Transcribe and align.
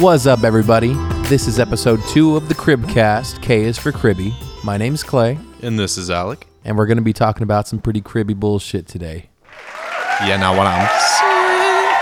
What's 0.00 0.26
up, 0.26 0.44
everybody? 0.44 0.92
This 1.28 1.48
is 1.48 1.58
episode 1.58 2.00
two 2.08 2.36
of 2.36 2.48
the 2.48 2.54
Cribcast. 2.54 3.42
K 3.42 3.62
is 3.64 3.76
for 3.78 3.90
Cribby. 3.90 4.32
My 4.64 4.76
name's 4.76 5.02
Clay, 5.02 5.36
And 5.62 5.76
this 5.78 5.98
is 5.98 6.08
Alec. 6.10 6.46
and 6.64 6.76
we're 6.78 6.86
going 6.86 6.98
to 6.98 7.02
be 7.02 7.12
talking 7.12 7.42
about 7.42 7.66
some 7.66 7.80
pretty 7.80 8.00
cribby 8.00 8.34
bullshit 8.34 8.86
today. 8.86 9.28
Yeah, 10.24 10.36
now 10.36 10.56
what 10.56 10.66
I'm 10.68 10.88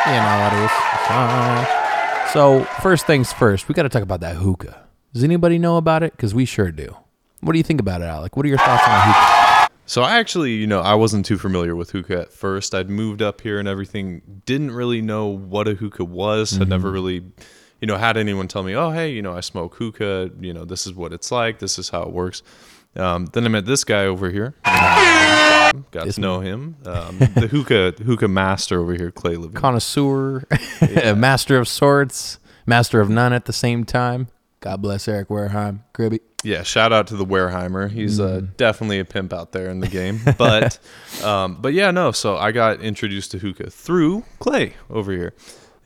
You 0.06 0.20
know 0.20 0.42
what 0.44 0.52
it 0.52 0.64
is. 0.64 0.70
Uh, 1.08 2.32
So, 2.32 2.64
first 2.82 3.06
things 3.06 3.32
first, 3.32 3.66
we 3.68 3.74
got 3.74 3.84
to 3.84 3.88
talk 3.88 4.02
about 4.02 4.20
that 4.20 4.36
hookah. 4.36 4.86
Does 5.14 5.24
anybody 5.24 5.58
know 5.58 5.76
about 5.78 6.02
it? 6.02 6.12
Because 6.12 6.34
we 6.34 6.44
sure 6.44 6.70
do. 6.70 6.94
What 7.40 7.52
do 7.52 7.58
you 7.58 7.64
think 7.64 7.80
about 7.80 8.02
it, 8.02 8.06
Alec? 8.06 8.36
What 8.36 8.44
are 8.44 8.48
your 8.48 8.58
thoughts 8.58 8.82
on 8.86 9.00
hookah? 9.04 9.72
So 9.86 10.02
I 10.02 10.18
actually, 10.18 10.52
you 10.52 10.66
know, 10.66 10.80
I 10.80 10.94
wasn't 10.94 11.24
too 11.24 11.38
familiar 11.38 11.74
with 11.76 11.90
hookah 11.92 12.20
at 12.22 12.32
first. 12.32 12.74
I'd 12.74 12.90
moved 12.90 13.22
up 13.22 13.40
here 13.40 13.58
and 13.58 13.66
everything. 13.68 14.20
Didn't 14.44 14.72
really 14.72 15.00
know 15.00 15.26
what 15.28 15.66
a 15.68 15.74
hookah 15.74 16.04
was. 16.04 16.50
Had 16.52 16.68
never 16.68 16.90
really, 16.90 17.24
you 17.80 17.86
know, 17.86 17.96
had 17.96 18.16
anyone 18.16 18.48
tell 18.48 18.62
me, 18.62 18.74
"Oh, 18.74 18.90
hey, 18.90 19.10
you 19.10 19.22
know, 19.22 19.36
I 19.36 19.40
smoke 19.40 19.74
hookah. 19.76 20.30
You 20.40 20.52
know, 20.52 20.64
this 20.64 20.86
is 20.86 20.94
what 20.94 21.12
it's 21.12 21.30
like. 21.30 21.58
This 21.58 21.78
is 21.78 21.90
how 21.90 22.02
it 22.02 22.12
works." 22.12 22.42
Um, 22.96 23.26
then 23.26 23.44
I 23.44 23.48
met 23.48 23.66
this 23.66 23.84
guy 23.84 24.06
over 24.06 24.30
here. 24.30 24.54
Got 25.90 26.10
to 26.10 26.20
know 26.20 26.40
him. 26.40 26.76
Um, 26.84 27.18
the 27.18 27.48
hookah 27.50 28.02
hookah 28.02 28.28
master 28.28 28.80
over 28.80 28.94
here, 28.94 29.10
Clay 29.10 29.36
Levine. 29.36 29.52
Connoisseur, 29.52 30.44
master 31.16 31.58
of 31.58 31.68
sorts, 31.68 32.38
master 32.64 33.00
of 33.00 33.10
none 33.10 33.32
at 33.32 33.44
the 33.44 33.52
same 33.52 33.84
time. 33.84 34.28
God 34.60 34.82
bless 34.82 35.06
Eric 35.06 35.28
Wareheim. 35.28 35.80
Cribby. 35.92 36.20
Yeah, 36.42 36.62
shout 36.62 36.92
out 36.92 37.08
to 37.08 37.16
the 37.16 37.26
Wareheimer. 37.26 37.90
He's 37.90 38.20
uh, 38.20 38.42
definitely 38.56 39.00
a 39.00 39.04
pimp 39.04 39.32
out 39.32 39.52
there 39.52 39.68
in 39.68 39.80
the 39.80 39.88
game. 39.88 40.20
But, 40.38 40.78
um, 41.24 41.58
but 41.60 41.72
yeah, 41.72 41.90
no. 41.90 42.12
So 42.12 42.36
I 42.36 42.52
got 42.52 42.80
introduced 42.80 43.32
to 43.32 43.38
hookah 43.38 43.70
through 43.70 44.24
Clay 44.38 44.74
over 44.88 45.12
here, 45.12 45.34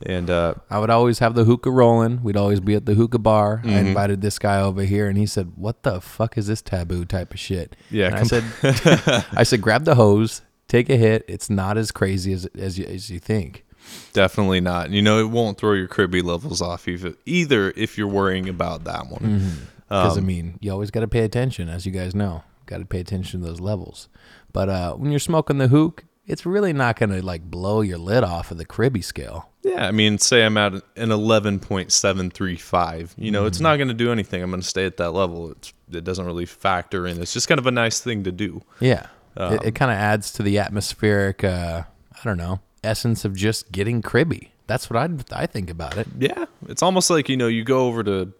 and 0.05 0.29
uh, 0.29 0.55
I 0.69 0.79
would 0.79 0.89
always 0.89 1.19
have 1.19 1.35
the 1.35 1.43
hookah 1.43 1.71
rolling. 1.71 2.23
We'd 2.23 2.37
always 2.37 2.59
be 2.59 2.75
at 2.75 2.85
the 2.85 2.93
hookah 2.93 3.19
bar. 3.19 3.57
Mm-hmm. 3.57 3.69
I 3.69 3.79
invited 3.79 4.21
this 4.21 4.39
guy 4.39 4.61
over 4.61 4.83
here, 4.83 5.07
and 5.07 5.17
he 5.17 5.25
said, 5.25 5.53
"What 5.55 5.83
the 5.83 6.01
fuck 6.01 6.37
is 6.37 6.47
this 6.47 6.61
taboo 6.61 7.05
type 7.05 7.33
of 7.33 7.39
shit?" 7.39 7.75
Yeah, 7.89 8.07
and 8.07 8.15
I 8.15 8.23
said, 8.23 8.43
"I 9.33 9.43
said, 9.43 9.61
grab 9.61 9.85
the 9.85 9.95
hose, 9.95 10.41
take 10.67 10.89
a 10.89 10.97
hit. 10.97 11.25
It's 11.27 11.49
not 11.49 11.77
as 11.77 11.91
crazy 11.91 12.33
as 12.33 12.45
as 12.57 12.77
you, 12.79 12.85
as 12.85 13.09
you 13.09 13.19
think." 13.19 13.65
definitely 14.13 14.61
not. 14.61 14.91
You 14.91 15.01
know, 15.01 15.19
it 15.19 15.29
won't 15.29 15.57
throw 15.57 15.73
your 15.73 15.87
cribby 15.87 16.21
levels 16.21 16.61
off 16.61 16.87
either, 16.87 17.15
either 17.25 17.73
if 17.75 17.97
you're 17.97 18.07
worrying 18.07 18.47
about 18.47 18.83
that 18.83 19.07
one. 19.07 19.67
Because 19.89 20.17
Um, 20.17 20.23
I 20.23 20.25
mean, 20.27 20.57
you 20.61 20.71
always 20.71 20.91
got 20.91 20.99
to 21.01 21.07
pay 21.07 21.21
attention, 21.23 21.67
as 21.67 21.85
you 21.85 21.91
guys 21.91 22.13
know. 22.13 22.43
Got 22.67 22.77
to 22.77 22.85
pay 22.85 22.99
attention 22.99 23.41
to 23.41 23.47
those 23.47 23.59
levels. 23.59 24.07
But 24.53 24.69
uh, 24.69 24.93
when 24.93 25.09
you're 25.11 25.19
smoking 25.19 25.57
the 25.57 25.67
hook, 25.67 26.05
it's 26.25 26.45
really 26.45 26.71
not 26.73 26.97
gonna 26.97 27.21
like 27.21 27.41
blow 27.49 27.81
your 27.81 27.97
lid 27.97 28.23
off 28.23 28.51
of 28.51 28.57
the 28.57 28.65
cribby 28.65 29.01
scale. 29.01 29.49
Yeah, 29.63 29.87
I 29.87 29.91
mean, 29.91 30.17
say 30.17 30.43
I'm 30.43 30.57
at 30.57 30.73
an 30.73 30.81
11.735. 31.09 33.11
You 33.17 33.31
know, 33.31 33.45
it's 33.45 33.59
not 33.59 33.77
going 33.77 33.89
to 33.89 33.93
do 33.93 34.11
anything. 34.11 34.41
I'm 34.41 34.49
going 34.49 34.61
to 34.61 34.67
stay 34.67 34.85
at 34.85 34.97
that 34.97 35.11
level. 35.11 35.51
It's, 35.51 35.73
it 35.91 36.03
doesn't 36.03 36.25
really 36.25 36.45
factor 36.45 37.05
in. 37.05 37.21
It's 37.21 37.33
just 37.33 37.47
kind 37.47 37.59
of 37.59 37.67
a 37.67 37.71
nice 37.71 37.99
thing 37.99 38.23
to 38.23 38.31
do. 38.31 38.61
Yeah, 38.79 39.07
Um, 39.37 39.53
it, 39.53 39.63
it 39.65 39.75
kind 39.75 39.91
of 39.91 39.97
adds 39.97 40.31
to 40.33 40.43
the 40.43 40.57
atmospheric. 40.59 41.43
Uh, 41.43 41.83
I 42.13 42.19
don't 42.23 42.37
know 42.37 42.59
essence 42.83 43.25
of 43.25 43.35
just 43.35 43.71
getting 43.71 44.01
cribby. 44.01 44.51
That's 44.67 44.89
what 44.89 44.97
I 44.97 45.09
I 45.33 45.45
think 45.45 45.69
about 45.69 45.97
it. 45.97 46.07
Yeah, 46.17 46.45
it's 46.67 46.81
almost 46.81 47.09
like 47.09 47.29
you 47.29 47.37
know 47.37 47.47
you 47.47 47.63
go 47.63 47.87
over 47.87 48.03
to, 48.03 48.31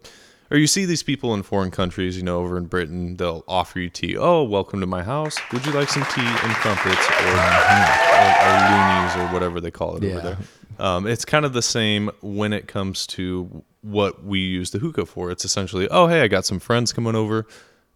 or 0.50 0.56
you 0.56 0.66
see 0.66 0.84
these 0.86 1.02
people 1.02 1.34
in 1.34 1.42
foreign 1.42 1.70
countries. 1.70 2.16
You 2.16 2.22
know, 2.22 2.40
over 2.40 2.56
in 2.56 2.64
Britain, 2.66 3.16
they'll 3.16 3.44
offer 3.46 3.78
you 3.80 3.90
tea. 3.90 4.16
Oh, 4.16 4.42
welcome 4.42 4.80
to 4.80 4.86
my 4.86 5.02
house. 5.02 5.36
Would 5.52 5.66
you 5.66 5.72
like 5.72 5.90
some 5.90 6.04
tea 6.04 6.22
and 6.24 6.54
crumpets, 6.54 7.06
or 7.10 7.28
or, 7.28 7.30
or 7.36 8.48
or 8.48 8.51
whatever 9.32 9.60
they 9.60 9.70
call 9.70 9.96
it 9.96 10.02
Yeah. 10.02 10.10
over 10.12 10.20
there? 10.20 10.38
Um, 10.78 11.06
it's 11.06 11.24
kind 11.24 11.44
of 11.44 11.52
the 11.52 11.62
same 11.62 12.10
when 12.22 12.52
it 12.52 12.66
comes 12.66 13.06
to 13.08 13.64
what 13.82 14.24
we 14.24 14.38
use 14.40 14.70
the 14.70 14.78
hookah 14.78 15.06
for. 15.06 15.30
It's 15.30 15.44
essentially, 15.44 15.88
oh 15.90 16.06
hey, 16.06 16.22
I 16.22 16.28
got 16.28 16.44
some 16.44 16.58
friends 16.58 16.92
coming 16.92 17.14
over. 17.14 17.46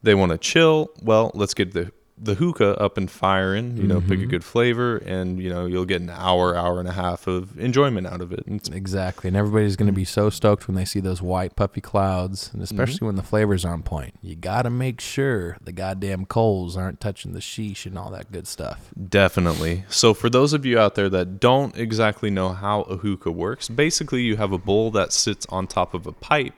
They 0.03 0.15
want 0.15 0.33
to 0.33 0.39
chill. 0.39 0.91
Well, 1.03 1.31
let's 1.35 1.55
get 1.55 1.73
the 1.73 1.91
the 2.19 2.35
hookah 2.35 2.81
up 2.81 2.97
and 2.97 3.11
firing. 3.11 3.77
You 3.77 3.85
know, 3.85 4.01
pick 4.01 4.21
a 4.21 4.27
good 4.27 4.43
flavor, 4.45 4.97
and 4.99 5.39
you 5.43 5.51
know 5.51 5.67
you'll 5.67 5.85
get 5.85 6.01
an 6.01 6.11
hour, 6.11 6.57
hour 6.57 6.79
and 6.81 6.89
a 6.89 6.93
half 6.93 7.27
of 7.27 7.59
enjoyment 7.59 8.07
out 8.07 8.21
of 8.21 8.33
it. 8.33 8.47
And 8.47 8.61
Exactly, 8.73 9.29
and 9.29 9.37
everybody's 9.37 9.77
going 9.77 9.87
to 9.89 9.93
be 9.93 10.05
so 10.05 10.31
stoked 10.31 10.67
when 10.67 10.77
they 10.77 10.85
see 10.85 11.01
those 11.01 11.21
white 11.21 11.57
puffy 11.57 11.81
clouds, 11.81 12.51
and 12.53 12.63
especially 12.63 12.97
Mm-hmm. 12.97 13.07
when 13.07 13.17
the 13.17 13.23
flavor's 13.23 13.65
on 13.65 13.83
point. 13.83 14.15
You 14.23 14.35
got 14.37 14.63
to 14.63 14.71
make 14.71 15.01
sure 15.01 15.59
the 15.63 15.73
goddamn 15.73 16.25
coals 16.27 16.77
aren't 16.77 17.01
touching 17.01 17.33
the 17.33 17.41
sheesh 17.41 17.85
and 17.85 17.99
all 17.99 18.11
that 18.13 18.33
good 18.33 18.47
stuff. 18.47 18.91
Definitely. 19.09 19.85
So, 19.89 20.15
for 20.15 20.31
those 20.31 20.53
of 20.53 20.65
you 20.65 20.79
out 20.79 20.95
there 20.95 21.09
that 21.11 21.41
don't 21.41 21.77
exactly 21.77 22.31
know 22.31 22.51
how 22.51 22.83
a 22.83 22.97
hookah 22.97 23.31
works, 23.33 23.69
basically 23.69 24.23
you 24.23 24.37
have 24.37 24.53
a 24.53 24.59
bowl 24.59 24.91
that 24.93 25.13
sits 25.13 25.47
on 25.51 25.67
top 25.67 25.95
of 25.95 26.07
a 26.07 26.13
pipe. 26.13 26.55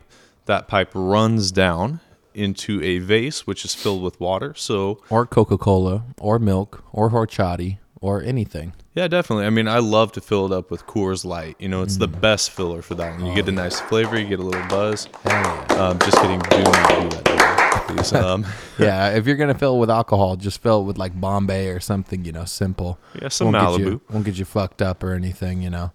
That 0.46 0.66
pipe 0.68 0.90
runs 0.94 1.50
down 1.52 2.00
into 2.34 2.82
a 2.82 2.98
vase, 2.98 3.46
which 3.46 3.64
is 3.64 3.74
filled 3.74 4.02
with 4.02 4.18
water. 4.20 4.54
So, 4.56 5.00
Or 5.10 5.26
Coca 5.26 5.58
Cola, 5.58 6.04
or 6.18 6.38
milk, 6.38 6.84
or 6.92 7.10
horchata, 7.10 7.78
or 8.00 8.22
anything. 8.22 8.72
yeah, 8.94 9.08
definitely. 9.08 9.46
I 9.46 9.50
mean, 9.50 9.66
I 9.68 9.78
love 9.78 10.12
to 10.12 10.20
fill 10.20 10.46
it 10.46 10.52
up 10.52 10.70
with 10.70 10.86
Coors 10.86 11.24
Light. 11.24 11.56
You 11.58 11.68
know, 11.68 11.82
it's 11.82 11.96
the 11.96 12.06
best 12.08 12.50
filler 12.50 12.80
for 12.82 12.94
that. 12.96 13.18
one. 13.18 13.26
You 13.26 13.34
get 13.34 13.48
a 13.48 13.52
nice 13.52 13.80
flavor, 13.80 14.18
you 14.18 14.26
get 14.28 14.38
a 14.38 14.42
little 14.42 14.66
buzz. 14.68 15.08
Yeah. 15.26 15.66
Um, 15.70 15.98
just 16.00 16.16
kidding. 16.18 16.38
Do 16.38 16.62
not 16.62 16.88
do 16.90 17.08
that, 17.08 17.84
please. 17.88 18.12
Um, 18.12 18.46
yeah, 18.78 19.10
if 19.16 19.26
you're 19.26 19.36
gonna 19.36 19.54
fill 19.58 19.76
it 19.76 19.78
with 19.78 19.90
alcohol, 19.90 20.36
just 20.36 20.60
fill 20.62 20.82
it 20.82 20.84
with 20.84 20.98
like 20.98 21.18
Bombay 21.20 21.68
or 21.70 21.80
something, 21.80 22.24
you 22.24 22.32
know, 22.32 22.44
simple. 22.44 22.98
Yeah, 23.20 23.28
some 23.28 23.50
won't 23.52 23.78
Get 23.78 23.86
you, 23.86 23.98
Malibu. 23.98 24.12
won't 24.12 24.24
get 24.26 24.38
you 24.38 24.44
fucked 24.44 24.82
up 24.82 25.02
or 25.02 25.14
anything, 25.14 25.62
you 25.62 25.70
know. 25.70 25.90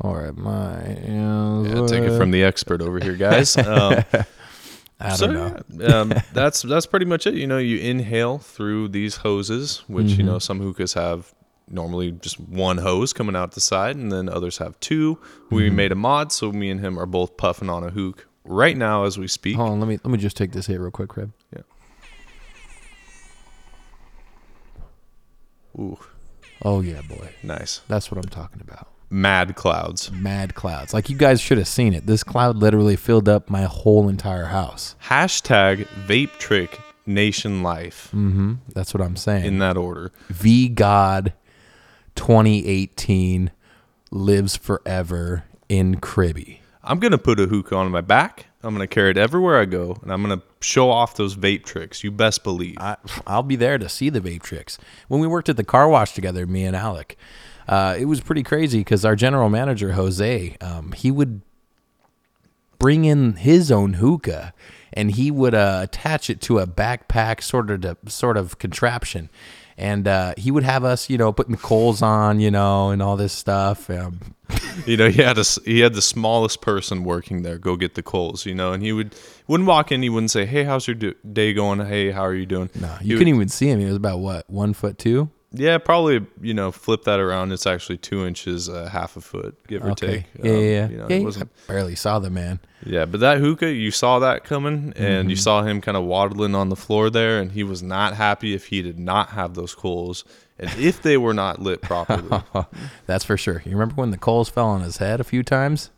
Or 0.00 0.26
it 0.26 0.36
might. 0.36 0.98
You 1.06 1.14
know, 1.14 1.64
yeah, 1.66 1.86
take 1.86 2.02
it 2.02 2.16
from 2.18 2.30
the 2.32 2.42
expert 2.42 2.82
over 2.82 2.98
here, 2.98 3.14
guys. 3.16 3.56
Um, 3.66 4.02
I 5.02 5.16
don't 5.16 5.18
so 5.18 5.26
know. 5.32 5.56
yeah, 5.78 6.00
um, 6.00 6.10
that's 6.32 6.62
that's 6.62 6.86
pretty 6.86 7.06
much 7.06 7.26
it. 7.26 7.34
You 7.34 7.46
know, 7.46 7.58
you 7.58 7.78
inhale 7.78 8.38
through 8.38 8.88
these 8.88 9.16
hoses, 9.16 9.82
which 9.88 10.18
you 10.18 10.24
Mm-hmm. 10.24 10.26
know 10.26 10.38
some 10.38 10.60
hookahs 10.60 10.94
have 10.94 11.34
normally 11.68 12.12
just 12.12 12.38
one 12.38 12.78
hose 12.78 13.12
coming 13.12 13.34
out 13.36 13.52
the 13.52 13.60
side, 13.60 13.96
and 13.96 14.12
then 14.12 14.28
others 14.28 14.58
have 14.58 14.78
two. 14.80 15.18
We 15.50 15.64
Mm-hmm. 15.66 15.76
made 15.76 15.92
a 15.92 15.96
mod, 15.96 16.32
so 16.32 16.52
me 16.52 16.70
and 16.70 16.80
him 16.80 16.98
are 16.98 17.06
both 17.06 17.36
puffing 17.36 17.68
on 17.70 17.82
a 17.84 17.90
hook 17.90 18.28
right 18.44 18.76
now 18.76 19.04
as 19.04 19.18
we 19.18 19.26
speak. 19.28 19.56
Hold 19.56 19.70
on, 19.70 19.80
let 19.80 19.88
me 19.88 19.98
let 20.04 20.10
me 20.12 20.18
just 20.18 20.36
take 20.36 20.52
this 20.52 20.66
hit 20.66 20.78
real 20.80 20.90
quick, 20.90 21.08
Crib. 21.08 21.32
Yeah. 21.54 21.62
Ooh, 25.78 25.98
Oh 26.64 26.80
yeah, 26.80 27.00
boy. 27.02 27.30
nice. 27.42 27.80
That's 27.88 28.10
what 28.10 28.18
I'm 28.18 28.28
talking 28.30 28.60
about. 28.60 28.88
Mad 29.12 29.54
clouds. 29.56 30.10
Mad 30.10 30.54
clouds. 30.54 30.94
Like 30.94 31.10
you 31.10 31.16
guys 31.16 31.38
should 31.40 31.58
have 31.58 31.68
seen 31.68 31.92
it. 31.92 32.06
This 32.06 32.24
cloud 32.24 32.56
literally 32.56 32.96
filled 32.96 33.28
up 33.28 33.50
my 33.50 33.62
whole 33.64 34.08
entire 34.08 34.46
house. 34.46 34.96
Hashtag 35.04 35.86
vape 36.06 36.32
trick 36.38 36.80
nation 37.04 37.62
life 37.62 38.08
Mm-hmm. 38.14 38.54
That's 38.74 38.94
what 38.94 39.02
I'm 39.02 39.16
saying. 39.16 39.44
in 39.44 39.58
that 39.58 39.76
order. 39.76 40.12
V 40.30 40.68
God 40.68 41.34
2018 42.14 43.50
lives 44.10 44.56
forever 44.56 45.44
in 45.68 45.96
Cribby. 46.00 46.60
I'm 46.84 46.98
gonna 46.98 47.18
put 47.18 47.38
a 47.38 47.46
hookah 47.46 47.76
on 47.76 47.90
my 47.90 48.00
back. 48.00 48.46
I'm 48.62 48.74
gonna 48.74 48.86
carry 48.86 49.10
it 49.10 49.18
everywhere 49.18 49.60
I 49.60 49.64
go, 49.66 49.98
and 50.02 50.12
I'm 50.12 50.22
gonna 50.22 50.42
show 50.60 50.90
off 50.90 51.16
those 51.16 51.36
vape 51.36 51.64
tricks. 51.64 52.02
You 52.02 52.10
best 52.10 52.42
believe. 52.44 52.76
I, 52.78 52.96
I'll 53.26 53.42
be 53.42 53.56
there 53.56 53.78
to 53.78 53.88
see 53.88 54.08
the 54.08 54.20
vape 54.20 54.42
tricks. 54.42 54.78
When 55.08 55.20
we 55.20 55.26
worked 55.26 55.48
at 55.48 55.56
the 55.56 55.64
car 55.64 55.88
wash 55.88 56.12
together, 56.14 56.46
me 56.46 56.64
and 56.64 56.74
Alec, 56.76 57.16
uh, 57.68 57.96
it 57.98 58.04
was 58.06 58.20
pretty 58.20 58.42
crazy 58.42 58.78
because 58.80 59.04
our 59.04 59.16
general 59.16 59.48
manager 59.48 59.92
Jose, 59.92 60.56
um, 60.60 60.92
he 60.92 61.10
would 61.10 61.40
bring 62.78 63.04
in 63.04 63.34
his 63.34 63.70
own 63.70 63.94
hookah, 63.94 64.52
and 64.92 65.12
he 65.12 65.30
would 65.30 65.54
uh, 65.54 65.80
attach 65.82 66.28
it 66.28 66.40
to 66.42 66.58
a 66.58 66.66
backpack 66.66 67.42
sort 67.42 67.70
of 67.70 67.80
to, 67.82 67.96
sort 68.08 68.36
of 68.36 68.58
contraption, 68.58 69.30
and 69.78 70.06
uh, 70.08 70.34
he 70.36 70.50
would 70.50 70.64
have 70.64 70.84
us, 70.84 71.08
you 71.08 71.16
know, 71.16 71.32
putting 71.32 71.52
the 71.52 71.60
coals 71.62 72.02
on, 72.02 72.40
you 72.40 72.50
know, 72.50 72.90
and 72.90 73.00
all 73.00 73.16
this 73.16 73.32
stuff. 73.32 73.88
Um, 73.90 74.20
You 74.86 74.96
know, 74.96 75.10
he 75.10 75.22
had 75.22 75.36
a, 75.38 75.44
he 75.64 75.80
had 75.80 75.92
the 75.94 76.02
smallest 76.02 76.60
person 76.62 77.04
working 77.04 77.42
there 77.42 77.58
go 77.58 77.76
get 77.76 77.94
the 77.94 78.02
coals. 78.02 78.46
You 78.46 78.54
know, 78.54 78.72
and 78.72 78.82
he 78.82 78.92
would 78.92 79.14
wouldn't 79.46 79.68
walk 79.68 79.92
in. 79.92 80.02
He 80.02 80.08
wouldn't 80.08 80.30
say, 80.30 80.46
"Hey, 80.46 80.64
how's 80.64 80.86
your 80.86 80.94
do- 80.94 81.14
day 81.30 81.52
going? 81.52 81.78
Hey, 81.80 82.10
how 82.10 82.22
are 82.22 82.34
you 82.34 82.46
doing?" 82.46 82.70
no, 82.80 82.96
you 83.02 83.14
would- 83.14 83.18
couldn't 83.20 83.34
even 83.34 83.48
see 83.48 83.68
him. 83.68 83.80
He 83.80 83.86
was 83.86 83.96
about 83.96 84.20
what 84.20 84.48
one 84.50 84.72
foot 84.72 84.98
two. 84.98 85.28
Yeah, 85.54 85.78
probably. 85.78 86.24
You 86.40 86.54
know, 86.54 86.72
flip 86.72 87.04
that 87.04 87.20
around. 87.20 87.52
It's 87.52 87.66
actually 87.66 87.98
two 87.98 88.26
inches, 88.26 88.68
uh, 88.68 88.88
half 88.90 89.16
a 89.16 89.20
foot, 89.20 89.56
give 89.66 89.84
or 89.84 89.90
Okay. 89.90 90.06
take. 90.06 90.24
Yeah, 90.42 90.50
yeah, 90.52 90.56
Um, 90.56 90.62
yeah. 90.64 90.88
You 90.88 90.96
know, 90.96 91.06
yeah 91.10 91.16
it 91.16 91.24
wasn't. 91.24 91.50
I 91.68 91.72
barely 91.72 91.94
saw 91.94 92.18
the 92.18 92.30
man. 92.30 92.60
Yeah, 92.84 93.04
but 93.04 93.20
that 93.20 93.38
hookah, 93.38 93.70
you 93.72 93.90
saw 93.90 94.18
that 94.20 94.44
coming, 94.44 94.92
and 94.96 95.20
Mm-hmm. 95.24 95.30
you 95.30 95.36
saw 95.36 95.62
him 95.62 95.80
kind 95.80 95.96
of 95.96 96.04
waddling 96.04 96.54
on 96.54 96.68
the 96.68 96.76
floor 96.76 97.10
there, 97.10 97.38
and 97.40 97.52
he 97.52 97.62
was 97.64 97.82
not 97.82 98.14
happy 98.16 98.54
if 98.54 98.66
he 98.66 98.82
did 98.82 98.98
not 98.98 99.30
have 99.30 99.54
those 99.54 99.74
coals, 99.74 100.24
and 100.58 100.70
if 100.78 101.02
they 101.02 101.16
were 101.16 101.34
not 101.34 101.60
lit 101.60 101.80
properly. 101.82 102.42
That's 103.06 103.24
for 103.24 103.36
sure. 103.36 103.62
You 103.64 103.72
remember 103.72 103.94
when 103.96 104.10
the 104.10 104.18
coals 104.18 104.48
fell 104.48 104.66
on 104.68 104.80
his 104.80 104.96
head 104.96 105.20
a 105.20 105.24
few 105.24 105.42
times? 105.42 105.90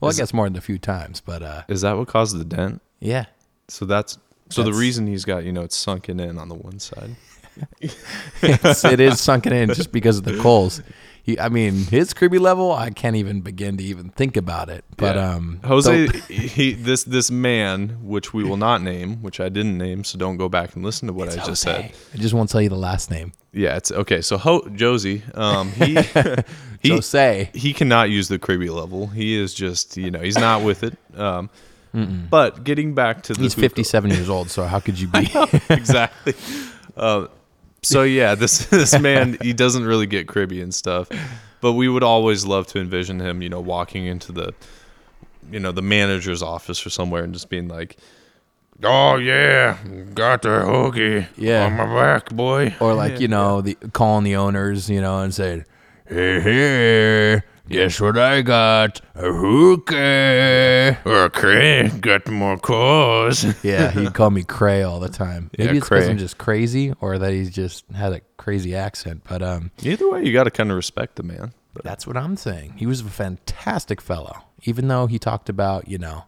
Well, 0.00 0.10
Is- 0.10 0.18
I 0.18 0.22
guess 0.22 0.32
more 0.34 0.46
than 0.48 0.56
a 0.56 0.60
few 0.60 0.78
times, 0.78 1.20
but 1.20 1.42
uh, 1.42 1.62
Is 1.68 1.80
that 1.80 1.96
what 1.96 2.08
caused 2.08 2.38
the 2.38 2.44
dent? 2.44 2.82
yeah. 3.00 3.24
So 3.70 3.84
that's 3.84 4.16
so 4.50 4.62
the 4.62 4.72
reason 4.72 5.06
he's 5.06 5.24
got 5.26 5.44
you 5.44 5.52
know 5.52 5.60
it's 5.62 5.76
sunken 5.76 6.20
in 6.20 6.38
on 6.38 6.48
the 6.48 6.54
one 6.54 6.78
side. 6.78 7.16
it's, 8.42 8.84
it 8.84 9.00
is 9.00 9.20
sunken 9.20 9.52
in 9.52 9.72
just 9.74 9.92
because 9.92 10.18
of 10.18 10.24
the 10.24 10.38
coals. 10.38 10.82
he, 11.22 11.38
I 11.38 11.48
mean, 11.48 11.74
his 11.74 12.14
cribby 12.14 12.38
level, 12.38 12.72
I 12.72 12.90
can't 12.90 13.16
even 13.16 13.40
begin 13.40 13.76
to 13.76 13.84
even 13.84 14.10
think 14.10 14.36
about 14.36 14.68
it. 14.68 14.84
But 14.96 15.16
Yeah. 15.16 15.34
um, 15.34 15.60
Jose, 15.64 16.08
he 16.28 16.72
this 16.72 17.04
this 17.04 17.30
man, 17.30 17.98
which 18.02 18.32
we 18.32 18.44
will 18.44 18.56
not 18.56 18.82
name, 18.82 19.22
which 19.22 19.40
I 19.40 19.48
didn't 19.48 19.76
name, 19.78 20.04
so 20.04 20.18
don't 20.18 20.36
go 20.36 20.48
back 20.48 20.74
and 20.74 20.84
listen 20.84 21.06
to 21.08 21.12
what 21.14 21.28
I 21.28 21.36
just 21.44 21.62
said. 21.62 21.92
I 22.14 22.16
just 22.16 22.34
won't 22.34 22.50
tell 22.50 22.62
you 22.62 22.68
the 22.68 22.76
last 22.76 23.10
name. 23.10 23.32
Yeah, 23.52 23.76
it's 23.76 23.90
okay. 23.90 24.20
So 24.20 24.36
Ho- 24.38 24.68
Josie, 24.74 25.22
um, 25.34 25.72
he 25.72 25.94
he 26.82 26.90
Jose. 26.90 27.50
he 27.54 27.72
cannot 27.72 28.10
use 28.10 28.28
the 28.28 28.38
cribby 28.38 28.70
level. 28.70 29.06
He 29.08 29.36
is 29.40 29.54
just 29.54 29.96
you 29.96 30.10
know 30.10 30.20
he's 30.20 30.38
not 30.38 30.62
with 30.62 30.82
it. 30.82 30.96
Um, 31.16 31.50
but 32.30 32.62
getting 32.62 32.94
back 32.94 33.22
to 33.24 33.32
the 33.34 33.40
He's 33.42 33.54
57 33.54 34.10
years 34.10 34.28
old, 34.28 34.50
so 34.50 34.64
how 34.64 34.78
could 34.78 35.00
you 35.00 35.08
be? 35.08 35.28
exactly. 35.70 36.34
Uh, 36.96 37.26
so 37.82 38.02
yeah, 38.02 38.34
this 38.34 38.66
this 38.70 38.98
man 39.00 39.36
he 39.42 39.52
doesn't 39.52 39.84
really 39.84 40.06
get 40.06 40.26
cribby 40.28 40.60
and 40.60 40.74
stuff, 40.74 41.08
but 41.60 41.72
we 41.74 41.88
would 41.88 42.02
always 42.02 42.44
love 42.44 42.66
to 42.68 42.78
envision 42.80 43.20
him, 43.20 43.42
you 43.42 43.48
know, 43.48 43.60
walking 43.60 44.06
into 44.06 44.32
the, 44.32 44.54
you 45.50 45.60
know, 45.60 45.72
the 45.72 45.82
manager's 45.82 46.42
office 46.42 46.84
or 46.86 46.90
somewhere 46.90 47.24
and 47.24 47.32
just 47.32 47.48
being 47.48 47.68
like, 47.68 47.96
"Oh 48.82 49.16
yeah, 49.16 49.78
got 50.14 50.42
the 50.42 50.60
hooky 50.60 51.26
Yeah. 51.36 51.66
on 51.66 51.72
my 51.74 51.86
back, 51.86 52.30
boy." 52.30 52.74
or 52.80 52.94
like 52.94 53.20
you 53.20 53.28
know, 53.28 53.60
the 53.60 53.74
calling 53.92 54.24
the 54.24 54.36
owners, 54.36 54.88
you 54.90 55.00
know, 55.00 55.20
and 55.20 55.34
saying, 55.34 55.64
"Hey, 56.08 56.40
here, 56.40 57.44
guess 57.68 58.00
what 58.00 58.18
I 58.18 58.42
got? 58.42 59.00
A 59.14 59.32
hookah." 59.32 60.98
Okay, 61.06 61.90
got 62.00 62.28
more 62.28 62.58
cause. 62.58 63.44
Yeah, 63.64 63.90
he'd 63.90 64.14
call 64.14 64.30
me 64.30 64.44
Cray 64.44 64.82
all 64.82 65.00
the 65.00 65.08
time. 65.08 65.50
Maybe 65.58 65.64
Yeah, 65.64 65.76
it's 65.76 65.86
because 65.86 66.04
Cray. 66.04 66.10
I'm 66.10 66.18
just 66.18 66.38
crazy, 66.38 66.94
or 67.00 67.18
that 67.18 67.32
he's 67.32 67.50
just 67.50 67.84
had 67.94 68.12
a 68.12 68.20
crazy 68.36 68.74
accent. 68.74 69.22
But 69.28 69.42
um, 69.42 69.70
Either 69.82 70.08
way, 70.10 70.24
you 70.24 70.32
got 70.32 70.44
to 70.44 70.50
kind 70.50 70.70
of 70.70 70.76
respect 70.76 71.16
the 71.16 71.22
man. 71.22 71.52
But 71.74 71.84
That's 71.84 72.06
what 72.06 72.16
I'm 72.16 72.36
saying. 72.36 72.74
He 72.76 72.86
was 72.86 73.00
a 73.02 73.04
fantastic 73.04 74.00
fellow, 74.00 74.44
even 74.64 74.88
though 74.88 75.06
he 75.06 75.18
talked 75.18 75.48
about, 75.48 75.88
you 75.88 75.98
know, 75.98 76.24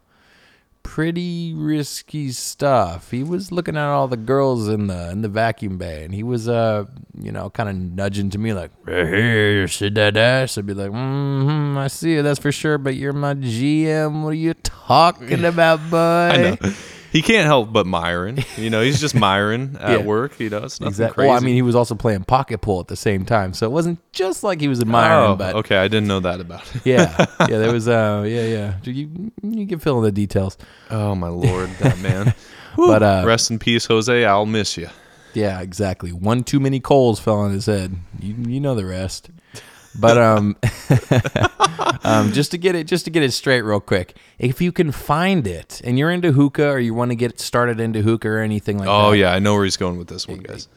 pretty 0.82 1.54
risky 1.54 2.30
stuff. 2.32 3.10
He 3.10 3.22
was 3.22 3.52
looking 3.52 3.76
at 3.76 3.86
all 3.86 4.08
the 4.08 4.16
girls 4.16 4.68
in 4.68 4.86
the 4.88 5.10
in 5.10 5.22
the 5.22 5.28
vacuum 5.28 5.78
bay, 5.78 6.04
and 6.04 6.14
he 6.14 6.22
was, 6.22 6.48
uh, 6.48 6.84
you 7.18 7.32
know, 7.32 7.50
kind 7.50 7.68
of 7.68 7.76
nudging 7.76 8.30
to 8.30 8.38
me 8.38 8.52
like, 8.52 8.70
"Right 8.84 9.06
here, 9.06 9.60
you 9.60 9.66
see 9.68 9.88
that 9.90 10.16
ass?" 10.16 10.58
I'd 10.58 10.66
be 10.66 10.74
like, 10.74 10.90
"Mm-hmm, 10.90 11.78
I 11.78 11.88
see 11.88 12.16
it, 12.16 12.22
that's 12.22 12.40
for 12.40 12.52
sure." 12.52 12.78
But 12.78 12.96
you're 12.96 13.12
my 13.12 13.34
GM. 13.34 14.22
What 14.22 14.30
are 14.30 14.34
you 14.34 14.54
talking 14.54 15.44
about, 15.52 15.78
boy? 15.90 15.96
I 15.96 16.36
know 16.60 16.72
he 17.12 17.22
can't 17.22 17.46
help 17.46 17.72
but 17.72 17.86
Myron. 17.86 18.38
You 18.56 18.70
know, 18.70 18.82
he's 18.82 19.00
just 19.00 19.14
Myron 19.14 19.76
at 19.80 20.00
Yeah. 20.00 20.04
work. 20.06 20.38
You 20.40 20.50
know, 20.50 20.58
it's 20.58 20.80
nothing 20.80 20.88
Exactly. 20.92 21.14
crazy. 21.14 21.28
Well, 21.28 21.36
I 21.36 21.40
mean, 21.40 21.54
he 21.54 21.62
was 21.62 21.74
also 21.74 21.94
playing 21.94 22.24
pocket 22.24 22.58
pool 22.60 22.80
at 22.80 22.88
the 22.88 22.96
same 22.96 23.24
time, 23.24 23.52
so 23.54 23.66
it 23.66 23.70
wasn't 23.70 23.98
just 24.12 24.42
like 24.44 24.60
he 24.60 24.68
was 24.68 24.80
admiring, 24.80 25.32
oh, 25.32 25.36
but 25.36 25.54
okay, 25.56 25.76
I 25.76 25.88
didn't 25.88 26.08
know 26.08 26.20
that 26.20 26.40
about 26.40 26.62
it. 26.74 26.82
yeah, 26.84 27.26
yeah, 27.40 27.58
there 27.58 27.72
was, 27.72 27.88
uh, 27.88 28.24
yeah, 28.26 28.44
yeah. 28.44 28.74
You 28.84 29.32
you 29.42 29.66
can 29.66 29.78
fill 29.78 29.98
in 29.98 30.04
the 30.04 30.12
details. 30.12 30.56
Oh 30.90 31.14
my 31.14 31.28
lord, 31.28 31.70
that 31.80 31.98
man. 31.98 32.34
But 32.76 33.02
uh, 33.02 33.24
Rest 33.26 33.50
in 33.50 33.58
peace, 33.58 33.84
Jose. 33.86 34.24
I'll 34.24 34.46
miss 34.46 34.76
you. 34.76 34.88
yeah, 35.34 35.60
exactly. 35.60 36.12
One 36.12 36.44
too 36.44 36.60
many 36.60 36.78
coals 36.78 37.18
fell 37.18 37.40
on 37.40 37.50
his 37.50 37.66
head. 37.66 37.96
You 38.20 38.34
you 38.46 38.60
know 38.60 38.76
the 38.76 38.86
rest. 38.86 39.28
But 39.98 40.18
um, 40.18 40.56
um, 42.04 42.32
just 42.32 42.52
to 42.52 42.58
get 42.58 42.74
it 42.74 42.84
just 42.86 43.04
to 43.06 43.10
get 43.10 43.22
it 43.22 43.32
straight 43.32 43.62
real 43.62 43.80
quick, 43.80 44.16
if 44.38 44.60
you 44.60 44.72
can 44.72 44.92
find 44.92 45.46
it 45.46 45.80
and 45.84 45.98
you're 45.98 46.10
into 46.10 46.32
hookah 46.32 46.68
or 46.68 46.78
you 46.78 46.94
want 46.94 47.10
to 47.10 47.16
get 47.16 47.40
started 47.40 47.80
into 47.80 48.02
hookah 48.02 48.28
or 48.28 48.38
anything 48.38 48.78
like 48.78 48.86
that. 48.86 48.92
Oh 48.92 49.12
yeah, 49.12 49.32
I 49.32 49.38
know 49.40 49.54
where 49.54 49.64
he's 49.64 49.76
going 49.76 49.98
with 49.98 50.08
this 50.08 50.28
one, 50.28 50.38
guys. 50.38 50.68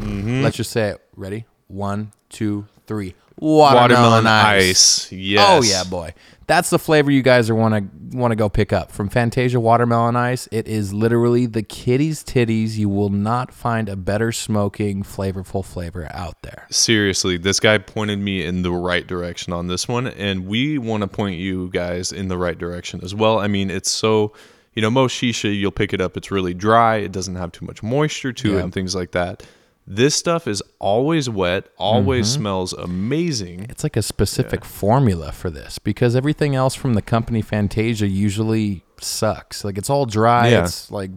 Let's 0.00 0.56
just 0.56 0.70
say 0.70 0.90
it. 0.90 1.00
Ready? 1.16 1.46
One, 1.68 2.12
two, 2.28 2.66
three. 2.86 3.14
Watermelon 3.38 4.26
ice. 4.26 5.10
Yes. 5.10 5.48
Oh 5.48 5.62
yeah, 5.62 5.84
boy. 5.84 6.14
That's 6.46 6.70
the 6.70 6.78
flavor 6.78 7.10
you 7.10 7.22
guys 7.22 7.48
are 7.50 7.54
want 7.54 7.74
to 7.74 8.16
want 8.16 8.32
to 8.32 8.36
go 8.36 8.48
pick 8.48 8.72
up 8.72 8.90
from 8.90 9.08
Fantasia 9.08 9.58
Watermelon 9.58 10.16
Ice. 10.16 10.48
It 10.52 10.68
is 10.68 10.92
literally 10.92 11.46
the 11.46 11.62
kitty's 11.62 12.22
titties. 12.22 12.76
You 12.76 12.88
will 12.88 13.08
not 13.08 13.52
find 13.52 13.88
a 13.88 13.96
better 13.96 14.32
smoking, 14.32 15.02
flavorful 15.02 15.64
flavor 15.64 16.08
out 16.12 16.42
there. 16.42 16.66
Seriously, 16.70 17.38
this 17.38 17.60
guy 17.60 17.78
pointed 17.78 18.18
me 18.18 18.44
in 18.44 18.62
the 18.62 18.72
right 18.72 19.06
direction 19.06 19.52
on 19.52 19.66
this 19.68 19.88
one, 19.88 20.08
and 20.08 20.46
we 20.46 20.78
want 20.78 21.02
to 21.02 21.08
point 21.08 21.38
you 21.38 21.70
guys 21.70 22.12
in 22.12 22.28
the 22.28 22.36
right 22.36 22.58
direction 22.58 23.00
as 23.02 23.14
well. 23.14 23.38
I 23.38 23.46
mean, 23.46 23.70
it's 23.70 23.90
so, 23.90 24.32
you 24.74 24.82
know, 24.82 24.90
most 24.90 25.14
shisha, 25.20 25.58
you'll 25.58 25.70
pick 25.70 25.92
it 25.92 26.00
up, 26.00 26.16
it's 26.16 26.30
really 26.30 26.54
dry, 26.54 26.96
it 26.96 27.12
doesn't 27.12 27.36
have 27.36 27.52
too 27.52 27.64
much 27.64 27.82
moisture 27.82 28.32
to 28.32 28.58
it, 28.58 28.62
and 28.62 28.72
things 28.74 28.94
like 28.94 29.12
that. 29.12 29.42
This 29.86 30.14
stuff 30.14 30.46
is 30.46 30.62
always 30.78 31.28
wet, 31.28 31.66
always 31.76 32.28
Mm-hmm. 32.28 32.40
smells 32.40 32.72
amazing. 32.72 33.66
It's 33.68 33.82
like 33.82 33.96
a 33.96 34.02
specific 34.02 34.64
formula 34.64 35.32
for 35.32 35.50
this 35.50 35.78
because 35.80 36.14
everything 36.14 36.54
else 36.54 36.74
from 36.74 36.94
the 36.94 37.02
company 37.02 37.42
Fantasia 37.42 38.06
usually 38.06 38.84
sucks. 39.00 39.64
Like 39.64 39.76
it's 39.78 39.90
all 39.90 40.06
dry. 40.06 40.48
Yeah. 40.48 40.64
It's 40.64 40.90
like 40.90 41.10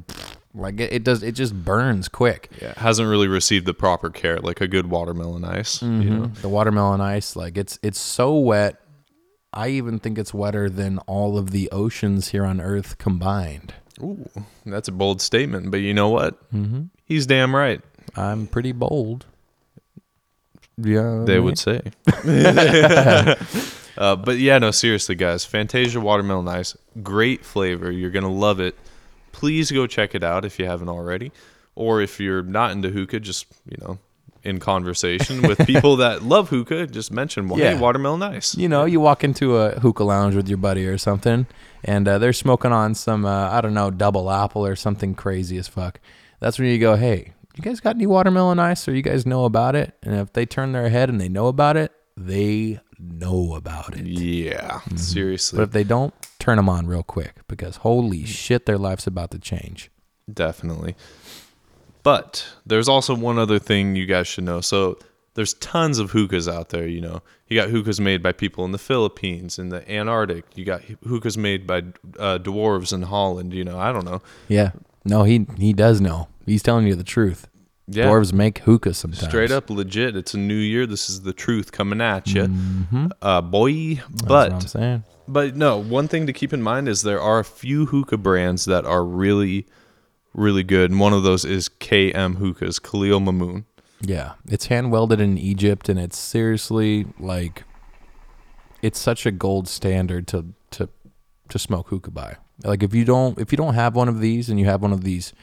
like 0.55 0.79
it, 0.79 1.03
does. 1.03 1.21
It 1.21 1.33
just 1.33 1.53
burns 1.53 2.07
quick. 2.07 2.49
Yeah, 2.61 2.69
it 2.71 2.77
hasn't 2.77 3.07
really 3.09 3.27
received 3.27 3.65
the 3.65 3.73
proper 3.73 4.09
care, 4.09 4.39
like 4.39 4.61
a 4.61 4.67
good 4.67 4.87
watermelon 4.89 5.43
ice. 5.45 5.81
You 5.81 5.89
know, 5.89 6.25
The 6.27 6.49
watermelon 6.49 7.01
ice, 7.01 7.35
like 7.35 7.57
it's 7.57 7.77
it's 7.83 7.99
so 7.99 8.37
wet. 8.37 8.77
I 9.53 9.69
even 9.69 9.99
think 9.99 10.17
it's 10.17 10.33
wetter 10.33 10.69
than 10.69 10.97
all 10.99 11.37
of 11.37 11.51
the 11.51 11.69
oceans 11.71 12.29
here 12.29 12.43
on 12.45 12.59
Earth 12.59 12.97
combined. 12.97 13.73
Ooh, 14.01 14.29
that's 14.65 14.87
a 14.89 14.91
bold 14.91 15.21
statement, 15.21 15.71
but 15.71 15.77
you 15.81 15.93
know 15.93 16.09
what? 16.09 16.51
Mm-hmm. 16.53 16.83
He's 17.05 17.25
damn 17.25 17.55
right. 17.55 17.81
I'm 18.15 18.47
pretty 18.47 18.71
bold. 18.71 19.25
Yeah, 20.77 21.23
They 21.25 21.39
would 21.39 21.57
say. 21.57 21.81
uh, 23.97 24.15
but 24.15 24.37
yeah, 24.37 24.57
no, 24.57 24.71
seriously, 24.71 25.15
guys. 25.15 25.45
Fantasia 25.45 25.99
Watermelon 26.01 26.47
Ice, 26.47 26.75
great 27.01 27.45
flavor. 27.45 27.91
You're 27.91 28.11
gonna 28.11 28.31
love 28.31 28.59
it. 28.59 28.75
Please 29.31 29.71
go 29.71 29.87
check 29.87 30.15
it 30.15 30.23
out 30.23 30.43
if 30.45 30.59
you 30.59 30.65
haven't 30.65 30.89
already, 30.89 31.31
or 31.75 32.01
if 32.01 32.19
you're 32.19 32.41
not 32.43 32.71
into 32.71 32.89
hookah, 32.89 33.21
just 33.21 33.45
you 33.69 33.77
know, 33.81 33.99
in 34.43 34.59
conversation 34.59 35.41
with 35.43 35.57
people 35.65 35.95
that 35.97 36.23
love 36.23 36.49
hookah, 36.49 36.87
just 36.87 37.11
mention, 37.11 37.47
well, 37.47 37.57
hey, 37.57 37.71
Yeah. 37.73 37.79
watermelon 37.79 38.21
ice. 38.23 38.55
You 38.55 38.67
know, 38.69 38.83
you 38.85 38.99
walk 38.99 39.23
into 39.23 39.57
a 39.57 39.79
hookah 39.79 40.03
lounge 40.03 40.35
with 40.35 40.47
your 40.49 40.57
buddy 40.57 40.85
or 40.87 40.97
something, 40.97 41.47
and 41.83 42.05
uh, 42.07 42.17
they're 42.17 42.33
smoking 42.33 42.71
on 42.73 42.95
some, 42.95 43.25
uh, 43.25 43.49
I 43.49 43.61
don't 43.61 43.73
know, 43.73 43.91
double 43.91 44.29
apple 44.29 44.65
or 44.65 44.75
something 44.75 45.15
crazy 45.15 45.57
as 45.57 45.67
fuck. 45.69 45.99
That's 46.41 46.59
when 46.59 46.67
you 46.67 46.79
go, 46.79 46.95
hey, 46.97 47.31
you 47.57 47.63
guys 47.63 47.79
got 47.79 47.95
any 47.95 48.05
watermelon 48.05 48.59
ice 48.59 48.87
or 48.87 48.93
you 48.95 49.01
guys 49.01 49.25
know 49.25 49.45
about 49.45 49.75
it? 49.75 49.93
And 50.03 50.15
if 50.15 50.33
they 50.33 50.45
turn 50.45 50.71
their 50.71 50.89
head 50.89 51.09
and 51.09 51.19
they 51.21 51.29
know 51.29 51.47
about 51.47 51.77
it, 51.77 51.91
they 52.17 52.79
know 52.99 53.55
about 53.55 53.95
it. 53.97 54.05
Yeah, 54.05 54.79
Mm-hmm. 54.79 54.97
seriously, 54.97 55.57
But 55.57 55.63
if 55.63 55.71
they 55.71 55.83
don't, 55.83 56.13
turn 56.39 56.57
them 56.57 56.69
on 56.69 56.87
real 56.87 57.03
quick 57.03 57.35
because 57.47 57.77
holy 57.77 58.25
shit, 58.25 58.65
their 58.65 58.77
life's 58.77 59.07
about 59.07 59.31
to 59.31 59.39
change. 59.39 59.89
Definitely. 60.31 60.95
But 62.03 62.45
there's 62.65 62.87
also 62.87 63.15
one 63.15 63.39
other 63.39 63.59
thing 63.59 63.95
you 63.95 64.05
guys 64.05 64.27
should 64.27 64.43
know. 64.43 64.61
So 64.61 64.97
there's 65.33 65.55
tons 65.55 65.97
of 65.99 66.11
hookahs 66.11 66.47
out 66.47 66.69
there, 66.69 66.87
you 66.87 67.01
know. 67.01 67.21
You 67.47 67.59
got 67.59 67.69
hookahs 67.69 67.99
made 67.99 68.21
by 68.23 68.31
people 68.31 68.63
in 68.65 68.71
the 68.71 68.77
Philippines, 68.77 69.59
in 69.59 69.69
the 69.69 69.87
Antarctic. 69.91 70.45
You 70.55 70.65
got 70.65 70.81
hookahs 71.07 71.37
made 71.37 71.65
by 71.67 71.79
uh, 72.19 72.37
dwarves 72.39 72.93
in 72.93 73.03
Holland, 73.03 73.53
you 73.53 73.63
know. 73.63 73.77
I 73.77 73.91
don't 73.91 74.05
know. 74.05 74.21
Yeah. 74.47 74.71
No, 75.05 75.23
he 75.23 75.45
he 75.57 75.71
does 75.73 76.01
know. 76.01 76.27
He's 76.45 76.63
telling 76.63 76.87
you 76.87 76.95
the 76.95 77.03
truth. 77.03 77.47
Yeah. 77.87 78.05
Dwarves 78.05 78.33
make 78.33 78.59
hookah 78.59 78.95
sometimes. 78.95 79.27
Straight 79.27 79.51
up 79.51 79.69
legit. 79.69 80.15
It's 80.15 80.33
a 80.33 80.39
new 80.39 80.55
year. 80.55 80.87
This 80.87 81.07
is 81.09 81.21
the 81.21 81.33
truth 81.33 81.71
coming 81.71 82.01
at 82.01 82.33
you. 82.33 82.43
Mm-hmm. 82.43 83.07
Uh, 83.21 83.41
boy. 83.41 84.01
That's 84.09 84.23
what 84.23 84.51
I'm 84.51 84.59
But 84.59 84.69
saying. 84.69 85.03
But 85.27 85.55
no, 85.55 85.77
one 85.77 86.07
thing 86.07 86.27
to 86.27 86.33
keep 86.33 86.53
in 86.53 86.61
mind 86.61 86.87
is 86.87 87.01
there 87.01 87.21
are 87.21 87.39
a 87.39 87.43
few 87.43 87.85
hookah 87.87 88.17
brands 88.17 88.65
that 88.65 88.85
are 88.85 89.03
really, 89.03 89.67
really 90.33 90.63
good. 90.63 90.91
And 90.91 90.99
one 90.99 91.13
of 91.13 91.23
those 91.23 91.45
is 91.45 91.69
KM 91.69 92.37
Hookahs, 92.37 92.79
Khalil 92.79 93.19
Mamoon. 93.19 93.65
Yeah, 94.01 94.33
it's 94.47 94.67
hand 94.67 94.91
welded 94.91 95.21
in 95.21 95.37
Egypt, 95.37 95.89
and 95.89 95.99
it's 95.99 96.17
seriously 96.17 97.07
like, 97.17 97.63
it's 98.81 98.99
such 98.99 99.25
a 99.25 99.31
gold 99.31 99.67
standard 99.67 100.27
to 100.27 100.53
to 100.71 100.89
to 101.49 101.59
smoke 101.59 101.87
hookah 101.89 102.11
by. 102.11 102.37
Like 102.63 102.83
if 102.83 102.93
you 102.93 103.05
don't 103.05 103.37
if 103.39 103.51
you 103.51 103.57
don't 103.57 103.73
have 103.73 103.95
one 103.95 104.07
of 104.07 104.19
these, 104.19 104.49
and 104.49 104.59
you 104.59 104.65
have 104.65 104.81
one 104.81 104.93
of 104.93 105.03
these, 105.03 105.33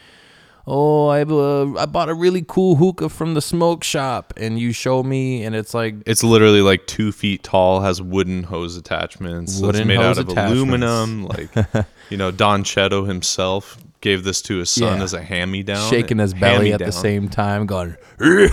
oh, 0.66 1.08
I 1.08 1.18
have 1.18 1.30
a, 1.30 1.74
I 1.78 1.86
bought 1.86 2.08
a 2.08 2.14
really 2.14 2.44
cool 2.46 2.76
hookah 2.76 3.10
from 3.10 3.34
the 3.34 3.42
smoke 3.42 3.84
shop, 3.84 4.32
and 4.36 4.58
you 4.58 4.72
show 4.72 5.02
me, 5.02 5.44
and 5.44 5.54
it's 5.54 5.74
like 5.74 5.96
It's 6.06 6.24
literally 6.24 6.62
like 6.62 6.86
two 6.86 7.12
feet 7.12 7.42
tall, 7.42 7.80
has 7.80 8.00
wooden 8.00 8.44
hose 8.44 8.76
attachments. 8.76 9.60
Wooden 9.60 9.82
it's 9.82 9.88
made 9.88 9.98
hose 9.98 10.18
out 10.18 10.30
of 10.30 10.36
aluminum. 10.36 11.26
Like, 11.26 11.50
you 12.10 12.16
know, 12.16 12.30
Don 12.30 12.64
Cheto 12.64 13.06
himself 13.06 13.76
gave 14.02 14.24
this 14.24 14.42
to 14.42 14.58
his 14.58 14.68
son 14.68 14.98
Yeah. 14.98 15.04
as 15.04 15.14
a 15.14 15.22
hand 15.22 15.50
me 15.50 15.62
down. 15.62 15.88
shaking 15.90 16.18
his 16.18 16.34
belly 16.34 16.74
at 16.74 16.80
the 16.80 16.92
same 16.92 17.28
time, 17.30 17.64
going, 17.66 17.96
"He's 18.18 18.50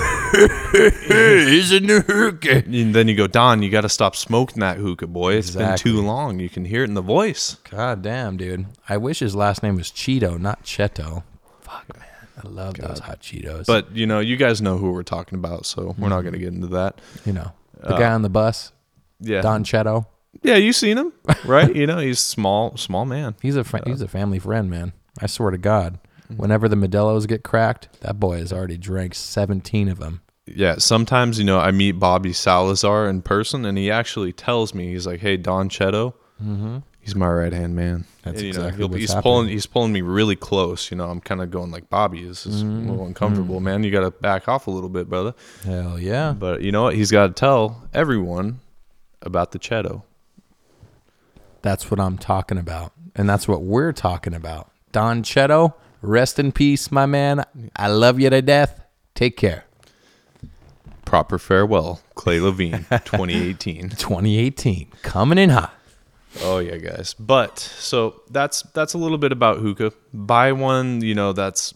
a 1.71 1.79
new 1.81 2.01
hookah." 2.01 2.63
And 2.65 2.95
then 2.95 3.07
you 3.07 3.15
go, 3.15 3.27
Don, 3.27 3.61
you 3.61 3.69
got 3.69 3.81
to 3.81 3.89
stop 3.89 4.15
smoking 4.15 4.61
that 4.61 4.77
hookah, 4.77 5.07
boy. 5.07 5.33
It's 5.33 5.49
Exactly. 5.49 5.91
been 5.91 6.01
too 6.01 6.07
long. 6.07 6.39
You 6.39 6.49
can 6.49 6.65
hear 6.65 6.83
it 6.83 6.89
in 6.89 6.93
the 6.93 7.01
voice. 7.01 7.57
God 7.69 8.01
damn, 8.01 8.37
dude. 8.37 8.67
I 8.87 8.97
wish 8.97 9.19
his 9.19 9.35
last 9.35 9.61
name 9.63 9.75
was 9.75 9.89
Cheeto, 9.89 10.39
not 10.39 10.63
Cheto. 10.63 11.23
Fuck, 11.61 11.97
man. 11.97 12.05
I 12.43 12.47
love 12.47 12.75
those 12.75 12.99
hot 12.99 13.21
Cheetos. 13.21 13.65
But, 13.65 13.93
you 13.95 14.07
know, 14.07 14.19
you 14.21 14.37
guys 14.37 14.61
know 14.61 14.77
who 14.77 14.91
we're 14.91 15.03
talking 15.03 15.37
about, 15.37 15.65
so 15.65 15.93
we're 15.97 16.07
not 16.09 16.19
mhm. 16.21 16.23
going 16.23 16.33
to 16.33 16.39
get 16.39 16.53
into 16.53 16.67
that. 16.67 16.99
you 17.25 17.33
know, 17.33 17.51
The 17.81 17.95
uh, 17.95 17.99
guy 17.99 18.11
on 18.13 18.21
the 18.21 18.29
bus, 18.29 18.71
Yeah, 19.19 19.41
Don 19.41 19.65
Cheto. 19.65 20.05
yeah, 20.41 20.55
you 20.55 20.71
seen 20.71 20.97
him, 20.97 21.11
right? 21.43 21.75
you 21.81 21.85
know, 21.85 21.97
he's 21.97 22.19
small, 22.19 22.77
small 22.77 23.05
man. 23.05 23.35
He's 23.41 23.57
a 23.57 23.65
fr- 23.65 23.77
uh, 23.77 23.81
he's 23.87 24.01
a 24.01 24.07
family 24.07 24.39
friend, 24.39 24.69
man. 24.69 24.93
I 25.21 25.27
swear 25.27 25.51
to 25.51 25.57
God. 25.57 25.99
Mm-hmm. 26.23 26.41
Whenever 26.41 26.67
the 26.67 26.75
Modelo's 26.75 27.25
get 27.25 27.43
cracked, 27.43 28.01
that 28.01 28.19
boy 28.19 28.37
has 28.37 28.53
already 28.53 28.77
drank 28.77 29.15
17 29.15 29.89
of 29.89 29.99
them. 29.99 30.21
Yeah, 30.55 30.77
sometimes 30.77 31.37
you 31.37 31.45
know 31.45 31.59
I 31.59 31.71
meet 31.71 31.93
Bobby 31.93 32.33
Salazar 32.33 33.07
in 33.07 33.21
person, 33.21 33.65
and 33.65 33.77
he 33.77 33.91
actually 33.91 34.33
tells 34.33 34.73
me 34.73 34.91
he's 34.91 35.05
like, 35.05 35.19
"Hey, 35.19 35.37
Don 35.37 35.69
Cheto, 35.69 36.13
mm-hmm. 36.43 36.77
he's 36.99 37.15
my 37.15 37.29
right 37.29 37.53
hand 37.53 37.75
man." 37.75 38.05
That's 38.23 38.39
and, 38.39 38.47
you 38.47 38.53
know, 38.53 38.59
exactly 38.59 38.77
he'll- 38.77 38.89
what's 38.89 38.99
he's 38.99 39.09
happening. 39.09 39.23
pulling 39.23 39.47
he's 39.49 39.65
pulling 39.65 39.93
me 39.93 40.01
really 40.01 40.35
close. 40.35 40.89
You 40.89 40.97
know, 40.97 41.09
I'm 41.09 41.21
kind 41.21 41.41
of 41.41 41.51
going 41.51 41.71
like, 41.71 41.89
"Bobby, 41.89 42.23
this 42.25 42.47
is 42.47 42.63
a 42.63 42.65
mm-hmm. 42.65 42.89
little 42.89 43.05
uncomfortable, 43.05 43.59
man. 43.59 43.83
You 43.83 43.91
got 43.91 44.01
to 44.01 44.11
back 44.11 44.47
off 44.47 44.65
a 44.65 44.71
little 44.71 44.89
bit, 44.89 45.07
brother." 45.07 45.35
Hell 45.63 45.99
yeah. 45.99 46.33
But 46.33 46.61
you 46.61 46.71
know 46.71 46.83
what? 46.83 46.95
He's 46.95 47.11
got 47.11 47.27
to 47.27 47.33
tell 47.33 47.87
everyone 47.93 48.59
about 49.21 49.51
the 49.51 49.59
Cheto. 49.59 50.03
That's 51.61 51.91
what 51.91 51.99
I'm 51.99 52.17
talking 52.17 52.57
about. 52.57 52.93
And 53.15 53.29
that's 53.29 53.47
what 53.47 53.61
we're 53.61 53.91
talking 53.91 54.33
about. 54.33 54.71
Don 54.91 55.23
Cheto, 55.23 55.73
rest 56.01 56.39
in 56.39 56.51
peace, 56.51 56.91
my 56.91 57.05
man. 57.05 57.43
I 57.75 57.87
love 57.87 58.19
you 58.19 58.29
to 58.29 58.41
death. 58.41 58.83
Take 59.15 59.37
care. 59.37 59.65
Proper 61.05 61.39
farewell, 61.39 62.01
Clay 62.15 62.39
Levine, 62.39 62.85
2018. 62.89 63.89
2018, 63.89 64.91
coming 65.01 65.37
in 65.37 65.49
hot. 65.49 65.73
Oh 66.43 66.59
yeah, 66.59 66.77
guys. 66.77 67.15
But 67.15 67.57
so 67.59 68.21
that's 68.29 68.61
that's 68.73 68.93
a 68.93 68.97
little 68.97 69.17
bit 69.17 69.31
about 69.31 69.57
hookah. 69.57 69.93
Buy 70.13 70.51
one, 70.51 71.01
you 71.01 71.15
know, 71.15 71.33
that's 71.33 71.73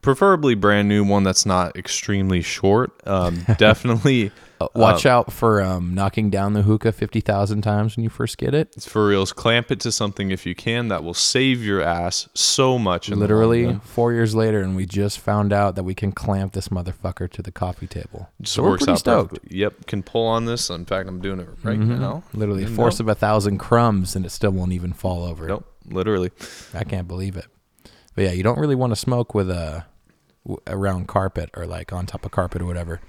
preferably 0.00 0.54
brand 0.54 0.88
new, 0.88 1.04
one 1.04 1.22
that's 1.22 1.46
not 1.46 1.76
extremely 1.76 2.42
short. 2.42 2.92
Um, 3.06 3.44
definitely, 3.58 4.32
Uh, 4.66 4.78
watch 4.80 5.06
out 5.06 5.32
for 5.32 5.62
um, 5.62 5.94
knocking 5.94 6.30
down 6.30 6.52
the 6.52 6.62
hookah 6.62 6.92
50,000 6.92 7.62
times 7.62 7.96
when 7.96 8.04
you 8.04 8.10
first 8.10 8.38
get 8.38 8.54
it. 8.54 8.72
it's 8.76 8.86
for 8.86 9.06
reals. 9.06 9.32
Clamp 9.32 9.70
it 9.70 9.80
to 9.80 9.92
something 9.92 10.30
if 10.30 10.44
you 10.46 10.54
can. 10.54 10.88
That 10.88 11.02
will 11.04 11.14
save 11.14 11.62
your 11.64 11.80
ass 11.82 12.28
so 12.34 12.78
much. 12.78 13.08
in 13.08 13.18
Literally 13.18 13.78
four 13.84 14.12
years 14.12 14.34
later, 14.34 14.60
and 14.60 14.76
we 14.76 14.86
just 14.86 15.18
found 15.18 15.52
out 15.52 15.74
that 15.76 15.84
we 15.84 15.94
can 15.94 16.12
clamp 16.12 16.52
this 16.52 16.68
motherfucker 16.68 17.30
to 17.30 17.42
the 17.42 17.52
coffee 17.52 17.86
table. 17.86 18.28
just 18.40 18.54
So 18.54 18.62
we're 18.62 18.76
pretty 18.76 18.92
out 18.92 18.98
stoked. 18.98 19.30
perfectly. 19.34 19.58
Yep, 19.58 19.86
can 19.86 20.02
pull 20.02 20.26
on 20.26 20.44
this. 20.44 20.70
In 20.70 20.84
fact, 20.84 21.08
I'm 21.08 21.20
doing 21.20 21.40
it 21.40 21.48
right 21.62 21.78
now. 21.78 22.22
Literally, 22.32 22.66
force 22.66 22.98
know. 22.98 23.04
of 23.04 23.08
a 23.08 23.14
thousand 23.14 23.58
crumbs, 23.58 24.14
and 24.16 24.24
it 24.26 24.30
still 24.30 24.50
won't 24.52 24.72
even 24.72 24.92
fall 24.92 25.24
over. 25.24 25.46
Nope, 25.46 25.66
literally. 25.86 26.30
I 26.74 26.84
can't 26.84 27.08
believe 27.08 27.36
it. 27.36 27.46
But 28.14 28.24
yeah, 28.24 28.32
you 28.32 28.42
don't 28.42 28.58
really 28.58 28.74
want 28.74 28.90
to 28.92 28.96
smoke 28.96 29.34
with 29.34 29.50
a 29.50 29.86
around 30.66 31.06
carpet 31.08 31.50
or 31.54 31.66
like 31.66 31.92
on 31.92 32.06
top 32.06 32.24
of 32.24 32.30
carpet 32.32 32.62
or 32.62 32.66
whatever, 32.66 33.00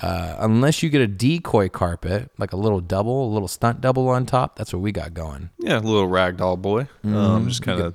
uh, 0.00 0.36
unless 0.38 0.82
you 0.82 0.90
get 0.90 1.00
a 1.00 1.06
decoy 1.06 1.68
carpet, 1.68 2.30
like 2.38 2.52
a 2.52 2.56
little 2.56 2.80
double, 2.80 3.26
a 3.26 3.32
little 3.32 3.48
stunt 3.48 3.80
double 3.80 4.08
on 4.08 4.26
top. 4.26 4.56
That's 4.56 4.72
what 4.72 4.80
we 4.80 4.92
got 4.92 5.14
going. 5.14 5.50
Yeah, 5.58 5.78
a 5.78 5.80
little 5.80 6.08
ragdoll 6.08 6.60
boy. 6.60 6.88
Um, 7.04 7.12
mm-hmm. 7.12 7.48
just 7.48 7.62
kind 7.62 7.80
of 7.80 7.94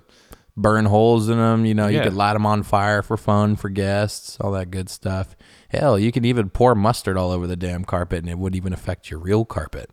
Burn 0.57 0.85
holes 0.85 1.27
in 1.27 1.37
them. 1.37 1.65
You 1.65 1.73
know, 1.73 1.87
you 1.87 1.97
Yeah. 1.97 2.05
could 2.05 2.13
light 2.13 2.33
them 2.33 2.45
on 2.45 2.63
fire 2.63 3.01
for 3.01 3.17
fun 3.17 3.57
for 3.57 3.67
guests, 3.67 4.37
all 4.39 4.53
that 4.53 4.71
good 4.71 4.89
stuff. 4.89 5.35
Hell, 5.67 5.99
you 5.99 6.13
can 6.13 6.23
even 6.23 6.49
pour 6.49 6.73
mustard 6.75 7.17
all 7.17 7.31
over 7.31 7.45
the 7.45 7.57
damn 7.57 7.83
carpet, 7.83 8.19
and 8.19 8.29
it 8.29 8.37
wouldn't 8.37 8.55
even 8.55 8.71
affect 8.71 9.11
your 9.11 9.19
real 9.19 9.43
carpet. 9.43 9.89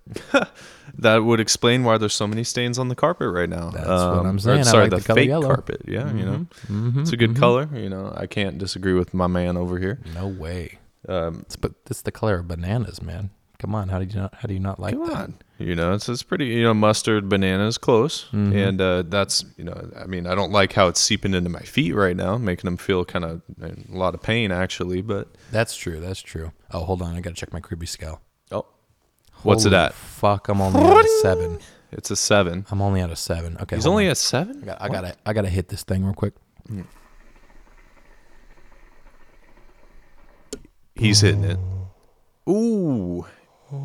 that 0.95 1.25
would 1.25 1.41
explain 1.41 1.83
why 1.83 1.99
there's 1.99 2.15
so 2.15 2.29
many 2.29 2.45
stains 2.45 2.79
on 2.79 2.87
the 2.87 2.95
carpet 2.95 3.29
right 3.31 3.49
now. 3.49 3.71
That's 3.71 3.89
what 3.89 3.97
I'm 3.97 4.27
um, 4.27 4.37
or, 4.37 4.39
saying. 4.39 4.61
I 4.61 4.63
sorry, 4.63 4.89
like 4.89 5.03
the, 5.03 5.09
the 5.09 5.15
fake 5.15 5.29
yellow. 5.29 5.49
carpet. 5.49 5.83
Yeah, 5.89 6.07
you 6.13 6.23
mm-hmm. 6.25 6.31
know, 6.31 6.47
mm-hmm. 6.69 7.01
it's 7.01 7.13
a 7.13 7.17
good 7.17 7.35
color. 7.35 7.69
You 7.75 7.89
know, 7.89 8.15
I 8.17 8.27
can't 8.27 8.59
disagree 8.59 8.95
with 8.95 9.13
my 9.13 9.27
man 9.27 9.57
over 9.57 9.81
here. 9.81 9.99
No 10.15 10.29
way. 10.29 10.79
Um, 11.09 11.41
It's 11.47 11.57
but 11.57 11.73
it's 11.91 12.03
the 12.03 12.13
color 12.13 12.39
of 12.39 12.49
bananas, 12.49 13.03
man. 13.03 13.31
Come 13.59 13.75
on, 13.77 13.89
how 13.91 13.99
do 14.01 14.05
you 14.05 14.21
not 14.21 14.35
how 14.35 14.49
do 14.49 14.55
you 14.55 14.61
not 14.61 14.81
like 14.81 14.95
come 14.95 15.07
that? 15.07 15.17
on, 15.17 15.35
you 15.59 15.77
know, 15.77 15.93
it's 15.95 16.09
it's 16.09 16.25
pretty. 16.25 16.47
You 16.47 16.65
know, 16.65 16.75
mustard, 16.75 17.29
bananas, 17.29 17.79
close, 17.79 18.25
Mm-hmm. 18.33 18.57
and 18.57 18.81
uh, 18.81 19.03
that's 19.03 19.45
you 19.57 19.63
know, 19.63 19.89
I 19.97 20.07
mean, 20.07 20.27
I 20.27 20.35
don't 20.35 20.51
like 20.51 20.73
how 20.73 20.89
it's 20.89 20.99
seeping 21.01 21.33
into 21.33 21.49
my 21.49 21.61
feet 21.61 21.93
right 21.95 22.17
now, 22.17 22.37
making 22.39 22.65
them 22.67 22.77
feel 22.77 23.05
kind 23.05 23.25
of 23.25 23.41
a 23.63 23.73
lot 23.89 24.15
of 24.15 24.23
pain 24.23 24.51
actually. 24.51 25.01
But 25.01 25.29
That's 25.53 25.77
true. 25.77 26.01
That's 26.01 26.21
true. 26.21 26.51
Oh, 26.73 26.81
hold 26.85 27.03
on. 27.03 27.15
I 27.15 27.21
gotta 27.21 27.37
check 27.37 27.53
my 27.53 27.61
cribby 27.61 27.87
scale. 27.87 28.21
oh, 28.51 28.67
what's 29.45 29.65
it 29.65 29.73
at? 29.73 29.95
Fuck, 29.95 30.49
I'm 30.49 30.61
only 30.61 30.83
at 30.83 31.05
a 31.05 31.09
seven. 31.23 31.59
It's 31.93 32.11
a 32.11 32.17
seven. 32.17 32.67
I'm 32.71 32.81
only 32.83 33.01
at 33.01 33.11
a 33.11 33.17
seven. 33.17 33.59
Okay, 33.61 33.77
He's 33.77 33.87
only 33.87 34.07
on. 34.07 34.11
at 34.13 34.17
seven. 34.17 34.63
I, 34.63 34.67
got, 34.67 34.83
I 34.83 34.89
gotta. 34.89 35.17
I 35.27 35.33
gotta 35.35 35.51
hit 35.51 35.69
this 35.69 35.85
thing 35.85 36.05
real 36.05 36.15
quick. 36.15 36.35
He's 40.95 41.21
hitting 41.21 41.45
it. 41.45 41.59
Ooh. 42.49 43.27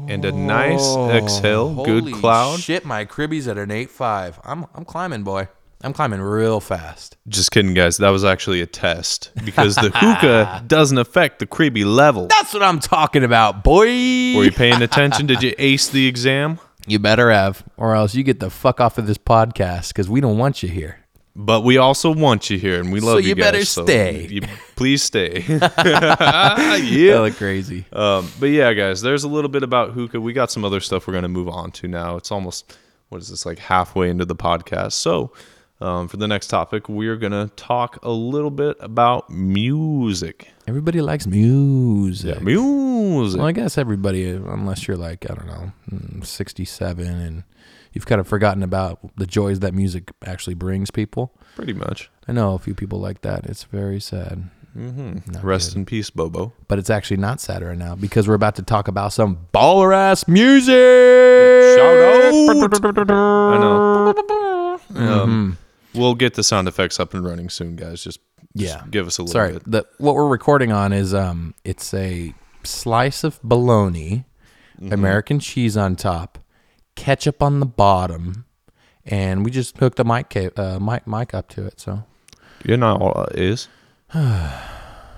And 0.07 0.25
a 0.25 0.31
nice 0.31 0.95
exhale. 1.11 1.85
Good 1.85 2.03
Holy 2.03 2.13
cloud. 2.13 2.59
Shit, 2.59 2.83
my 2.83 3.05
cribby's 3.05 3.47
at 3.47 3.57
an 3.57 3.71
eight 3.71 3.89
five. 3.89 4.39
I'm 4.43 4.65
I'm 4.75 4.83
climbing, 4.83 5.23
boy. 5.23 5.47
I'm 5.81 5.93
climbing 5.93 6.21
real 6.21 6.59
fast. 6.59 7.17
Just 7.27 7.51
kidding, 7.51 7.73
guys. 7.73 7.97
That 7.97 8.09
was 8.09 8.25
actually 8.25 8.61
a 8.61 8.65
test 8.65 9.31
because 9.45 9.75
the 9.75 9.91
hookah 9.93 10.63
doesn't 10.67 10.97
affect 10.97 11.39
the 11.39 11.45
cribby 11.45 11.85
level. 11.85 12.27
That's 12.27 12.53
what 12.53 12.63
I'm 12.63 12.79
talking 12.79 13.23
about, 13.23 13.63
boy. 13.63 13.85
Were 13.85 14.43
you 14.43 14.51
paying 14.51 14.81
attention? 14.81 15.27
Did 15.27 15.43
you 15.43 15.53
ace 15.57 15.87
the 15.87 16.07
exam? 16.07 16.59
You 16.87 16.99
better 16.99 17.31
have, 17.31 17.63
or 17.75 17.95
else 17.95 18.15
you 18.15 18.23
get 18.23 18.39
the 18.39 18.49
fuck 18.49 18.81
off 18.81 18.97
of 18.97 19.07
this 19.07 19.17
podcast 19.17 19.89
because 19.89 20.09
we 20.09 20.19
don't 20.19 20.37
want 20.37 20.63
you 20.63 20.69
here. 20.69 20.99
But 21.39 21.61
we 21.61 21.77
also 21.77 22.11
want 22.11 22.49
you 22.49 22.57
here, 22.57 22.79
and 22.79 22.91
we 22.91 22.99
So 22.99 23.05
love 23.05 23.21
you, 23.21 23.29
you 23.29 23.35
guys. 23.35 23.45
better 23.45 23.63
stay. 23.63 24.25
You, 24.27 24.41
please 24.75 25.03
stay. 25.03 25.43
yeah. 25.47 27.11
Hella 27.13 27.29
crazy. 27.29 27.85
Um, 27.93 28.27
but 28.39 28.47
yeah, 28.47 28.73
guys, 28.73 29.03
there's 29.03 29.23
a 29.23 29.27
little 29.27 29.49
bit 29.49 29.61
about 29.61 29.91
hookah. 29.91 30.19
We 30.19 30.33
got 30.33 30.49
some 30.49 30.65
other 30.65 30.79
stuff 30.79 31.05
we're 31.05 31.13
going 31.13 31.21
to 31.21 31.27
move 31.29 31.47
on 31.47 31.69
to 31.73 31.87
now. 31.87 32.17
It's 32.17 32.31
almost, 32.31 32.75
what 33.09 33.21
is 33.21 33.29
this, 33.29 33.45
like 33.45 33.59
halfway 33.59 34.09
into 34.09 34.25
the 34.25 34.35
podcast. 34.35 34.93
So 34.93 35.31
um, 35.79 36.07
for 36.07 36.17
the 36.17 36.27
next 36.27 36.47
topic, 36.47 36.89
we're 36.89 37.17
going 37.17 37.33
to 37.33 37.51
talk 37.55 37.99
a 38.01 38.09
little 38.11 38.49
bit 38.49 38.75
about 38.79 39.29
music. 39.29 40.49
Everybody 40.67 41.01
likes 41.01 41.27
music. 41.27 42.41
Music. 42.41 43.37
Well, 43.37 43.47
I 43.47 43.51
guess 43.51 43.77
everybody, 43.77 44.27
unless 44.27 44.87
you're 44.87 44.97
like, 44.97 45.29
I 45.29 45.35
don't 45.35 45.45
know, 45.47 45.71
mm, 45.91 46.25
67 46.25 47.07
and 47.07 47.43
you've 47.97 48.05
kind 48.05 48.21
of 48.21 48.27
forgotten 48.27 48.61
about 48.61 48.99
the 49.17 49.25
joys 49.25 49.59
that 49.61 49.73
music 49.73 50.11
actually 50.25 50.53
brings 50.53 50.91
people. 50.91 51.33
Pretty 51.55 51.73
much. 51.73 52.09
I 52.27 52.31
know 52.31 52.53
a 52.53 52.59
few 52.59 52.75
people 52.75 52.99
like 52.99 53.21
that. 53.21 53.45
It's 53.47 53.63
very 53.63 53.99
sad. 53.99 54.49
Not 54.75 55.43
Rest 55.43 55.71
good. 55.71 55.79
in 55.79 55.85
peace, 55.85 56.11
Bobo. 56.11 56.53
But 56.67 56.77
it's 56.77 56.91
actually 56.91 57.17
not 57.17 57.41
sad 57.41 57.63
right 57.63 57.75
now 57.77 57.95
because 57.95 58.27
we're 58.27 58.35
about 58.35 58.55
to 58.57 58.61
talk 58.61 58.87
about 58.87 59.11
some 59.11 59.39
baller 59.51 59.95
ass 59.95 60.27
music. 60.27 60.75
Shout 61.75 61.97
out! 61.97 63.11
I 63.11 63.57
know. 63.57 64.13
Um, 64.95 65.57
we'll 65.95 66.13
get 66.15 66.35
the 66.35 66.43
sound 66.43 66.67
effects 66.67 66.99
up 66.99 67.15
and 67.15 67.25
running 67.25 67.49
soon, 67.49 67.75
guys. 67.75 68.03
Just, 68.03 68.19
just 68.55 68.75
Yeah. 68.75 68.83
give 68.91 69.07
us 69.07 69.17
a 69.17 69.23
little 69.23 69.33
Sorry, 69.33 69.53
bit. 69.53 69.63
the 69.71 69.85
what 69.97 70.13
we're 70.13 70.27
recording 70.27 70.71
on 70.71 70.93
is 70.93 71.13
um, 71.13 71.55
it's 71.63 71.93
a 71.93 72.33
slice 72.63 73.23
of 73.23 73.41
bologna, 73.43 74.25
Mm-hmm. 74.79 74.93
American 74.93 75.39
cheese 75.39 75.75
on 75.75 75.95
top, 75.95 76.37
ketchup 76.97 77.41
on 77.41 77.61
the 77.61 77.65
bottom, 77.65 78.43
and 79.05 79.45
we 79.45 79.51
just 79.51 79.77
hooked 79.77 79.95
the 79.95 80.03
mic 80.03 80.29
ca- 80.29 80.49
uh, 80.57 80.79
mic 80.79 81.07
mic 81.07 81.33
up 81.33 81.47
to 81.49 81.65
it. 81.65 81.79
So 81.79 82.03
You 82.65 82.75
know 82.75 82.97
all 82.97 83.23
it 83.25 83.39
is. 83.39 83.69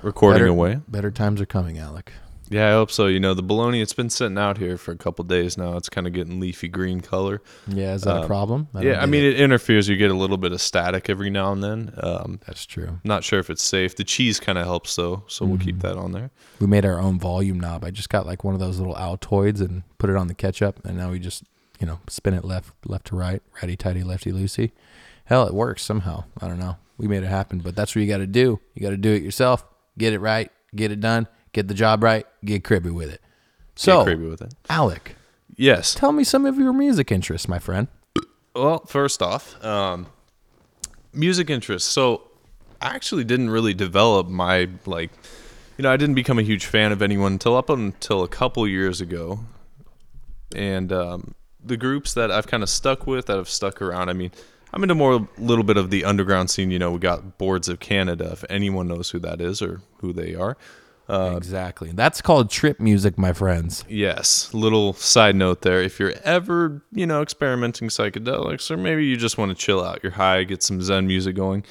Recording 0.01 0.35
better, 0.41 0.47
away. 0.47 0.79
better 0.87 1.11
times 1.11 1.41
are 1.41 1.45
coming, 1.45 1.77
Alec. 1.77 2.13
Yeah, 2.51 2.69
I 2.69 2.71
hope 2.71 2.89
so. 2.89 3.05
You 3.07 3.19
know, 3.19 3.33
the 3.35 3.43
bologna, 3.43 3.79
it's 3.81 3.93
been 3.93 4.09
sitting 4.09 4.37
out 4.37 4.57
here 4.57 4.75
for 4.77 4.91
a 4.91 4.95
couple 4.95 5.23
days 5.25 5.55
now. 5.57 5.75
It's 5.77 5.89
kind 5.89 6.07
of 6.07 6.13
getting 6.13 6.39
leafy 6.39 6.67
green 6.67 6.99
color. 7.01 7.41
Yeah, 7.67 7.93
is 7.93 8.03
that 8.03 8.23
a 8.23 8.25
problem? 8.25 8.69
Um, 8.73 8.81
yeah, 8.81 9.01
I 9.01 9.05
mean, 9.05 9.23
it. 9.23 9.33
it 9.33 9.39
interferes. 9.41 9.87
You 9.87 9.97
get 9.97 10.09
a 10.09 10.15
little 10.15 10.37
bit 10.37 10.51
of 10.51 10.59
static 10.61 11.09
every 11.09 11.29
now 11.29 11.51
and 11.51 11.61
then. 11.63 11.93
Um, 12.01 12.39
that's 12.47 12.65
true. 12.65 13.01
not 13.03 13.23
sure 13.23 13.37
if 13.39 13.49
it's 13.51 13.61
safe. 13.61 13.95
The 13.97 14.03
cheese 14.03 14.39
kind 14.39 14.57
of 14.57 14.65
helps, 14.65 14.95
though, 14.95 15.23
so 15.27 15.45
we'll 15.45 15.57
Mm-hmm. 15.57 15.65
keep 15.65 15.79
that 15.81 15.95
on 15.97 16.11
there. 16.13 16.31
We 16.59 16.65
made 16.65 16.85
our 16.85 16.97
own 16.99 17.19
volume 17.19 17.59
knob. 17.59 17.83
I 17.83 17.91
just 17.91 18.09
got 18.09 18.25
like 18.25 18.43
one 18.43 18.55
of 18.55 18.59
those 18.59 18.79
little 18.79 18.95
Altoids 18.95 19.59
and 19.61 19.83
put 19.99 20.09
it 20.09 20.15
on 20.15 20.27
the 20.27 20.33
ketchup, 20.33 20.83
and 20.85 20.97
now 20.97 21.11
we 21.11 21.19
just 21.19 21.43
you 21.79 21.87
know 21.87 21.99
spin 22.07 22.33
it 22.33 22.43
left 22.45 22.73
left 22.85 23.07
to 23.07 23.15
right, 23.15 23.41
righty 23.61 23.75
tighty, 23.75 24.03
lefty 24.03 24.31
loosey. 24.31 24.71
Hell, 25.25 25.45
it 25.47 25.53
works 25.53 25.83
somehow. 25.83 26.23
I 26.41 26.47
don't 26.47 26.59
know. 26.59 26.77
We 26.97 27.07
made 27.07 27.23
it 27.23 27.27
happen, 27.27 27.59
but 27.59 27.75
that's 27.75 27.95
what 27.95 28.01
you 28.01 28.07
got 28.07 28.17
to 28.17 28.27
do. 28.27 28.59
You 28.73 28.81
got 28.81 28.89
to 28.89 28.97
do 28.97 29.13
it 29.13 29.21
yourself. 29.21 29.63
Get 29.97 30.11
it 30.13 30.19
right. 30.19 30.51
Get 30.75 30.91
it 30.91 30.99
done. 30.99 31.27
Get 31.53 31.67
the 31.67 31.73
job 31.73 32.03
right. 32.03 32.25
Get 32.43 32.63
cribby 32.63 32.89
with 32.89 33.09
it. 33.09 33.21
So, 33.75 33.99
Get 33.99 34.15
creepy 34.17 34.29
with 34.29 34.41
it. 34.41 34.53
Alec, 34.69 35.15
Yes. 35.55 35.93
tell 35.95 36.11
me 36.11 36.23
some 36.23 36.45
of 36.45 36.57
your 36.57 36.73
music 36.73 37.11
interests, 37.11 37.47
my 37.47 37.59
friend. 37.59 37.87
Well, 38.55 38.79
first 38.87 39.21
off, 39.21 39.63
um, 39.63 40.07
music 41.13 41.49
interests. 41.49 41.89
So 41.89 42.23
I 42.81 42.87
actually 42.95 43.23
didn't 43.23 43.49
really 43.51 43.73
develop 43.73 44.27
my 44.27 44.67
like, 44.85 45.11
you 45.77 45.83
know, 45.83 45.91
I 45.91 45.97
didn't 45.97 46.15
become 46.15 46.39
a 46.39 46.43
huge 46.43 46.65
fan 46.65 46.91
of 46.91 47.01
anyone 47.01 47.33
until 47.33 47.55
up 47.55 47.69
until 47.69 48.23
a 48.23 48.27
couple 48.27 48.67
years 48.67 48.99
ago, 48.99 49.39
and 50.55 50.91
um, 50.91 51.35
the 51.63 51.77
groups 51.77 52.13
that 52.13 52.31
I've 52.31 52.47
kind 52.47 52.63
of 52.63 52.69
stuck 52.69 53.07
with 53.07 53.27
that 53.27 53.37
have 53.37 53.49
stuck 53.49 53.81
around. 53.81 54.09
I 54.09 54.13
mean, 54.13 54.31
I'm 54.73 54.83
into 54.83 54.95
more 54.95 55.13
a 55.15 55.27
little 55.37 55.63
bit 55.63 55.77
of 55.77 55.89
the 55.89 56.05
underground 56.05 56.49
scene. 56.49 56.71
You 56.71 56.79
know, 56.79 56.91
we 56.91 56.99
got 56.99 57.37
Boards 57.37 57.69
of 57.69 57.79
Canada. 57.79 58.29
If 58.31 58.43
anyone 58.49 58.87
knows 58.87 59.09
who 59.09 59.19
that 59.19 59.41
is 59.41 59.61
or 59.61 59.81
who 59.99 60.13
they 60.13 60.35
are. 60.35 60.57
Uh, 61.09 61.33
exactly. 61.35 61.91
That's 61.91 62.21
called 62.21 62.51
trip 62.51 62.79
music, 62.79 63.17
my 63.17 63.33
friends. 63.33 63.83
Yes. 63.89 64.53
Little 64.53 64.93
side 64.93 65.35
note 65.35 65.63
there. 65.63 65.81
If 65.81 65.99
you're 65.99 66.13
ever, 66.23 66.83
you 66.91 67.07
know, 67.07 67.23
experimenting 67.23 67.87
psychedelics, 67.87 68.69
or 68.69 68.77
maybe 68.77 69.05
you 69.05 69.17
just 69.17 69.35
want 69.35 69.49
to 69.49 69.55
chill 69.55 69.83
out, 69.83 70.01
you're 70.03 70.11
high, 70.11 70.43
get 70.43 70.61
some 70.61 70.83
Zen 70.83 71.07
music 71.07 71.35
going, 71.35 71.63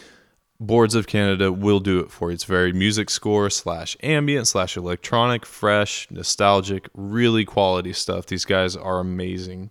Boards 0.60 0.96
of 0.96 1.06
Canada 1.06 1.52
will 1.52 1.78
do 1.78 2.00
it 2.00 2.10
for 2.10 2.30
you. 2.30 2.34
It's 2.34 2.42
very 2.44 2.72
music 2.72 3.10
score 3.10 3.48
slash 3.48 3.96
ambient 4.02 4.48
slash 4.48 4.76
electronic, 4.76 5.46
fresh, 5.46 6.08
nostalgic, 6.10 6.88
really 6.94 7.44
quality 7.44 7.92
stuff. 7.92 8.26
These 8.26 8.44
guys 8.44 8.74
are 8.74 8.98
amazing. 8.98 9.70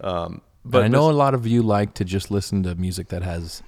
Um, 0.00 0.40
But 0.64 0.70
but 0.70 0.82
I 0.84 0.88
know 0.88 1.10
a 1.10 1.12
lot 1.12 1.34
of 1.34 1.46
you 1.46 1.62
like 1.62 1.92
to 1.94 2.04
just 2.04 2.30
listen 2.30 2.62
to 2.62 2.74
music 2.74 3.08
that 3.08 3.22
has 3.22 3.62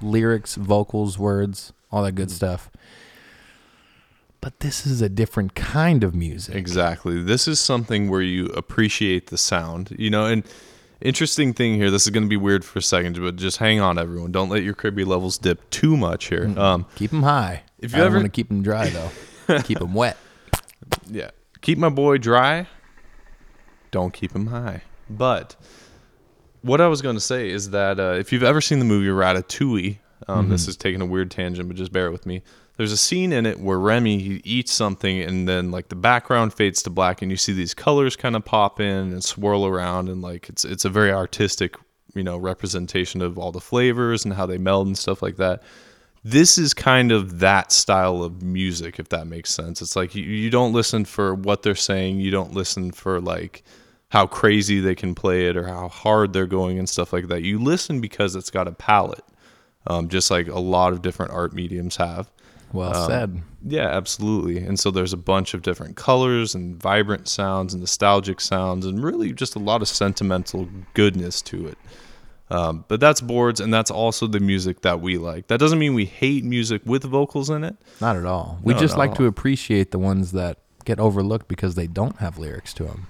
lyrics, 0.00 0.54
vocals, 0.54 1.18
words, 1.18 1.72
all 1.92 2.02
that 2.04 2.12
good 2.12 2.28
Mm-hmm. 2.28 2.34
stuff. 2.36 2.70
But 4.40 4.60
this 4.60 4.86
is 4.86 5.02
a 5.02 5.10
different 5.10 5.54
kind 5.54 6.02
of 6.02 6.14
music. 6.14 6.54
Exactly. 6.54 7.22
This 7.22 7.46
is 7.46 7.60
something 7.60 8.08
where 8.08 8.22
you 8.22 8.46
appreciate 8.46 9.26
the 9.26 9.36
sound, 9.36 9.94
you 9.98 10.08
know, 10.08 10.24
and 10.24 10.44
interesting 11.00 11.52
thing 11.54 11.74
here, 11.74 11.90
this 11.90 12.02
is 12.04 12.10
going 12.10 12.22
to 12.24 12.28
be 12.28 12.36
weird 12.36 12.64
for 12.64 12.78
a 12.78 12.82
second, 12.82 13.18
but 13.20 13.36
just 13.36 13.58
hang 13.58 13.80
on 13.80 13.98
everyone. 13.98 14.32
Don't 14.32 14.48
let 14.48 14.62
your 14.62 14.74
Kirby 14.74 15.04
levels 15.04 15.38
dip 15.38 15.68
too 15.70 15.96
much 15.96 16.26
here. 16.28 16.52
Um 16.58 16.86
Keep 16.96 17.10
them 17.10 17.22
high. 17.22 17.62
If 17.78 17.94
you 17.94 18.02
I 18.02 18.06
ever- 18.06 18.16
want 18.16 18.26
to 18.26 18.30
keep 18.30 18.48
them 18.48 18.62
dry 18.62 18.88
though. 18.90 19.58
keep 19.64 19.78
them 19.78 19.94
wet. 19.94 20.16
yeah. 21.10 21.30
Keep 21.60 21.78
my 21.78 21.88
boy 21.88 22.18
dry. 22.18 22.66
Don't 23.90 24.12
keep 24.12 24.32
him 24.34 24.46
high. 24.46 24.82
But 25.08 25.56
what 26.62 26.80
I 26.80 26.86
was 26.86 27.02
going 27.02 27.16
to 27.16 27.20
say 27.20 27.50
is 27.50 27.70
that 27.70 27.98
uh, 27.98 28.12
if 28.18 28.32
you've 28.32 28.42
ever 28.44 28.60
seen 28.60 28.78
the 28.78 28.84
movie 28.84 29.08
Ratatouille, 29.08 29.98
um, 30.28 30.48
this 30.50 30.68
is 30.68 30.76
taking 30.76 31.00
a 31.00 31.06
weird 31.06 31.30
tangent, 31.30 31.66
but 31.68 31.76
just 31.76 31.92
bear 31.92 32.10
with 32.12 32.26
me. 32.26 32.42
There's 32.80 32.92
a 32.92 32.96
scene 32.96 33.34
in 33.34 33.44
it 33.44 33.60
where 33.60 33.78
Remy 33.78 34.20
he 34.20 34.40
eats 34.42 34.72
something, 34.72 35.20
and 35.20 35.46
then 35.46 35.70
like 35.70 35.90
the 35.90 35.96
background 35.96 36.54
fades 36.54 36.82
to 36.84 36.88
black, 36.88 37.20
and 37.20 37.30
you 37.30 37.36
see 37.36 37.52
these 37.52 37.74
colors 37.74 38.16
kind 38.16 38.34
of 38.34 38.42
pop 38.46 38.80
in 38.80 39.12
and 39.12 39.22
swirl 39.22 39.66
around, 39.66 40.08
and 40.08 40.22
like 40.22 40.48
it's 40.48 40.64
it's 40.64 40.86
a 40.86 40.88
very 40.88 41.12
artistic, 41.12 41.76
you 42.14 42.22
know, 42.22 42.38
representation 42.38 43.20
of 43.20 43.38
all 43.38 43.52
the 43.52 43.60
flavors 43.60 44.24
and 44.24 44.32
how 44.32 44.46
they 44.46 44.56
meld 44.56 44.86
and 44.86 44.96
stuff 44.96 45.20
like 45.20 45.36
that. 45.36 45.62
This 46.24 46.56
is 46.56 46.72
kind 46.72 47.12
of 47.12 47.40
that 47.40 47.70
style 47.70 48.22
of 48.22 48.40
music 48.40 48.98
if 48.98 49.10
that 49.10 49.26
makes 49.26 49.50
sense. 49.50 49.82
It's 49.82 49.94
like 49.94 50.14
you, 50.14 50.22
you 50.22 50.48
don't 50.48 50.72
listen 50.72 51.04
for 51.04 51.34
what 51.34 51.62
they're 51.62 51.74
saying. 51.74 52.20
You 52.20 52.30
don't 52.30 52.54
listen 52.54 52.92
for 52.92 53.20
like 53.20 53.62
how 54.08 54.26
crazy 54.26 54.80
they 54.80 54.94
can 54.94 55.14
play 55.14 55.48
it 55.48 55.56
or 55.58 55.66
how 55.66 55.88
hard 55.88 56.32
they're 56.32 56.46
going 56.46 56.78
and 56.78 56.88
stuff 56.88 57.12
like 57.12 57.28
that. 57.28 57.42
You 57.42 57.58
listen 57.58 58.00
because 58.00 58.34
it's 58.36 58.48
got 58.48 58.66
a 58.66 58.72
palette 58.72 59.26
um, 59.86 60.08
just 60.08 60.30
like 60.30 60.48
a 60.48 60.58
lot 60.58 60.94
of 60.94 61.02
different 61.02 61.32
art 61.32 61.52
mediums 61.52 61.96
have 61.96 62.30
Well 62.72 62.94
Um, 62.96 63.10
said. 63.10 63.42
yeah 63.66 63.88
absolutely 63.88 64.58
and 64.58 64.78
so 64.78 64.90
there's 64.90 65.12
a 65.12 65.16
bunch 65.18 65.54
of 65.54 65.62
different 65.62 65.96
colors 65.96 66.54
and 66.54 66.80
vibrant 66.80 67.28
sounds 67.28 67.72
and 67.74 67.80
nostalgic 67.80 68.40
sounds 68.40 68.86
and 68.86 69.02
really 69.02 69.32
just 69.32 69.54
a 69.56 69.58
lot 69.58 69.82
of 69.82 69.88
sentimental 69.88 70.68
goodness 70.94 71.42
to 71.42 71.66
it 71.66 71.78
um, 72.52 72.84
but 72.88 72.98
that's 73.00 73.20
boards 73.20 73.60
and 73.60 73.72
that's 73.72 73.90
also 73.92 74.26
the 74.26 74.40
music 74.40 74.80
that 74.82 75.00
we 75.00 75.18
like 75.18 75.46
that 75.48 75.60
doesn't 75.60 75.78
mean 75.78 75.94
we 75.94 76.04
hate 76.06 76.44
music 76.44 76.82
with 76.84 77.04
vocals 77.04 77.48
in 77.50 77.62
it 77.64 77.76
Not 78.00 78.16
at 78.16 78.24
all. 78.24 78.58
We 78.62 78.72
No, 78.74 78.80
just 78.80 78.96
like 78.96 79.10
at 79.12 79.16
to 79.18 79.26
appreciate 79.26 79.90
the 79.92 79.98
ones 80.00 80.32
that 80.32 80.58
get 80.84 80.98
overlooked 80.98 81.46
because 81.46 81.74
they 81.76 81.86
don't 81.86 82.16
have 82.18 82.38
lyrics 82.38 82.72
to 82.74 82.84
them. 82.84 83.06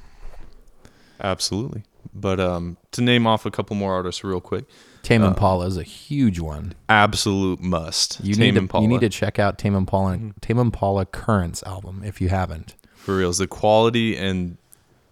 absolutely 1.20 1.84
but 2.14 2.40
um, 2.40 2.76
to 2.92 3.02
name 3.02 3.26
off 3.26 3.46
a 3.46 3.50
couple 3.50 3.76
more 3.76 3.92
artists 3.94 4.22
real 4.24 4.40
quick 4.40 4.64
Tame 5.02 5.22
Impala 5.22 5.66
is 5.66 5.76
a 5.78 5.82
huge 5.82 6.38
one. 6.40 6.74
absolute 6.88 7.60
must 7.60 8.22
You 8.22 8.34
Tame 8.34 8.44
need 8.44 8.52
to 8.52 8.58
Impala. 8.58 8.82
you 8.82 8.88
need 8.88 9.00
to 9.00 9.08
check 9.08 9.38
out 9.38 9.58
Tame 9.58 9.74
Impala 9.74 10.18
Tame 10.40 10.58
Impala 10.58 11.06
Currents 11.06 11.62
album 11.64 12.02
if 12.04 12.20
you 12.20 12.28
haven't. 12.28 12.74
for 12.96 13.16
reals 13.16 13.38
the 13.38 13.46
quality 13.46 14.16
and 14.16 14.56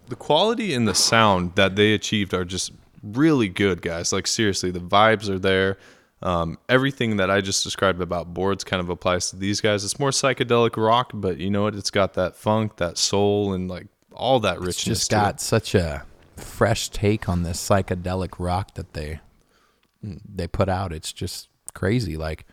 the 0.09 0.17
quality 0.17 0.75
and 0.75 0.87
the 0.89 0.95
sound 0.95 1.55
that 1.57 1.77
they 1.77 1.93
achieved 1.95 2.33
are 2.35 2.45
just 2.45 2.73
really 3.03 3.49
good 3.49 3.81
guys 3.83 4.13
like 4.13 4.27
seriously 4.27 4.71
the 4.71 4.81
vibes 4.81 5.29
are 5.29 5.39
there 5.39 5.79
um, 6.21 6.59
everything 6.69 7.17
that 7.19 7.31
i 7.31 7.41
just 7.41 7.63
described 7.63 8.01
about 8.03 8.35
boards 8.35 8.65
kind 8.65 8.81
of 8.81 8.89
applies 8.91 9.31
to 9.31 9.37
these 9.37 9.61
guys 9.61 9.85
it's 9.85 10.01
more 10.01 10.11
psychedelic 10.11 10.77
rock 10.77 11.13
but 11.15 11.39
you 11.39 11.49
know 11.49 11.63
what 11.63 11.75
it's 11.77 11.91
got 11.93 12.15
that 12.15 12.35
funk 12.35 12.77
that 12.77 12.99
soul 12.99 13.53
and 13.53 13.69
like 13.71 13.87
all 14.13 14.41
that 14.41 14.57
It's 14.57 14.67
richness 14.67 14.99
just 14.99 15.11
to 15.11 15.17
it. 15.17 15.21
got 15.21 15.41
such 15.41 15.75
a 15.77 16.05
fresh 16.39 16.89
take 16.89 17.29
on 17.29 17.43
this 17.43 17.59
psychedelic 17.67 18.35
rock 18.39 18.75
that 18.75 18.95
they 18.95 19.21
they 20.03 20.47
put 20.47 20.69
out. 20.69 20.93
It's 20.93 21.13
just 21.13 21.49
crazy. 21.75 22.17
Like 22.17 22.47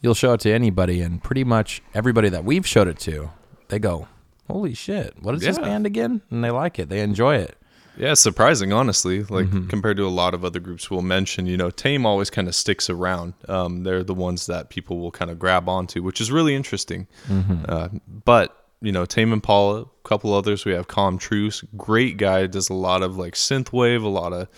you'll 0.00 0.14
show 0.14 0.32
it 0.34 0.40
to 0.40 0.52
anybody, 0.52 1.00
and 1.00 1.22
pretty 1.22 1.44
much 1.44 1.82
everybody 1.94 2.28
that 2.28 2.44
we've 2.44 2.66
showed 2.66 2.88
it 2.88 2.98
to, 3.00 3.30
they 3.68 3.78
go, 3.78 4.08
"Holy 4.48 4.74
shit, 4.74 5.14
what 5.22 5.34
is 5.34 5.40
this 5.42 5.58
band 5.58 5.86
again?" 5.86 6.22
And 6.30 6.42
they 6.42 6.50
like 6.50 6.78
it. 6.78 6.88
They 6.88 7.00
enjoy 7.00 7.36
it. 7.36 7.56
Yeah, 7.96 8.14
surprising, 8.14 8.72
honestly. 8.72 9.22
Like 9.24 9.46
Mm-hmm. 9.46 9.66
compared 9.68 9.98
to 9.98 10.06
a 10.06 10.08
lot 10.08 10.32
of 10.32 10.46
other 10.46 10.60
groups 10.60 10.90
we'll 10.90 11.02
mention, 11.02 11.46
you 11.46 11.58
know, 11.58 11.68
Tame 11.68 12.06
always 12.06 12.30
kind 12.30 12.48
of 12.48 12.54
sticks 12.54 12.88
around. 12.88 13.34
Um, 13.48 13.82
they're 13.84 14.02
the 14.02 14.14
ones 14.14 14.46
that 14.46 14.70
people 14.70 14.98
will 14.98 15.10
kind 15.10 15.30
of 15.30 15.38
grab 15.38 15.68
onto, 15.68 16.02
which 16.02 16.18
is 16.18 16.32
really 16.32 16.54
interesting. 16.54 17.06
Mm-hmm. 17.28 17.64
Uh, 17.68 17.88
but 18.24 18.61
you 18.82 18.92
know, 18.92 19.04
Tame 19.06 19.32
Impala, 19.32 19.82
a 19.82 19.86
couple 20.08 20.34
others. 20.34 20.64
We 20.64 20.72
have 20.72 20.88
Com 20.88 21.18
Truise, 21.18 21.64
great 21.76 22.16
guy. 22.18 22.46
Does 22.46 22.68
a 22.68 22.74
lot 22.74 23.02
of 23.02 23.16
like 23.16 23.34
synthwave, 23.34 24.02
a 24.04 24.08
lot 24.08 24.32
of, 24.32 24.48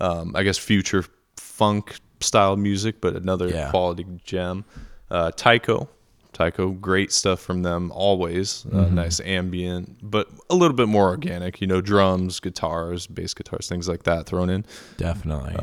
um, 0.00 0.32
I 0.36 0.42
guess, 0.42 0.58
future 0.58 1.04
funk 1.36 1.96
style 2.20 2.56
music, 2.56 3.00
but 3.00 3.16
another 3.16 3.48
Yeah. 3.48 3.70
quality 3.70 4.06
gem. 4.24 4.64
Uh, 5.10 5.30
Tycho, 5.32 5.88
Tycho, 6.32 6.70
great 6.70 7.12
stuff 7.12 7.40
from 7.40 7.62
them 7.62 7.90
always. 7.92 8.64
Uh, 8.66 8.76
Mm-hmm. 8.86 8.94
nice 8.94 9.20
ambient, 9.20 9.98
but 10.02 10.28
a 10.48 10.54
little 10.54 10.76
bit 10.76 10.88
more 10.88 11.08
organic. 11.08 11.60
You 11.60 11.66
know, 11.66 11.80
drums, 11.80 12.40
guitars, 12.40 13.06
bass 13.06 13.34
guitars, 13.34 13.68
things 13.68 13.88
like 13.88 14.04
that 14.04 14.26
thrown 14.26 14.48
in. 14.50 14.64
Definitely. 14.96 15.54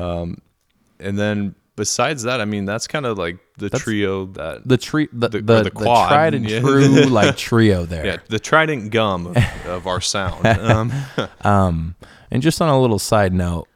And 1.00 1.18
then 1.18 1.54
besides 1.80 2.24
that, 2.24 2.40
I 2.42 2.44
mean, 2.44 2.66
that's 2.66 2.86
kind 2.86 3.06
of 3.06 3.16
like 3.16 3.38
the 3.56 3.70
trio 3.70 4.26
that 4.26 4.68
the 4.68 4.76
tree, 4.76 5.08
the 5.12 5.28
the- 5.30 5.38
the, 5.40 5.54
the, 5.54 5.62
the 5.64 5.70
quad, 5.70 6.08
tried 6.10 6.34
and 6.34 6.48
yeah. 6.48 6.60
true 6.60 7.04
like 7.08 7.36
trio 7.38 7.86
there. 7.86 8.04
yeah, 8.04 8.16
the 8.28 8.38
trident 8.38 8.90
gum 8.92 9.28
of, 9.28 9.36
of 9.66 9.86
our 9.86 10.00
sound. 10.00 10.44
Um, 10.60 10.92
Um, 11.40 11.94
and 12.30 12.42
just 12.42 12.60
on 12.60 12.68
a 12.68 12.78
little 12.80 12.98
side 12.98 13.32
note, 13.32 13.66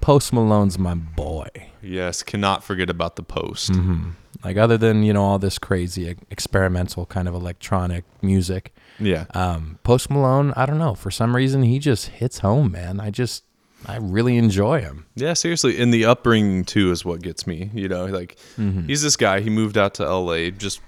Post 0.00 0.32
Malone's 0.32 0.76
my 0.78 0.94
boy. 0.94 1.46
yes, 1.80 2.22
cannot 2.24 2.64
forget 2.64 2.90
about 2.90 3.14
the 3.16 3.22
post. 3.22 3.70
Mm-hmm. 3.70 4.10
Like 4.44 4.56
other 4.56 4.76
than 4.76 5.04
you 5.04 5.12
know 5.12 5.22
all 5.22 5.38
this 5.38 5.56
crazy 5.58 6.16
experimental 6.30 7.06
kind 7.06 7.28
of 7.28 7.34
electronic 7.34 8.04
music, 8.22 8.74
Yeah, 8.98 9.26
um, 9.34 9.78
Post 9.84 10.10
Malone, 10.10 10.52
I 10.56 10.66
don't 10.66 10.78
know 10.78 10.94
for 10.96 11.12
some 11.12 11.36
reason 11.36 11.62
he 11.62 11.78
just 11.78 12.08
hits 12.08 12.40
home, 12.40 12.72
man. 12.72 12.98
I 12.98 13.10
just 13.10 13.44
I 13.86 13.96
really 13.96 14.36
enjoy 14.36 14.80
him. 14.80 15.06
Yeah, 15.14 15.32
seriously. 15.34 15.80
And 15.80 15.92
the 15.92 16.04
upbringing 16.04 16.64
too 16.64 16.90
is 16.92 17.04
what 17.04 17.20
gets 17.22 17.46
me. 17.46 17.70
You 17.74 17.88
know, 17.88 18.06
like 18.06 18.36
Mm-hmm. 18.58 18.86
he's 18.86 19.02
this 19.02 19.16
guy. 19.16 19.40
He 19.40 19.50
moved 19.50 19.76
out 19.76 19.94
to 19.94 20.08
LA 20.08 20.50
just 20.50 20.80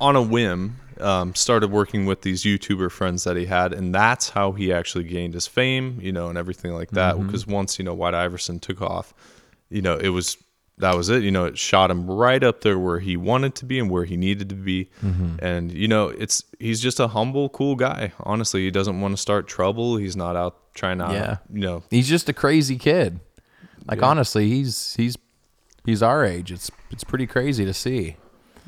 on 0.00 0.16
a 0.16 0.22
whim. 0.22 0.76
Um, 1.00 1.34
started 1.34 1.70
working 1.72 2.06
with 2.06 2.22
these 2.22 2.44
YouTuber 2.44 2.90
friends 2.92 3.24
that 3.24 3.36
he 3.36 3.46
had, 3.46 3.72
and 3.72 3.94
that's 3.94 4.28
how 4.30 4.52
he 4.52 4.72
actually 4.72 5.04
gained 5.04 5.34
his 5.34 5.46
fame. 5.46 5.98
You 6.00 6.12
know, 6.12 6.28
and 6.28 6.36
everything 6.38 6.72
like 6.74 6.90
that. 6.92 7.14
Mm-hmm. 7.16 7.26
Because 7.26 7.46
once 7.46 7.78
you 7.78 7.84
know 7.84 7.94
White 7.94 8.14
Iverson 8.14 8.60
took 8.60 8.80
off, 8.82 9.12
you 9.70 9.82
know, 9.82 9.96
it 9.96 10.10
was 10.10 10.36
that 10.82 10.94
was 10.96 11.08
it. 11.08 11.22
You 11.22 11.30
know, 11.30 11.46
it 11.46 11.58
shot 11.58 11.90
him 11.90 12.08
right 12.08 12.42
up 12.44 12.60
there 12.60 12.78
where 12.78 12.98
he 13.00 13.16
wanted 13.16 13.54
to 13.56 13.64
be 13.64 13.78
and 13.78 13.90
where 13.90 14.04
he 14.04 14.16
needed 14.16 14.48
to 14.50 14.54
be. 14.54 14.90
Mm-hmm. 15.02 15.36
And 15.44 15.72
you 15.72 15.88
know, 15.88 16.08
it's 16.08 16.44
he's 16.60 16.80
just 16.80 17.00
a 17.00 17.08
humble, 17.08 17.48
cool 17.48 17.74
guy. 17.74 18.12
Honestly, 18.20 18.62
he 18.64 18.70
doesn't 18.70 19.00
want 19.00 19.16
to 19.16 19.20
start 19.20 19.48
trouble. 19.48 19.96
He's 19.96 20.14
not 20.16 20.36
out 20.36 20.74
trying 20.74 20.98
to, 20.98 21.04
Yeah. 21.12 21.36
you 21.52 21.60
know, 21.62 21.82
He's 21.90 22.08
just 22.08 22.28
a 22.28 22.32
crazy 22.32 22.76
kid. 22.76 23.20
Like 23.86 24.00
Yeah. 24.00 24.06
honestly, 24.06 24.48
he's 24.48 24.94
he's 24.96 25.16
he's 25.84 26.02
our 26.02 26.24
age. 26.24 26.52
It's 26.52 26.70
it's 26.90 27.04
pretty 27.04 27.26
crazy 27.26 27.64
to 27.64 27.74
see. 27.74 28.16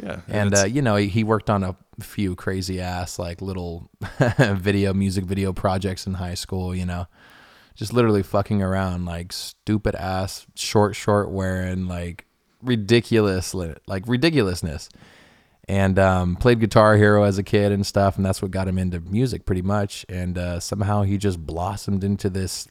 yeah. 0.03 0.20
And 0.29 0.48
it's- 0.48 0.64
uh, 0.64 0.66
you 0.66 0.83
know, 0.83 0.96
he, 0.96 1.07
he 1.09 1.22
worked 1.24 1.48
on 1.50 1.62
a 1.62 1.77
few 2.00 2.35
crazy 2.35 2.81
ass 2.81 3.18
like 3.18 3.40
little 3.40 3.88
video 4.38 4.92
music 4.92 5.24
video 5.24 5.53
projects 5.53 6.07
in 6.07 6.14
high 6.14 6.35
school, 6.35 6.74
you 6.74 6.85
know. 6.87 7.07
Just 7.74 7.92
literally 7.92 8.22
fucking 8.22 8.62
around 8.62 9.04
like 9.04 9.32
stupid 9.32 9.94
ass 9.96 10.46
short 10.54 10.94
short 10.94 11.30
wearing 11.30 11.88
like 11.88 12.24
ridiculous 12.62 13.52
like 13.54 14.04
ridiculousness. 14.06 14.88
And 15.66 15.98
um, 15.98 16.37
played 16.37 16.60
Guitar 16.60 16.96
Hero 16.96 17.22
as 17.24 17.38
a 17.38 17.42
kid 17.42 17.72
and 17.72 17.87
stuff, 17.87 18.16
and 18.16 18.24
that's 18.26 18.42
what 18.42 18.50
got 18.50 18.68
him 18.68 18.78
into 18.78 19.00
music 19.00 19.46
pretty 19.46 19.62
much. 19.62 20.04
And 20.10 20.37
uh, 20.37 20.60
somehow 20.60 21.02
he 21.04 21.16
just 21.16 21.44
blossomed 21.44 22.04
into 22.04 22.28
this 22.28 22.68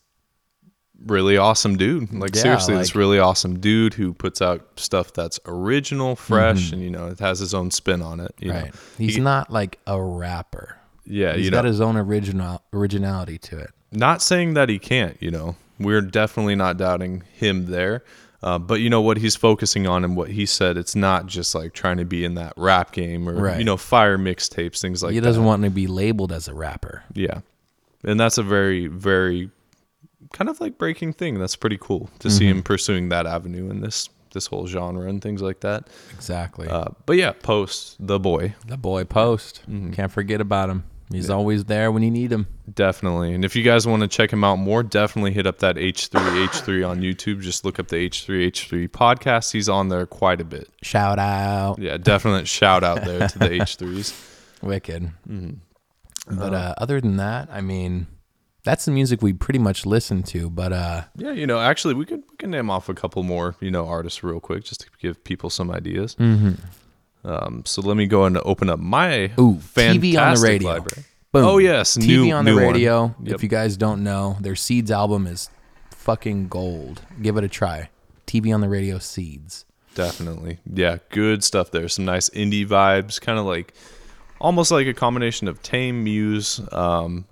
really 1.06 1.38
awesome 1.38 1.76
dude. 1.76 2.14
Like 2.14 2.36
Yeah, 2.36 2.42
seriously, 2.44 2.76
this 2.78 2.96
really 2.96 3.18
awesome 3.20 3.60
dude 3.60 3.96
who 3.96 4.14
puts 4.14 4.42
out 4.44 4.80
stuff 4.80 5.12
that's 5.12 5.40
original, 5.48 6.16
fresh, 6.16 6.72
and 6.72 6.82
you 6.84 6.92
know 6.92 7.08
it 7.08 7.20
has 7.20 7.40
his 7.40 7.54
own 7.56 7.72
spin 7.72 8.02
on 8.04 8.20
it. 8.20 8.34
You 8.40 8.50
Mm-hmm. 8.52 8.58
right. 8.64 8.74
Know? 8.74 8.80
He's 9.00 9.16
He- 9.16 9.22
not 9.22 9.52
like 9.52 9.80
a 9.88 10.00
rapper. 10.02 10.78
yeah, 11.06 11.34
He's 11.36 11.46
you 11.46 11.52
got 11.52 11.64
know, 11.64 11.70
his 11.70 11.82
own 11.82 11.98
original 11.98 12.62
originality 12.74 13.38
to 13.40 13.58
it. 13.58 13.72
Not 13.94 14.22
saying 14.22 14.54
that 14.56 14.70
he 14.70 14.80
can't. 14.80 15.16
You 15.22 15.32
know, 15.32 15.56
we're 15.80 16.02
definitely 16.02 16.56
not 16.56 16.78
doubting 16.78 17.24
him 17.34 17.68
there. 17.68 18.04
Uh, 18.42 18.60
but 18.60 18.82
you 18.82 18.90
know 18.90 19.00
what 19.02 19.16
he's 19.18 19.38
focusing 19.38 19.88
on 19.88 20.04
and 20.04 20.18
what 20.18 20.30
he 20.30 20.46
said, 20.46 20.76
it's 20.78 20.96
not 20.98 21.28
just 21.28 21.56
like 21.56 21.72
trying 21.72 21.96
to 21.96 22.04
be 22.04 22.26
in 22.26 22.36
that 22.36 22.52
rap 22.58 22.92
game 22.92 23.30
or 23.30 23.36
Right. 23.36 23.58
you 23.58 23.64
know 23.64 23.78
fire 23.78 24.18
mixtapes, 24.18 24.82
things 24.82 25.02
like 25.02 25.12
that. 25.12 25.14
he 25.14 25.22
doesn't 25.22 25.46
want 25.46 25.64
to 25.64 25.70
be 25.70 25.88
labeled 25.88 26.34
as 26.34 26.50
a 26.50 26.54
rapper. 26.54 27.04
Yeah. 27.14 27.40
And 28.04 28.20
that's 28.20 28.38
a 28.38 28.44
very, 28.44 28.88
very 28.88 29.50
kind 30.34 30.50
of 30.50 30.60
like 30.60 30.78
breaking 30.78 31.14
thing. 31.14 31.40
That's 31.40 31.56
pretty 31.56 31.78
cool 31.80 32.10
to 32.20 32.30
see 32.30 32.44
Mm-hmm. 32.44 32.58
him 32.58 32.64
pursuing 32.64 33.08
that 33.10 33.26
avenue 33.26 33.70
in 33.70 33.80
this 33.80 34.10
this 34.34 34.48
whole 34.48 34.68
genre 34.68 35.08
and 35.08 35.22
things 35.22 35.42
like 35.42 35.62
that. 35.62 35.88
Exactly. 36.14 36.68
Uh, 36.68 36.88
but 37.06 37.16
yeah, 37.16 37.32
Post, 37.32 37.96
the 38.00 38.20
boy, 38.20 38.56
the 38.68 38.76
boy 38.78 39.06
Post. 39.06 39.62
Mm-hmm. 39.70 39.92
Can't 39.92 40.12
forget 40.12 40.42
about 40.42 40.70
him. 40.70 40.84
He's 41.14 41.30
always 41.30 41.66
there 41.66 41.92
when 41.92 42.04
you 42.04 42.12
need 42.12 42.32
him. 42.32 42.48
definitely. 42.74 43.34
And 43.34 43.46
if 43.46 43.56
you 43.56 43.64
guys 43.64 43.86
want 43.88 44.02
to 44.02 44.08
check 44.08 44.32
him 44.32 44.44
out 44.44 44.58
more, 44.58 44.84
definitely 44.84 45.32
hit 45.34 45.46
up 45.48 45.60
that 45.60 45.76
H3H3 45.76 46.88
on 46.90 47.02
YouTube. 47.02 47.42
Just 47.42 47.66
look 47.66 47.80
up 47.80 47.88
the 47.88 48.10
H3H3 48.10 48.88
podcast. 48.90 49.52
He's 49.52 49.70
on 49.70 49.90
there 49.90 50.06
quite 50.06 50.42
a 50.42 50.46
bit. 50.46 50.70
Shout 50.82 51.20
out. 51.20 51.80
Yeah, 51.80 51.98
definite 51.98 52.48
shout 52.48 52.84
out 52.84 53.04
there 53.04 53.28
to 53.28 53.40
the 53.40 53.50
H3s. 53.60 54.62
Wicked. 54.62 55.12
Mm-hmm. 55.30 56.38
But 56.40 56.54
uh, 56.54 56.74
other 56.78 57.02
than 57.02 57.18
that, 57.18 57.50
I 57.52 57.60
mean, 57.62 58.08
that's 58.64 58.86
the 58.86 58.92
music 58.92 59.22
we 59.22 59.34
pretty 59.34 59.60
much 59.60 59.86
listen 59.86 60.24
to. 60.24 60.50
But 60.50 60.72
uh, 60.72 61.04
Yeah, 61.18 61.32
you 61.32 61.46
know, 61.46 61.60
actually, 61.60 61.96
we 61.96 62.06
could 62.06 62.24
we 62.32 62.38
can 62.38 62.50
name 62.50 62.70
off 62.70 62.88
a 62.88 62.94
couple 62.94 63.24
more, 63.24 63.56
you 63.60 63.72
know, 63.72 63.86
artists 63.86 64.24
real 64.24 64.40
quick 64.40 64.64
just 64.64 64.82
to 64.82 64.88
give 65.02 65.22
people 65.26 65.50
some 65.50 65.70
ideas. 65.70 66.16
Um, 67.26 67.64
so 67.66 67.82
let 67.82 67.96
me 67.98 68.06
go 68.06 68.26
and 68.26 68.38
open 68.38 68.70
up 68.70 68.80
my 68.80 69.32
Ooh, 69.40 69.60
TV 69.76 70.18
on 70.18 70.36
the 70.36 70.42
radio. 70.42 70.70
library. 70.70 71.04
boom. 71.32 71.46
Oh 71.46 71.58
yes, 71.58 71.98
TV 71.98 72.26
new, 72.26 72.34
on 72.34 72.46
the 72.46 72.54
radio. 72.54 73.16
Yep. 73.24 73.36
If 73.36 73.44
you 73.44 73.50
guys 73.50 73.78
don't 73.78 74.04
know, 74.04 74.38
their 74.42 74.56
Seeds 74.56 74.92
album 74.92 75.28
is 75.28 75.50
fucking 75.92 76.50
gold. 76.50 77.02
Give 77.22 77.38
it 77.38 77.44
a 77.44 77.48
try. 77.48 77.90
TV 78.28 78.54
on 78.54 78.62
the 78.62 78.70
radio, 78.70 79.00
Seeds. 79.00 79.66
Definitely, 79.96 80.58
yeah, 80.66 80.98
good 81.10 81.44
stuff 81.44 81.72
there. 81.72 81.88
Some 81.88 82.06
nice 82.06 82.30
indie 82.32 82.68
vibes, 82.68 83.22
kind 83.22 83.38
of 83.38 83.46
like 83.46 83.74
almost 84.42 84.72
like 84.72 84.88
a 84.88 84.94
combination 84.94 85.48
of 85.48 85.62
Tame 85.62 86.04
Muse. 86.04 86.60
Um, 86.72 87.26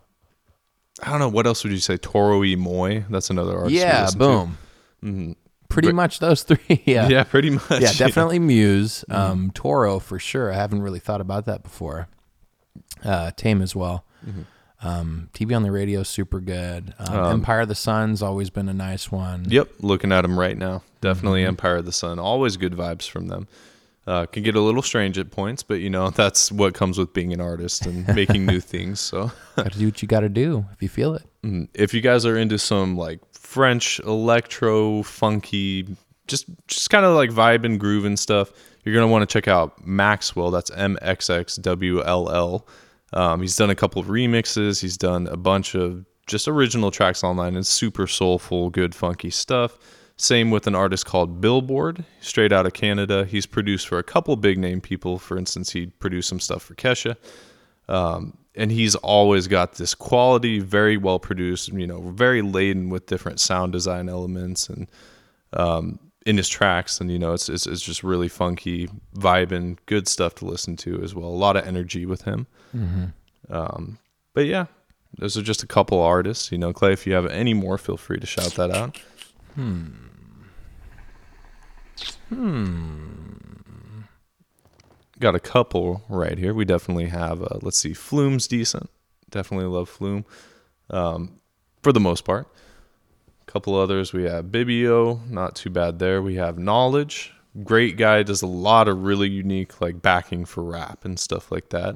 I 1.04 1.10
don't 1.10 1.19
know 1.19 1.30
what 1.30 1.47
else 1.47 1.63
would 1.63 1.73
you 1.73 1.80
say, 1.80 1.97
Toro 1.97 2.39
y 2.39 2.56
Moi. 2.56 3.01
That's 3.10 3.30
another 3.30 3.58
artist. 3.58 3.73
Yeah, 3.73 4.04
listen 4.04 4.56
to. 5.01 5.36
Pretty 5.71 5.88
But- 5.89 5.95
much 5.95 6.19
those 6.19 6.43
three. 6.43 6.84
yeah. 6.86 7.07
Yeah, 7.07 7.23
pretty 7.23 7.49
much. 7.51 7.69
yeah, 7.71 7.91
definitely 7.93 8.39
Muse. 8.39 9.03
Mm-hmm. 9.10 9.31
Um, 9.31 9.51
Toro 9.53 9.99
for 9.99 10.19
sure. 10.19 10.51
I 10.51 10.55
haven't 10.55 10.81
really 10.81 10.99
thought 10.99 11.21
about 11.21 11.45
that 11.45 11.63
before. 11.63 12.07
Uh, 13.03 13.31
Tame 13.31 13.62
as 13.62 13.75
well. 13.75 14.05
Mm-hmm. 14.27 14.41
Um, 14.84 15.29
TV 15.34 15.55
on 15.55 15.62
the 15.63 15.71
radio, 15.71 16.01
super 16.03 16.39
good. 16.39 16.93
Um, 16.99 17.25
Empire 17.34 17.62
of 17.62 17.67
the 17.67 17.75
Sun's 17.75 18.21
always 18.23 18.49
been 18.49 18.67
a 18.67 18.73
nice 18.73 19.12
one. 19.12 19.45
Yep, 19.47 19.69
looking 19.81 20.12
at 20.12 20.21
them 20.21 20.39
right 20.39 20.57
now. 20.57 20.84
Definitely 21.01 21.41
Mm-hmm. 21.41 21.49
Empire 21.49 21.75
of 21.77 21.86
the 21.86 21.91
Sun. 21.91 22.17
Always 22.19 22.57
good 22.57 22.73
vibes 22.73 23.07
from 23.10 23.27
them. 23.27 23.47
Uh, 24.07 24.25
can 24.25 24.41
get 24.41 24.55
a 24.55 24.60
little 24.60 24.81
strange 24.81 25.19
at 25.19 25.29
points, 25.29 25.62
but 25.62 25.75
you 25.75 25.89
know 25.89 26.10
that's 26.15 26.51
what 26.51 26.73
comes 26.73 26.97
with 26.97 27.13
being 27.13 27.31
an 27.31 27.39
artist 27.39 27.86
and 27.86 28.07
making 28.15 28.47
new 28.47 28.60
things. 28.73 28.99
So, 28.99 29.31
Got 29.55 29.73
to 29.73 29.79
do 29.79 29.86
what 29.86 30.01
you 30.01 30.07
got 30.07 30.21
to 30.21 30.29
do 30.29 30.65
if 30.73 30.81
you 30.81 30.89
feel 30.89 31.13
it. 31.13 31.23
mm, 31.43 31.67
if 31.75 31.93
you 31.93 32.01
guys 32.01 32.25
are 32.25 32.36
into 32.38 32.57
some 32.57 32.97
like 32.97 33.19
French 33.52 34.00
electro, 34.00 35.04
funky, 35.04 35.98
just 36.28 36.46
just 36.68 36.90
kind 36.90 37.06
of 37.06 37.18
like 37.18 37.32
vibe 37.32 37.66
and 37.66 37.78
groove 37.78 38.06
and 38.06 38.18
stuff, 38.18 38.54
you're 38.86 38.96
gonna 38.96 39.12
want 39.12 39.30
to 39.30 39.34
check 39.34 39.50
out 39.50 39.86
Maxwell. 39.86 40.52
That's 40.52 40.72
M 40.72 40.98
X 41.02 41.30
X 41.30 41.58
W 41.58 42.02
L 42.02 42.30
L. 42.32 42.68
Um, 43.12 43.42
he's 43.42 43.58
done 43.58 43.70
a 43.70 43.76
couple 43.76 44.02
of 44.02 44.08
remixes. 44.08 44.82
He's 44.82 44.96
done 44.96 45.28
a 45.28 45.36
bunch 45.36 45.76
of 45.76 46.06
just 46.28 46.48
original 46.48 46.92
tracks 46.92 47.26
online 47.26 47.58
and 47.58 47.68
super 47.68 48.08
soulful, 48.08 48.70
good, 48.70 48.96
funky 48.96 49.30
stuff. 49.30 49.78
Same 50.16 50.50
with 50.50 50.66
an 50.66 50.76
artist 50.76 51.06
called 51.06 51.42
Billboard, 51.42 52.06
straight 52.22 52.54
out 52.54 52.66
of 52.66 52.72
Canada. 52.72 53.26
He's 53.26 53.46
produced 53.46 53.90
for 53.90 54.00
a 54.00 54.04
couple 54.04 54.34
big 54.38 54.58
name 54.60 54.80
people. 54.80 55.20
For 55.20 55.38
instance, 55.38 55.72
he 55.72 55.88
produced 55.88 56.30
some 56.30 56.40
stuff 56.40 56.64
for 56.64 56.76
Kesha. 56.76 57.18
Um, 57.90 58.38
and 58.56 58.72
he's 58.72 58.96
always 58.96 59.48
got 59.48 59.76
this 59.76 59.96
quality, 59.96 60.60
very 60.60 60.98
well 60.98 61.20
produced, 61.20 61.70
you 61.70 61.88
know, 61.88 62.02
very 62.12 62.42
laden 62.42 62.90
with 62.90 63.06
different 63.06 63.40
sound 63.40 63.72
design 63.72 64.10
elements 64.10 64.68
and 64.70 64.88
um, 65.54 66.00
in 66.26 66.38
his 66.38 66.50
tracks. 66.50 67.00
And, 67.00 67.10
you 67.12 67.18
know, 67.18 67.34
it's, 67.34 67.48
it's, 67.50 67.66
it's 67.66 67.82
just 67.82 68.04
really 68.04 68.28
funky, 68.28 68.90
vibing, 69.16 69.78
good 69.86 70.08
stuff 70.08 70.36
to 70.36 70.46
listen 70.46 70.76
to 70.78 71.02
as 71.02 71.16
well. 71.16 71.28
A 71.28 71.30
lot 71.30 71.56
of 71.56 71.66
energy 71.66 72.06
with 72.06 72.24
him. 72.24 72.48
Um, 73.50 73.98
but 74.34 74.46
yeah, 74.46 74.66
those 75.18 75.38
are 75.38 75.42
just 75.42 75.64
a 75.64 75.68
couple 75.68 76.02
artists. 76.02 76.52
You 76.52 76.58
know, 76.58 76.74
Clay, 76.74 76.94
if 76.94 77.08
you 77.08 77.14
have 77.14 77.28
any 77.28 77.54
more, 77.54 77.78
feel 77.78 77.98
free 77.98 78.20
to 78.20 78.28
shout 78.28 78.54
that 78.56 78.72
out. 78.72 78.98
Got 85.21 85.36
a 85.36 85.39
couple 85.39 86.03
right 86.10 86.38
here. 86.38 86.53
We 86.53 86.65
definitely 86.65 87.05
have. 87.05 87.41
Uh, 87.43 87.60
let's 87.62 87.77
see, 87.77 87.93
Flume's 87.93 88.47
decent. 88.47 88.89
Definitely 89.29 89.67
love 89.67 89.88
Flume, 89.88 90.25
um, 90.89 91.39
for 91.84 91.93
the 91.93 91.99
most 91.99 92.25
part. 92.25 92.47
A 93.47 93.51
couple 93.51 93.75
others. 93.75 94.13
We 94.13 94.23
have 94.23 94.45
Bibio, 94.45 95.29
not 95.29 95.55
too 95.55 95.69
bad 95.69 95.99
there. 95.99 96.21
We 96.23 96.36
have 96.36 96.55
Knxwledge, 96.57 97.29
great 97.63 97.97
guy. 97.97 98.23
Does 98.23 98.41
a 98.41 98.47
lot 98.47 98.88
of 98.88 99.03
really 99.03 99.29
unique 99.29 99.79
like 99.79 100.01
backing 100.01 100.43
for 100.43 100.63
rap 100.63 101.05
and 101.05 101.19
stuff 101.19 101.51
like 101.51 101.69
that. 101.69 101.95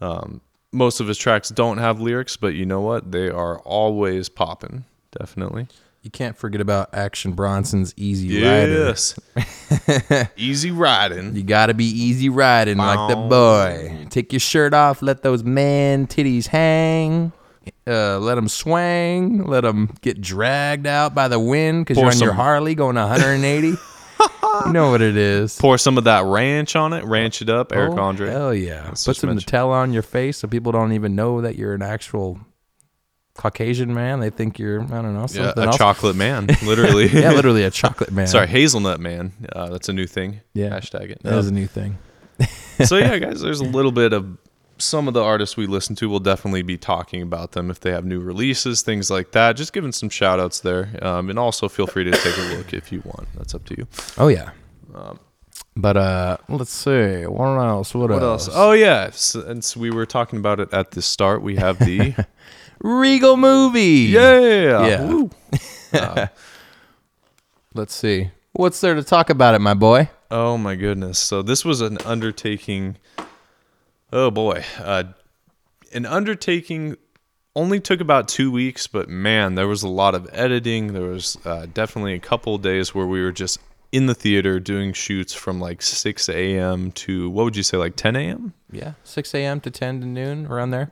Um, 0.00 0.40
most 0.72 0.98
of 0.98 1.08
his 1.08 1.18
tracks 1.18 1.50
don't 1.50 1.78
have 1.78 2.00
lyrics, 2.00 2.36
but 2.36 2.54
you 2.54 2.64
know 2.66 2.80
what? 2.80 3.12
They 3.12 3.28
are 3.28 3.58
always 3.60 4.28
popping. 4.28 4.84
Definitely. 5.18 5.68
You 6.06 6.10
can't 6.12 6.36
forget 6.36 6.60
about 6.60 6.94
Action 6.94 7.32
Bronson's 7.32 7.92
Easy. 7.96 8.28
Yes. 8.28 9.18
Easy 10.36 10.70
riding. 10.70 11.34
You 11.34 11.42
gotta 11.42 11.74
be 11.74 11.84
easy 11.84 12.28
riding 12.28 12.78
like 12.78 13.10
the 13.10 13.16
boy. 13.16 14.06
Take 14.08 14.32
your 14.32 14.38
shirt 14.38 14.72
off, 14.72 15.02
let 15.02 15.24
those 15.24 15.42
man 15.42 16.06
titties 16.06 16.46
hang. 16.46 17.32
Uh, 17.88 18.20
let 18.20 18.36
them 18.36 18.46
swang. 18.46 19.46
Let 19.46 19.62
them 19.62 19.96
get 20.00 20.20
dragged 20.20 20.86
out 20.86 21.12
by 21.12 21.26
the 21.26 21.40
wind 21.40 21.84
because 21.84 22.00
you're 22.00 22.12
on 22.12 22.18
your 22.20 22.34
Harley 22.34 22.76
going 22.76 22.94
180. 22.94 23.66
you 24.66 24.72
know 24.72 24.92
what 24.92 25.02
it 25.02 25.16
is. 25.16 25.58
Pour 25.58 25.76
some 25.76 25.98
of 25.98 26.04
that 26.04 26.24
ranch 26.24 26.76
on 26.76 26.92
it. 26.92 27.04
Ranch 27.04 27.42
it 27.42 27.48
up. 27.50 27.72
Eric 27.72 27.94
Oh, 27.94 27.98
Andre. 27.98 28.30
Hell 28.30 28.54
yeah. 28.54 28.84
Let's 28.86 29.04
Put 29.04 29.16
some 29.16 29.30
Nutella 29.30 29.72
on 29.72 29.92
your 29.92 30.02
face 30.02 30.36
so 30.36 30.46
people 30.46 30.70
don't 30.70 30.92
even 30.92 31.16
know 31.16 31.40
that 31.40 31.56
you're 31.56 31.74
an 31.74 31.82
actual 31.82 32.38
Caucasian 33.36 33.92
man. 33.94 34.20
They 34.20 34.30
think 34.30 34.58
you're, 34.58 34.82
I 34.82 35.02
don't 35.02 35.14
know, 35.14 35.26
Yeah, 35.30 35.52
a 35.56 35.60
else. 35.66 35.76
chocolate 35.76 36.16
man, 36.16 36.46
literally. 36.64 37.06
yeah, 37.12 37.32
literally 37.32 37.62
a 37.64 37.70
chocolate 37.70 38.10
man. 38.12 38.26
Sorry, 38.26 38.46
hazelnut 38.46 39.00
man. 39.00 39.32
Uh, 39.52 39.68
that's 39.70 39.88
a 39.88 39.92
new 39.92 40.06
thing. 40.06 40.40
Yeah. 40.54 40.70
Hashtag 40.70 41.10
it. 41.10 41.22
That 41.22 41.34
is 41.38 41.48
a 41.48 41.52
new 41.52 41.66
thing. 41.66 41.98
so 42.84 42.96
yeah, 42.96 43.18
guys, 43.20 43.40
there's 43.40 43.60
a 43.60 43.64
little 43.64 43.92
bit 43.92 44.12
of 44.12 44.38
some 44.78 45.08
of 45.08 45.14
the 45.14 45.22
artists 45.22 45.56
we 45.56 45.66
listen 45.66 45.96
to. 45.96 46.08
We'll 46.10 46.20
definitely 46.20 46.62
be 46.62 46.76
talking 46.76 47.22
about 47.22 47.52
them 47.52 47.70
if 47.70 47.80
they 47.80 47.92
have 47.92 48.04
new 48.04 48.20
releases, 48.20 48.82
things 48.82 49.10
like 49.10 49.32
that. 49.32 49.54
Just 49.56 49.72
giving 49.72 49.92
some 49.92 50.10
shout 50.10 50.38
outs 50.38 50.60
there. 50.60 50.90
Um, 51.02 51.30
and 51.30 51.38
also 51.38 51.68
feel 51.68 51.86
free 51.86 52.04
to 52.04 52.10
take 52.10 52.36
a 52.36 52.56
look 52.56 52.74
if 52.74 52.92
you 52.92 53.00
want. 53.04 53.26
That's 53.36 53.54
up 53.54 53.64
to 53.66 53.74
you. 53.78 53.86
Oh, 54.18 54.28
yeah. 54.28 54.50
but 55.76 55.96
uh 55.96 56.36
let's 56.48 56.72
see. 56.72 57.24
What 57.24 57.46
else? 57.58 57.94
What, 57.94 58.10
What 58.10 58.22
else? 58.22 58.48
else? 58.48 58.56
Oh 58.56 58.72
yeah, 58.72 59.10
since 59.12 59.76
we 59.76 59.90
were 59.90 60.06
talking 60.06 60.38
about 60.38 60.60
it 60.60 60.72
at 60.72 60.90
the 60.92 61.02
start, 61.02 61.42
we 61.42 61.56
have 61.56 61.78
the 61.78 62.14
Regal 62.80 63.36
movie. 63.36 64.08
yeah, 64.10 64.86
Yeah. 64.86 65.04
Woo. 65.04 65.30
Let's 67.74 67.94
see. 67.94 68.30
What's 68.52 68.80
there 68.80 68.94
to 68.94 69.02
talk 69.02 69.28
about 69.30 69.54
it, 69.54 69.60
my 69.60 69.74
boy? 69.74 70.08
Oh 70.30 70.56
my 70.56 70.74
goodness. 70.74 71.18
So 71.18 71.42
this 71.42 71.64
was 71.64 71.80
an 71.80 71.98
undertaking. 72.04 72.96
Oh 74.12 74.30
boy. 74.30 74.64
Uh, 74.78 75.04
an 75.92 76.06
undertaking 76.06 76.96
only 77.54 77.80
took 77.80 78.00
about 78.00 78.28
two 78.28 78.50
weeks, 78.50 78.86
but 78.86 79.08
man, 79.08 79.54
there 79.54 79.68
was 79.68 79.82
a 79.82 79.88
lot 79.88 80.14
of 80.14 80.28
editing. 80.32 80.92
There 80.92 81.02
was 81.06 81.38
uh, 81.44 81.66
definitely 81.72 82.14
a 82.14 82.18
couple 82.18 82.56
days 82.58 82.94
where 82.94 83.06
we 83.06 83.20
were 83.22 83.32
just 83.32 83.58
in 83.96 84.04
the 84.04 84.14
theater 84.14 84.60
doing 84.60 84.92
shoots 84.92 85.32
from 85.32 85.58
like 85.58 85.80
6 85.80 86.28
a.m. 86.28 86.92
to 86.92 87.30
what 87.30 87.44
would 87.44 87.56
you 87.56 87.62
say, 87.62 87.78
like 87.78 87.96
10 87.96 88.14
a.m.? 88.14 88.52
Yeah, 88.70 88.92
6 89.04 89.34
a.m. 89.34 89.58
to 89.62 89.70
10 89.70 90.00
to 90.02 90.06
noon, 90.06 90.46
around 90.46 90.72
there. 90.72 90.90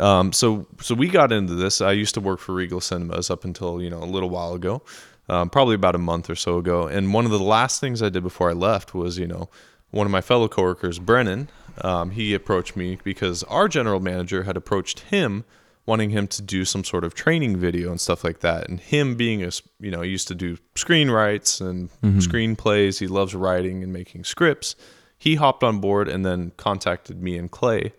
Um, 0.00 0.32
so 0.32 0.66
so 0.80 0.96
we 0.96 1.08
got 1.08 1.30
into 1.30 1.54
this. 1.54 1.80
I 1.80 1.92
used 1.92 2.14
to 2.14 2.20
work 2.20 2.40
for 2.40 2.52
Regal 2.52 2.80
Cinemas 2.80 3.30
up 3.30 3.44
until 3.44 3.80
you 3.80 3.88
know 3.88 4.02
a 4.02 4.10
little 4.10 4.28
while 4.28 4.54
ago, 4.54 4.82
um, 5.28 5.50
probably 5.50 5.76
about 5.76 5.94
a 5.94 5.98
month 5.98 6.28
or 6.28 6.34
so 6.34 6.58
ago. 6.58 6.88
And 6.88 7.14
one 7.14 7.26
of 7.26 7.30
the 7.30 7.38
last 7.38 7.80
things 7.80 8.02
I 8.02 8.08
did 8.08 8.24
before 8.24 8.50
I 8.50 8.54
left 8.54 8.92
was 8.92 9.18
you 9.18 9.28
know 9.28 9.48
one 9.92 10.06
of 10.06 10.10
my 10.10 10.20
fellow 10.20 10.48
coworkers, 10.48 10.98
Brennan. 10.98 11.48
Um, 11.80 12.10
he 12.10 12.34
approached 12.34 12.74
me 12.74 12.98
because 13.04 13.44
our 13.44 13.68
general 13.68 14.00
manager 14.00 14.42
had 14.42 14.56
approached 14.56 15.00
him, 15.00 15.44
wanting 15.92 16.10
him 16.10 16.26
to 16.26 16.40
do 16.56 16.64
some 16.64 16.84
sort 16.84 17.04
of 17.04 17.12
training 17.14 17.54
video 17.66 17.90
and 17.90 18.00
stuff 18.00 18.20
like 18.24 18.40
that. 18.40 18.60
And 18.68 18.80
him 18.80 19.14
being 19.16 19.42
a, 19.44 19.50
you 19.84 19.90
know 19.92 20.00
he 20.06 20.10
used 20.10 20.28
to 20.28 20.34
do 20.34 20.56
screenwrites 20.74 21.60
and 21.60 21.90
screenplays. 22.26 22.98
He 22.98 23.06
loves 23.06 23.32
writing 23.34 23.82
and 23.84 23.92
making 23.92 24.24
scripts 24.24 24.76
he 25.18 25.36
hopped 25.36 25.62
on 25.62 25.78
board 25.78 26.08
and 26.08 26.26
then 26.26 26.50
contacted 26.56 27.22
me 27.22 27.38
and 27.38 27.48
Clay 27.48 27.92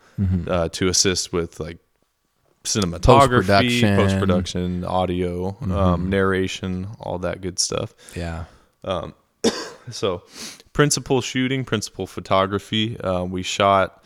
uh, 0.50 0.68
to 0.78 0.90
assist 0.90 1.32
with 1.32 1.58
like 1.58 1.78
cinematography, 2.66 3.80
post 3.96 4.20
production, 4.20 4.84
audio, 4.84 5.56
um, 5.72 6.10
narration, 6.10 6.88
all 7.00 7.18
that 7.20 7.40
good 7.42 7.60
stuff. 7.60 7.94
Yeah. 8.16 8.44
So, 9.92 10.24
principal 10.74 11.22
shooting, 11.22 11.66
principal 11.66 12.08
photography. 12.08 12.98
Uh, 13.00 13.24
we 13.26 13.44
shot. 13.44 14.06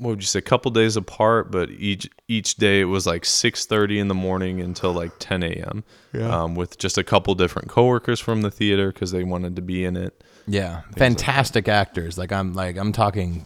What 0.00 0.10
would 0.10 0.20
you 0.20 0.26
say? 0.26 0.38
A 0.38 0.42
couple 0.42 0.70
days 0.70 0.96
apart, 0.96 1.52
but 1.52 1.70
each 1.70 2.08
each 2.26 2.56
day 2.56 2.80
it 2.80 2.84
was 2.86 3.06
like 3.06 3.24
six 3.24 3.66
thirty 3.66 3.98
in 3.98 4.08
the 4.08 4.14
morning 4.14 4.60
until 4.60 4.92
like 4.92 5.12
ten 5.18 5.42
a.m. 5.42 5.84
Yeah. 6.12 6.42
Um, 6.42 6.54
with 6.54 6.78
just 6.78 6.96
a 6.98 7.04
couple 7.04 7.34
different 7.34 7.68
coworkers 7.68 8.18
from 8.18 8.40
the 8.42 8.50
theater 8.50 8.92
because 8.92 9.12
they 9.12 9.24
wanted 9.24 9.56
to 9.56 9.62
be 9.62 9.84
in 9.84 9.96
it. 9.96 10.24
Yeah, 10.46 10.80
fantastic 10.96 11.68
actors. 11.68 12.16
Like 12.18 12.32
I'm 12.32 12.54
like 12.54 12.76
I'm 12.78 12.92
talking 12.92 13.44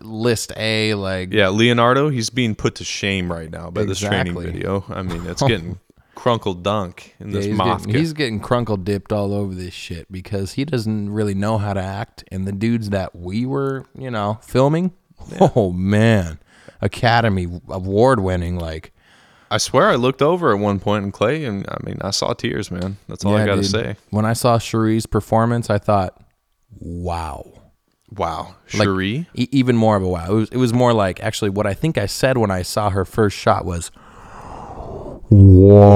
list 0.00 0.52
A. 0.56 0.94
Like 0.94 1.32
Yeah, 1.32 1.48
Leonardo, 1.48 2.08
he's 2.08 2.30
being 2.30 2.54
put 2.54 2.76
to 2.76 2.84
shame 2.84 3.30
right 3.30 3.50
now 3.50 3.70
by 3.70 3.84
this 3.84 4.00
training 4.00 4.40
video. 4.40 4.84
I 4.88 5.02
mean, 5.02 5.26
it's 5.26 5.42
getting 5.46 5.78
crunkle 6.16 6.60
dunk 6.62 7.14
in 7.20 7.28
Yeah, 7.28 7.34
this 7.34 7.46
he's, 7.46 7.54
moth. 7.56 7.86
getting, 7.86 8.00
he's 8.00 8.12
getting 8.12 8.40
crunkle 8.40 8.82
dipped 8.82 9.12
all 9.12 9.32
over 9.32 9.54
this 9.54 9.74
shit 9.74 10.10
because 10.10 10.54
he 10.54 10.64
doesn't 10.64 11.10
really 11.10 11.34
know 11.34 11.58
how 11.58 11.74
to 11.74 11.80
act. 11.82 12.24
And 12.32 12.46
the 12.46 12.52
dudes 12.52 12.90
that 12.90 13.14
we 13.14 13.46
were, 13.46 13.84
you 13.96 14.10
know, 14.10 14.38
filming, 14.42 14.92
oh 15.40 15.70
man, 15.72 16.38
Academy 16.80 17.46
Award 17.68 18.20
winning. 18.20 18.58
Like, 18.58 18.92
I 19.50 19.58
swear 19.58 19.88
I 19.88 19.94
looked 19.96 20.22
over 20.22 20.52
at 20.52 20.58
one 20.58 20.78
point 20.80 21.04
in 21.04 21.12
Clay, 21.12 21.44
and 21.44 21.66
I 21.68 21.76
mean, 21.84 21.98
I 22.00 22.10
saw 22.10 22.32
tears, 22.34 22.70
man. 22.70 22.96
That's 23.08 23.24
all 23.24 23.36
I 23.36 23.44
got 23.46 23.56
to 23.56 23.64
say. 23.64 23.96
When 24.10 24.24
I 24.24 24.32
saw 24.32 24.58
Cherie's 24.58 25.06
performance, 25.06 25.70
I 25.70 25.78
thought, 25.78 26.20
wow. 26.78 27.44
Wow, 28.10 28.54
Like, 28.72 28.84
Cherie. 28.86 29.26
e- 29.34 29.48
even 29.52 29.76
more 29.76 29.94
of 29.94 30.02
a 30.02 30.08
wow. 30.08 30.24
It 30.30 30.34
was, 30.34 30.48
it 30.48 30.56
was 30.56 30.72
more 30.72 30.94
like 30.94 31.22
actually 31.22 31.50
what 31.50 31.66
I 31.66 31.74
think 31.74 31.98
I 31.98 32.06
said 32.06 32.38
when 32.38 32.50
I 32.50 32.62
saw 32.62 32.88
her 32.88 33.04
first 33.04 33.36
shot 33.36 33.66
was, 33.66 33.90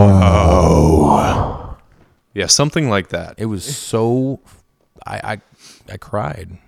"Wow." 0.03 1.79
yeah, 2.35 2.47
something 2.47 2.91
like 2.91 3.09
that. 3.09 3.35
it 3.39 3.47
was 3.47 3.65
so, 3.65 4.41
I, 5.07 5.17
I, 5.33 5.41
I 5.93 5.97
cried. 5.97 6.59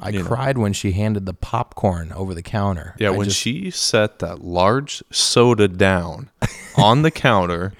I 0.00 0.10
You 0.10 0.20
know. 0.20 0.24
cried 0.26 0.58
when 0.58 0.72
she 0.72 0.92
handed 0.92 1.26
the 1.26 1.34
popcorn 1.34 2.12
over 2.12 2.34
the 2.34 2.42
counter. 2.42 2.94
Yeah, 2.98 3.08
I 3.08 3.10
when 3.12 3.28
just- 3.28 3.38
she 3.40 3.70
set 3.70 4.18
that 4.20 4.42
large 4.44 5.02
soda 5.10 5.68
down 5.68 6.30
on 6.76 7.02
the 7.02 7.10
counter, 7.10 7.72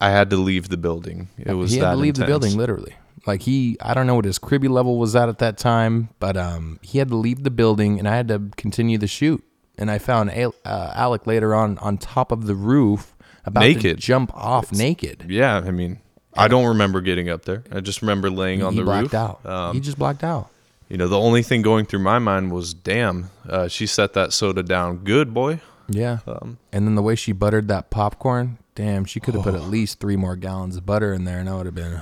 I 0.00 0.10
had 0.10 0.30
to 0.30 0.36
leave 0.36 0.68
the 0.68 0.76
building. 0.76 1.28
It 1.38 1.54
was 1.54 1.72
he 1.72 1.78
had 1.78 1.90
to 1.92 1.96
leave 1.96 2.14
the 2.14 2.26
building 2.26 2.56
literally. 2.56 2.94
Like 3.26 3.42
he, 3.42 3.76
I 3.82 3.94
don't 3.94 4.06
know 4.06 4.14
what 4.14 4.24
his 4.24 4.38
cribby 4.38 4.68
level 4.68 4.98
was 4.98 5.14
at 5.16 5.28
at 5.28 5.38
that 5.38 5.58
time, 5.58 6.08
but 6.18 6.36
um, 6.36 6.78
he 6.82 6.98
had 6.98 7.08
to 7.08 7.16
leave 7.16 7.42
the 7.42 7.50
building, 7.50 7.98
and 7.98 8.08
I 8.08 8.16
had 8.16 8.28
to 8.28 8.42
continue 8.56 8.96
the 8.96 9.08
shoot. 9.08 9.44
And 9.76 9.90
I 9.90 9.98
found 9.98 10.30
uh, 10.30 10.50
Alec 10.64 11.26
later 11.26 11.54
on 11.54 11.76
on 11.78 11.98
top 11.98 12.32
of 12.32 12.46
the 12.46 12.54
roof, 12.54 13.14
about 13.44 13.60
to 13.62 13.68
Naked. 13.68 13.98
jump 13.98 14.32
off 14.34 14.72
naked. 14.72 15.26
Yeah, 15.28 15.56
I 15.58 15.70
mean, 15.70 16.00
I 16.36 16.48
don't 16.48 16.66
remember 16.66 17.00
getting 17.00 17.28
up 17.28 17.44
there. 17.44 17.64
I 17.70 17.80
just 17.80 18.00
remember 18.02 18.30
laying 18.30 18.62
on 18.62 18.72
he 18.72 18.78
the 18.80 18.84
blacked 18.84 19.02
roof. 19.12 19.14
out. 19.14 19.46
Um, 19.46 19.74
he 19.74 19.80
just 19.80 19.98
blacked 19.98 20.24
out. 20.24 20.48
You 20.88 20.96
know, 20.96 21.08
the 21.08 21.18
only 21.18 21.42
thing 21.42 21.62
going 21.62 21.84
through 21.86 22.00
my 22.00 22.18
mind 22.18 22.52
was, 22.52 22.74
"Damn, 22.74 23.30
uh, 23.48 23.68
she 23.68 23.86
set 23.86 24.12
that 24.14 24.32
soda 24.32 24.62
down 24.62 24.98
good, 24.98 25.32
boy." 25.34 25.60
Yeah. 25.88 26.18
Um, 26.26 26.58
and 26.72 26.86
then 26.86 26.94
the 26.96 27.02
way 27.02 27.14
she 27.14 27.32
buttered 27.32 27.68
that 27.68 27.88
popcorn, 27.90 28.58
damn, 28.74 29.04
she 29.06 29.20
could 29.20 29.34
have 29.34 29.42
put 29.44 29.54
Oh. 29.54 29.58
at 29.58 29.64
least 29.70 30.00
three 30.00 30.16
more 30.16 30.36
gallons 30.36 30.76
of 30.76 30.84
butter 30.84 31.12
in 31.14 31.24
there, 31.24 31.38
and 31.38 31.48
I 31.48 31.54
would 31.56 31.66
have 31.66 31.74
been, 31.74 31.98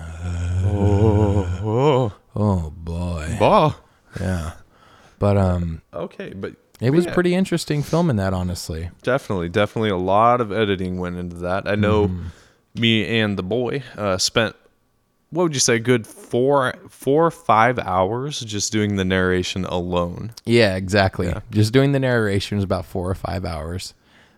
Oh, 0.64 2.12
oh 2.35 2.70
boy, 2.77 3.38
oh. 3.40 3.81
yeah. 4.20 4.53
But 5.18 5.37
um, 5.37 5.83
Okay, 5.94 6.33
but 6.35 6.55
it 6.81 6.90
was 6.90 7.07
yeah, 7.07 7.14
pretty 7.14 7.35
interesting 7.35 7.83
filming 7.83 8.16
that, 8.16 8.35
honestly. 8.35 8.90
Definitely, 9.03 9.49
definitely 9.49 9.90
a 9.90 9.96
lot 9.96 10.40
of 10.40 10.53
editing 10.53 10.99
went 10.99 11.16
into 11.16 11.37
that. 11.37 11.66
I 11.68 11.75
know 11.75 12.09
Mm-hmm. 12.09 12.81
me 12.81 13.20
and 13.20 13.38
the 13.38 13.42
boy 13.42 13.83
uh, 13.96 14.18
spent 14.18 14.55
what 15.37 15.44
would 15.44 15.55
you 15.55 15.61
say, 15.61 15.79
good 15.79 16.07
four, 16.07 16.75
four 16.88 17.27
or 17.27 17.31
five 17.31 17.79
hours 17.79 18.40
just 18.40 18.72
doing 18.72 18.96
the 18.96 19.05
narration 19.05 19.64
alone. 19.64 20.33
Yeah, 20.44 20.77
exactly. 20.77 21.29
Yeah. 21.29 21.40
Just 21.51 21.72
doing 21.72 21.92
the 21.92 22.01
narration 22.01 22.57
was 22.57 22.64
about 22.64 22.87
four 22.87 23.11
or 23.11 23.14
five 23.14 23.44
hours. 23.44 23.94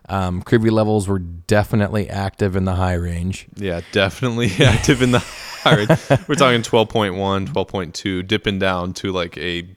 Um, 0.09 0.41
Cribby 0.41 0.69
levels 0.69 1.07
were 1.07 1.19
definitely 1.19 2.09
active 2.09 2.55
in 2.55 2.65
the 2.65 2.75
high 2.75 2.95
range. 2.95 3.47
Yeah, 3.55 3.81
definitely 3.91 4.51
active 4.59 5.01
in 5.01 5.11
the. 5.11 5.23
All 5.65 5.75
right, 5.75 5.89
we're 6.27 6.35
talking 6.35 6.61
12.1, 6.61 7.47
12.2, 7.47 8.27
dipping 8.27 8.59
down 8.59 8.93
to 8.93 9.11
like 9.11 9.37
a 9.37 9.67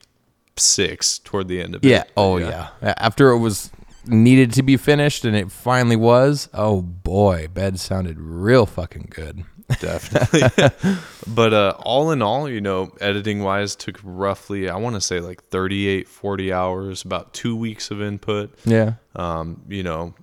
six 0.56 1.18
toward 1.18 1.48
the 1.48 1.60
end 1.60 1.74
of 1.74 1.84
it. 1.84 1.88
Yeah. 1.88 2.04
Oh 2.16 2.36
yeah. 2.38 2.70
After 2.82 3.30
it 3.30 3.38
was 3.38 3.70
needed 4.06 4.52
to 4.54 4.62
be 4.62 4.76
finished 4.76 5.24
and 5.24 5.36
it 5.36 5.50
finally 5.50 5.96
was. 5.96 6.48
Oh 6.54 6.82
boy, 6.82 7.48
bed 7.52 7.78
sounded 7.78 8.18
real 8.18 8.66
fucking 8.66 9.08
good. 9.10 9.44
Definitely. 9.80 10.42
but 11.26 11.54
uh, 11.54 11.74
all 11.80 12.10
in 12.10 12.22
all, 12.22 12.48
you 12.48 12.60
know, 12.60 12.92
editing 13.00 13.42
wise, 13.42 13.74
took 13.76 13.98
roughly, 14.02 14.68
I 14.68 14.76
want 14.76 14.94
to 14.96 15.00
say 15.00 15.20
like 15.20 15.42
38, 15.44 16.08
40 16.08 16.52
hours, 16.52 17.04
about 17.04 17.32
two 17.34 17.54
weeks 17.56 17.90
of 17.90 18.00
input. 18.02 18.56
Yeah. 18.64 18.94
Um, 19.16 19.62
you 19.68 19.82
know, 19.82 20.14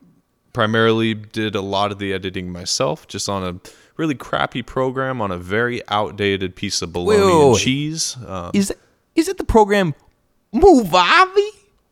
primarily 0.53 1.13
did 1.13 1.55
a 1.55 1.61
lot 1.61 1.91
of 1.91 1.99
the 1.99 2.13
editing 2.13 2.51
myself, 2.51 3.07
just 3.07 3.29
on 3.29 3.43
a 3.43 3.59
really 3.97 4.15
crappy 4.15 4.61
program 4.61 5.21
on 5.21 5.31
a 5.31 5.37
very 5.37 5.81
outdated 5.89 6.55
piece 6.55 6.81
of 6.81 6.93
bologna 6.93 7.21
wait, 7.23 7.41
and 7.41 7.51
wait. 7.53 7.59
cheese. 7.61 8.17
Um, 8.25 8.51
Is 8.53 8.71
it 8.71 8.79
is 9.15 9.27
it 9.27 9.37
the 9.37 9.43
program 9.43 9.93
Movavi? 10.53 11.49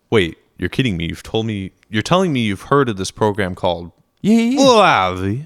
wait, 0.10 0.38
you're 0.58 0.70
kidding 0.70 0.98
me? 0.98 1.06
You've 1.08 1.24
told 1.24 1.46
me 1.46 1.72
you're 1.89 2.02
telling 2.04 2.32
me 2.34 2.41
you've 2.41 2.63
heard 2.63 2.89
of 2.89 2.98
this 2.98 3.12
program 3.12 3.56
called 3.56 3.91
Yeah. 4.22 4.36
yeah. 4.39 4.60
Movavi. 4.60 5.46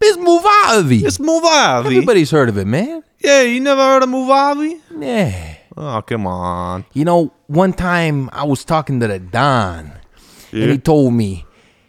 It's, 0.00 0.16
Movavi. 0.16 1.04
It's 1.04 1.18
Movavi. 1.18 1.86
Everybody's 1.86 2.30
heard 2.30 2.48
of 2.48 2.56
it, 2.56 2.66
man. 2.66 3.02
Yeah, 3.18 3.42
you 3.42 3.60
never 3.60 3.82
heard 3.82 4.02
of 4.02 4.08
Movavi? 4.08 4.80
Yeah. 4.98 5.56
Oh, 5.76 6.02
come 6.02 6.26
on. 6.26 6.84
You 6.92 7.04
know, 7.04 7.32
one 7.46 7.72
time 7.72 8.30
I 8.32 8.44
was 8.44 8.64
talking 8.64 9.00
to 9.00 9.06
the 9.08 9.18
Don, 9.18 9.92
and 10.52 10.70
he 10.70 10.78
told 10.78 11.14
me, 11.14 11.44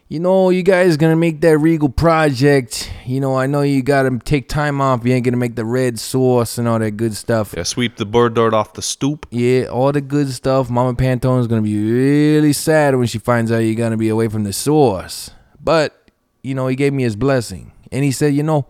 you 0.08 0.18
know, 0.18 0.50
you 0.50 0.64
guys 0.64 0.96
gonna 0.96 1.14
make 1.14 1.40
that 1.42 1.58
Regal 1.58 1.88
project. 1.88 2.90
You 3.06 3.20
know, 3.20 3.36
I 3.36 3.46
know 3.46 3.62
you 3.62 3.80
gotta 3.82 4.18
take 4.18 4.48
time 4.48 4.80
off. 4.80 5.04
You 5.04 5.12
ain't 5.12 5.24
gonna 5.24 5.36
make 5.36 5.54
the 5.54 5.64
red 5.64 6.00
sauce 6.00 6.58
and 6.58 6.66
all 6.66 6.80
that 6.80 6.92
good 6.92 7.14
stuff. 7.14 7.54
Yeah, 7.56 7.62
sweep 7.62 7.96
the 7.96 8.06
bird 8.06 8.34
dirt 8.34 8.52
off 8.52 8.72
the 8.72 8.82
stoop. 8.82 9.26
Yeah, 9.30 9.66
all 9.66 9.92
the 9.92 10.00
good 10.00 10.30
stuff. 10.32 10.68
Mama 10.68 10.94
Pantone's 10.94 11.46
gonna 11.46 11.62
be 11.62 11.80
really 11.92 12.52
sad 12.52 12.96
when 12.96 13.06
she 13.06 13.18
finds 13.18 13.52
out 13.52 13.58
you're 13.58 13.76
gonna 13.76 13.96
be 13.96 14.08
away 14.08 14.26
from 14.26 14.42
the 14.42 14.52
sauce. 14.52 15.30
But, 15.62 16.10
you 16.42 16.56
know, 16.56 16.66
he 16.66 16.74
gave 16.74 16.92
me 16.92 17.04
his 17.04 17.14
blessing. 17.14 17.70
And 17.92 18.04
he 18.04 18.12
said, 18.12 18.34
you 18.34 18.42
know, 18.42 18.66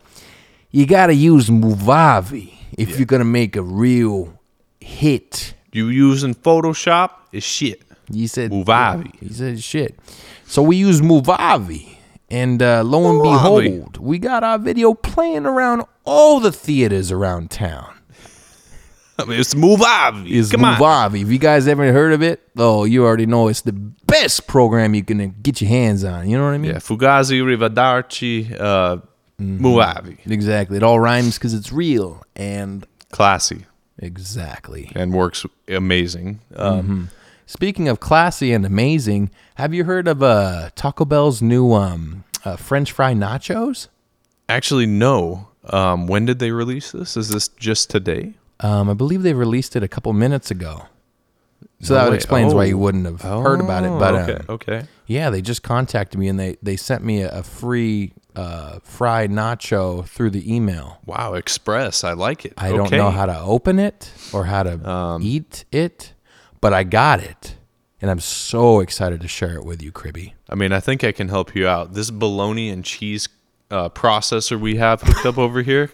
you 0.71 0.87
gotta 0.87 1.15
use 1.15 1.49
Movavi 1.49 2.55
if 2.79 2.99
you're 2.99 3.07
gonna 3.07 3.25
make 3.25 3.57
a 3.57 3.63
real 3.63 4.39
hit. 4.81 5.55
You 5.73 5.89
using 5.89 6.35
Photoshop 6.35 7.11
is 7.33 7.45
shit. 7.45 7.83
He 8.13 8.27
said 8.27 8.51
Movavi. 8.51 9.15
He 9.21 9.33
said 9.33 9.63
shit. 9.63 9.99
So 10.47 10.63
we 10.63 10.77
use 10.77 11.01
Movavi. 11.01 11.97
And 12.33 12.63
uh, 12.63 12.85
lo 12.85 13.11
and 13.11 13.23
behold, 13.23 13.97
we 13.97 14.19
got 14.19 14.45
our 14.45 14.59
video 14.59 14.95
playing 14.95 15.47
around 15.47 15.85
all 16.05 16.39
the 16.39 16.53
theaters 16.53 17.11
around 17.11 17.51
town. 17.51 17.93
I 19.19 19.25
mean, 19.25 19.41
it's 19.41 19.55
Movavi. 19.55 20.31
Is 20.31 20.51
Come 20.51 20.65
on. 20.65 21.15
If 21.17 21.29
you 21.29 21.39
guys 21.39 21.67
ever 21.67 21.93
heard 21.93 22.13
of 22.13 22.23
it, 22.23 22.41
oh, 22.57 22.85
you 22.85 23.05
already 23.05 23.27
know 23.27 23.49
it's 23.49 23.63
the 23.63 23.73
best 23.73 24.47
program 24.47 24.95
you 24.95 25.05
can 25.05 25.35
get 25.43 25.61
your 25.61 25.69
hands 25.69 26.05
on. 26.05 26.31
You 26.31 26.39
know 26.39 26.45
what 26.45 26.55
I 26.55 26.59
mean? 26.59 26.73
Yeah, 26.73 26.79
Fugazi, 26.79 27.43
Rivadarci, 27.43 28.59
uh, 28.61 28.99
Mm-hmm. 29.41 29.65
Muvavi. 29.65 30.19
Exactly. 30.31 30.77
It 30.77 30.83
all 30.83 31.01
rhymes 31.01 31.39
because 31.39 31.55
it's 31.55 31.73
real. 31.73 32.23
And 32.37 32.87
Classy 33.11 33.65
exactly. 33.99 34.91
and 34.95 35.13
works 35.13 35.45
amazing. 35.69 36.41
Um, 36.57 37.11
Speaking 37.47 37.89
of 37.89 37.99
classy 37.99 38.53
and 38.53 38.65
amazing, 38.65 39.29
have 39.57 39.75
you 39.75 39.83
heard 39.83 40.07
of 40.07 40.23
uh, 40.23 40.71
Taco 40.77 41.05
Bell's 41.05 41.43
new 41.43 41.73
um, 41.73 42.23
uh, 42.45 42.55
French 42.55 42.93
fry 42.93 43.13
nachos? 43.13 43.89
Actually, 44.49 44.87
no. 44.87 45.49
Um, 45.65 46.07
when 46.07 46.27
did 46.27 46.39
they 46.39 46.53
release 46.53 46.93
this? 46.93 47.17
Is 47.17 47.29
this 47.29 47.49
just 47.49 47.91
today? 47.91 48.35
Um, 48.61 48.89
I 48.89 48.95
believe 48.95 49.23
they 49.25 49.35
released 49.35 49.75
it 49.75 49.83
a 49.83 49.89
couple 49.89 50.13
minutes 50.13 50.53
ago. 50.53 50.85
So 51.81 51.95
No 51.95 52.01
that 52.03 52.11
way. 52.11 52.17
explains 52.17 52.55
why 52.55 52.63
Oh. 52.63 52.67
you 52.67 52.79
wouldn't 52.79 53.07
have 53.07 53.23
heard 53.23 53.61
about 53.61 53.83
it. 53.85 53.89
Oh, 53.89 53.99
But 53.99 54.15
okay, 54.15 54.33
um, 54.35 54.45
okay. 54.51 54.83
yeah, 55.07 55.31
they 55.31 55.43
just 55.43 55.65
contacted 55.65 56.21
me 56.21 56.29
and 56.29 56.39
they, 56.39 56.57
they 56.63 56.77
sent 56.77 57.03
me 57.03 57.23
a, 57.23 57.31
a 57.39 57.43
free 57.43 58.13
uh, 58.37 58.79
fried 58.83 59.31
nacho 59.31 60.07
through 60.07 60.31
the 60.31 60.55
email. 60.55 60.99
Wow, 61.07 61.35
Express. 61.35 62.05
I 62.05 62.13
like 62.13 62.45
it. 62.45 62.55
I 62.57 62.71
don't 62.71 62.91
know 62.91 63.11
how 63.11 63.27
to 63.27 63.39
open 63.41 63.79
it 63.79 64.13
or 64.33 64.45
how 64.45 64.63
to 64.63 64.89
Um, 64.89 65.23
eat 65.23 65.65
it, 65.73 66.13
but 66.61 66.73
I 66.73 66.85
got 66.85 67.21
it. 67.21 67.57
And 68.03 68.11
I'm 68.11 68.21
so 68.21 68.81
excited 68.81 69.21
to 69.21 69.29
share 69.29 69.55
it 69.57 69.65
with 69.65 69.83
you, 69.83 69.93
Cribby. 69.93 70.35
I 70.49 70.55
mean, 70.55 70.73
I 70.73 70.81
think 70.81 71.05
I 71.05 71.13
can 71.13 71.29
help 71.29 71.55
you 71.55 71.69
out. 71.69 71.93
This 71.93 72.11
bologna 72.11 72.71
and 72.71 72.83
cheese 72.85 73.29
uh, 73.71 73.89
processor 73.91 74.59
we 74.59 74.77
have 74.77 75.03
hooked 75.03 75.27
up 75.27 75.37
over 75.39 75.61
here 75.63 75.91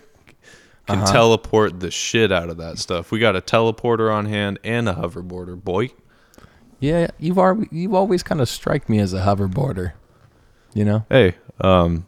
can 0.86 0.98
Uh-huh. 1.00 1.12
teleport 1.12 1.80
the 1.80 1.90
shit 1.90 2.30
out 2.30 2.48
of 2.48 2.58
that 2.58 2.78
stuff. 2.78 3.10
We 3.10 3.18
got 3.18 3.34
a 3.34 3.40
teleporter 3.40 4.12
on 4.14 4.26
hand 4.26 4.60
and 4.62 4.88
a 4.88 4.94
hoverboarder, 4.94 5.60
boy. 5.62 5.90
Yeah, 6.78 7.08
you've 7.18 7.38
always, 7.38 7.66
you've 7.72 7.94
always 7.94 8.22
kind 8.22 8.40
of 8.40 8.48
strike 8.48 8.88
me 8.88 9.00
as 9.00 9.12
a 9.12 9.22
hoverboarder. 9.22 9.92
You 10.74 10.84
know? 10.84 11.06
Hey, 11.08 11.34
um, 11.60 12.06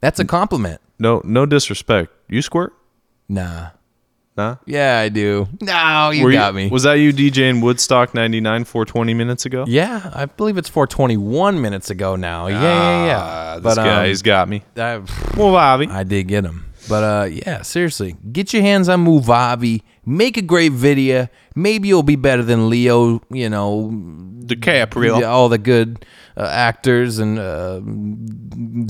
That's 0.00 0.20
a 0.20 0.24
compliment. 0.24 0.80
no, 0.98 1.20
no 1.24 1.46
disrespect. 1.46 2.12
You 2.28 2.42
squirt? 2.42 2.72
Nah. 3.28 3.70
Nah. 4.36 4.56
Yeah, 4.66 5.00
I 5.00 5.08
do. 5.08 5.48
No, 5.60 6.10
you 6.10 6.24
Were 6.24 6.30
got 6.30 6.54
me. 6.54 6.68
Was 6.68 6.84
that 6.84 6.94
you 6.94 7.12
DJing 7.12 7.60
Woodstock 7.60 8.14
99 8.14 8.64
420 8.64 9.12
minutes 9.14 9.44
ago? 9.46 9.64
yeah, 9.66 10.12
I 10.14 10.26
believe 10.26 10.56
it's 10.58 10.68
421 10.68 11.60
minutes 11.60 11.90
ago 11.90 12.14
now. 12.14 12.46
Yeah, 12.46 12.62
yeah, 12.62 13.06
yeah. 13.06 13.18
Ah, 13.20 13.54
this 13.56 13.62
But, 13.64 13.78
um, 13.78 13.84
guy's 13.86 14.22
got 14.22 14.48
me. 14.48 14.62
I, 14.76 15.00
Movavi. 15.34 15.90
I 15.90 16.04
did 16.04 16.28
get 16.28 16.44
him. 16.44 16.66
But 16.88 17.02
uh, 17.04 17.24
yeah, 17.24 17.62
seriously, 17.62 18.16
get 18.32 18.52
your 18.52 18.62
hands 18.62 18.88
on 18.88 19.04
Movavi. 19.04 19.82
Make 20.06 20.36
a 20.36 20.42
great 20.42 20.72
video. 20.72 21.28
Maybe 21.56 21.88
you'll 21.88 22.02
be 22.04 22.16
better 22.16 22.42
than 22.44 22.70
Leo. 22.70 23.20
You 23.30 23.50
know, 23.50 23.90
DiCaprio. 24.44 25.28
all 25.28 25.48
the 25.48 25.58
good 25.58 26.06
uh, 26.38 26.46
actors 26.46 27.18
and 27.18 27.38
uh, 27.38 27.80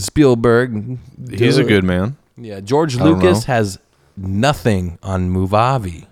Spielberg. 0.02 0.98
He's 1.30 1.56
a 1.56 1.64
good 1.64 1.84
man. 1.84 2.16
Yeah, 2.36 2.60
George 2.60 2.98
don't 2.98 3.06
Lucas 3.08 3.48
know. 3.48 3.54
has 3.54 3.78
nothing 4.16 4.98
on 5.02 5.30
Movavi. 5.30 6.06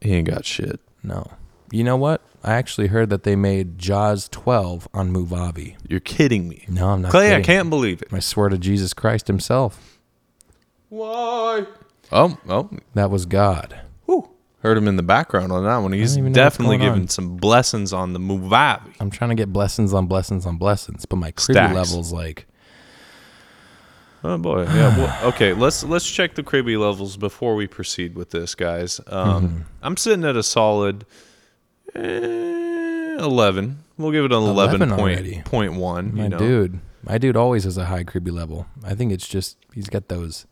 He 0.00 0.12
ain't 0.12 0.28
got 0.28 0.44
shit. 0.44 0.80
No. 1.02 1.32
You 1.70 1.82
know 1.82 1.96
what? 1.96 2.20
I 2.44 2.54
actually 2.54 2.88
heard 2.88 3.08
that 3.08 3.22
they 3.22 3.36
made 3.36 3.78
Jaws 3.78 4.28
12 4.28 4.86
on 4.92 5.12
Movavi. 5.14 5.76
You're 5.88 6.00
kidding 6.00 6.46
me. 6.46 6.66
No, 6.68 6.90
I'm 6.90 7.02
not 7.02 7.10
Clay, 7.10 7.34
I 7.34 7.40
can't 7.40 7.70
believe 7.70 8.02
it. 8.02 8.08
I 8.12 8.18
swear 8.18 8.50
to 8.50 8.58
Jesus 8.58 8.92
Christ 8.92 9.28
himself. 9.28 9.98
Why? 10.90 11.64
Oh, 12.12 12.36
oh. 12.48 12.70
That 12.92 13.10
was 13.10 13.24
God. 13.24 13.80
Heard 14.64 14.78
him 14.78 14.88
in 14.88 14.96
the 14.96 15.02
background 15.02 15.52
on 15.52 15.62
that 15.64 15.76
one. 15.76 15.92
He's 15.92 16.16
even 16.16 16.32
know 16.32 16.42
what's 16.42 16.56
definitely 16.56 16.78
giving 16.78 17.06
some 17.06 17.36
blessings 17.36 17.92
on 17.92 18.14
the 18.14 18.18
Movavi. 18.18 18.94
I'm 18.98 19.10
trying 19.10 19.28
to 19.28 19.36
get 19.36 19.52
blessings 19.52 19.92
on 19.92 20.06
blessings 20.06 20.46
on 20.46 20.56
blessings, 20.56 21.04
but 21.04 21.16
my 21.16 21.32
cribby 21.32 21.58
Stacks. 21.58 21.74
level's 21.74 22.12
like 22.12 22.46
Oh 24.24 24.38
boy, 24.38 24.62
yeah. 24.62 24.96
Well, 24.96 25.18
okay, 25.28 25.52
let's 25.52 25.84
let's 25.84 26.10
check 26.10 26.34
the 26.34 26.42
cribby 26.42 26.78
levels 26.78 27.18
before 27.18 27.54
we 27.56 27.66
proceed 27.66 28.14
with 28.16 28.30
this, 28.30 28.54
guys. 28.54 29.00
Um, 29.06 29.48
Mm-hmm. 29.48 29.58
I'm 29.82 29.96
sitting 29.98 30.24
at 30.24 30.34
a 30.34 30.42
solid 30.42 31.04
eh, 31.94 33.16
eleven. 33.18 33.80
We'll 33.98 34.12
give 34.12 34.24
it 34.24 34.32
an 34.32 34.42
11 34.42 34.80
eleven 34.82 34.92
already. 34.98 35.34
point 35.34 35.44
point 35.44 35.74
one. 35.74 36.14
my 36.16 36.22
You 36.24 36.28
know, 36.30 36.38
dude. 36.38 36.80
My 37.02 37.18
dude 37.18 37.36
always 37.36 37.64
has 37.64 37.76
a 37.76 37.84
high 37.84 38.02
cribby 38.04 38.30
level. 38.30 38.66
I 38.82 38.94
think 38.94 39.12
it's 39.12 39.28
just 39.28 39.58
he's 39.74 39.88
got 39.88 40.08
those 40.08 40.46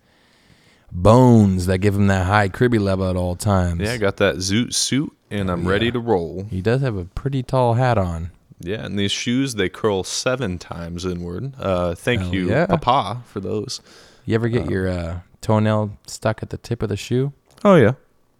bones 0.93 1.67
that 1.67 1.79
give 1.79 1.95
him 1.95 2.07
that 2.09 2.27
high 2.27 2.49
cribby 2.49 2.79
level 2.79 3.09
at 3.09 3.17
all 3.17 3.35
times. 3.35 3.81
yeah, 3.81 3.93
I 3.93 3.97
got 3.97 4.19
that 4.19 4.37
zoot 4.37 4.75
suit, 4.75 5.13
and 5.31 5.51
I'm 5.51 5.67
ready 5.67 5.91
to 5.91 5.99
roll. 5.99 6.47
he 6.51 6.61
does 6.61 6.83
have 6.83 6.97
a 6.97 7.05
pretty 7.07 7.43
tall 7.43 7.75
hat 7.75 7.99
on. 7.99 8.31
Yeah, 8.61 8.85
and 8.85 8.97
these 8.99 9.11
shoes 9.11 9.55
they 9.57 9.69
curl 9.69 10.05
seven 10.05 10.59
times 10.59 11.05
inward. 11.05 11.55
Uh, 11.59 11.95
thank 11.97 12.21
Hell 12.21 12.35
you, 12.35 12.51
yeah. 12.51 12.67
Papa, 12.67 13.23
for 13.27 13.41
those. 13.41 13.81
You 14.25 14.35
ever 14.37 14.49
get 14.49 14.71
your 14.71 14.89
uh, 14.89 15.21
toenail 15.41 15.99
stuck 16.07 16.43
at 16.45 16.51
the 16.51 16.59
tip 16.59 16.81
of 16.83 16.89
the 16.89 16.97
shoe? 16.97 17.33
Oh 17.65 17.75
yeah, 17.75 17.95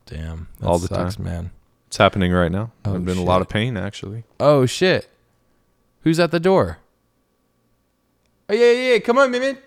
Damn, 0.07 0.47
All 0.63 0.79
the 0.79 0.87
sucks, 0.89 1.17
time. 1.17 1.25
man. 1.25 1.51
it's 1.89 1.97
happening 1.97 2.31
right 2.33 2.53
now. 2.53 2.71
Oh, 2.85 2.95
I've 2.95 3.05
been 3.05 3.17
in 3.19 3.23
a 3.23 3.27
lot 3.27 3.41
of 3.41 3.49
pain 3.49 3.77
actually. 3.77 4.23
Oh 4.39 4.65
shit! 4.67 5.09
Who's 6.03 6.21
at 6.21 6.31
the 6.31 6.39
door? 6.41 6.79
Oh 8.49 8.55
yeah, 8.55 8.71
yeah, 8.73 8.93
yeah. 8.93 8.99
Come 9.01 9.19
on, 9.19 9.31
man. 9.33 9.59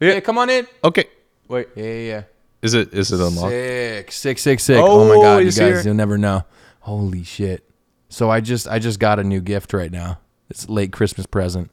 Yeah. 0.00 0.14
Yeah, 0.14 0.20
come 0.20 0.38
on 0.38 0.48
in. 0.48 0.66
Okay, 0.84 1.04
Wait. 1.52 1.68
Yeah, 1.76 1.84
yeah, 1.84 1.98
yeah. 2.08 2.22
is 2.62 2.72
it 2.72 2.94
is 2.94 3.12
it 3.12 3.20
unlocked? 3.20 3.50
Sick, 3.52 4.10
sick, 4.12 4.38
sick, 4.38 4.58
sick. 4.60 4.78
Oh, 4.80 5.06
my 5.06 5.14
Oh, 5.16 5.20
god, 5.22 5.36
you 5.38 5.44
guys, 5.46 5.56
here. 5.56 5.82
you'll 5.82 5.94
never 5.94 6.16
know. 6.16 6.44
Holy 6.80 7.22
shit! 7.24 7.68
So 8.08 8.30
I 8.30 8.40
just, 8.40 8.66
I 8.66 8.78
just 8.78 8.98
got 8.98 9.18
a 9.18 9.24
new 9.24 9.40
gift 9.42 9.72
right 9.74 9.92
now. 9.92 10.18
It's 10.48 10.64
a 10.64 10.72
late 10.72 10.92
Christmas 10.92 11.26
present. 11.26 11.70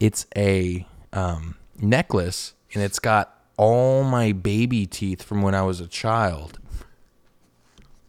It's 0.00 0.26
a 0.34 0.86
um, 1.12 1.56
necklace, 1.78 2.54
and 2.72 2.82
it's 2.82 2.98
got 2.98 3.38
all 3.58 4.02
my 4.02 4.32
baby 4.32 4.86
teeth 4.86 5.22
from 5.22 5.42
when 5.42 5.54
I 5.54 5.62
was 5.62 5.78
a 5.80 5.86
child. 5.86 6.58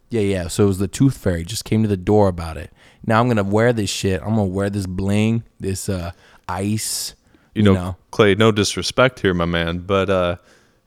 Yeah, 0.09 0.21
yeah. 0.21 0.47
So 0.47 0.63
it 0.63 0.67
was 0.67 0.77
the 0.77 0.87
tooth 0.87 1.17
fairy. 1.17 1.43
Just 1.43 1.65
came 1.65 1.81
to 1.83 1.89
the 1.89 1.97
door 1.97 2.29
about 2.29 2.55
it. 2.55 2.71
Now 3.05 3.19
I'm 3.19 3.27
gonna 3.27 3.43
wear 3.43 3.73
this 3.73 3.89
shit. 3.89 4.21
I'm 4.21 4.29
gonna 4.29 4.45
wear 4.45 4.69
this 4.69 4.85
bling, 4.85 5.43
this 5.59 5.89
uh, 5.89 6.11
ice. 6.47 7.13
you 7.53 7.63
know, 7.63 7.97
Clay, 8.11 8.35
no 8.35 8.51
disrespect 8.53 9.19
here, 9.19 9.33
my 9.33 9.45
man, 9.45 9.79
but 9.79 10.09
uh, 10.09 10.37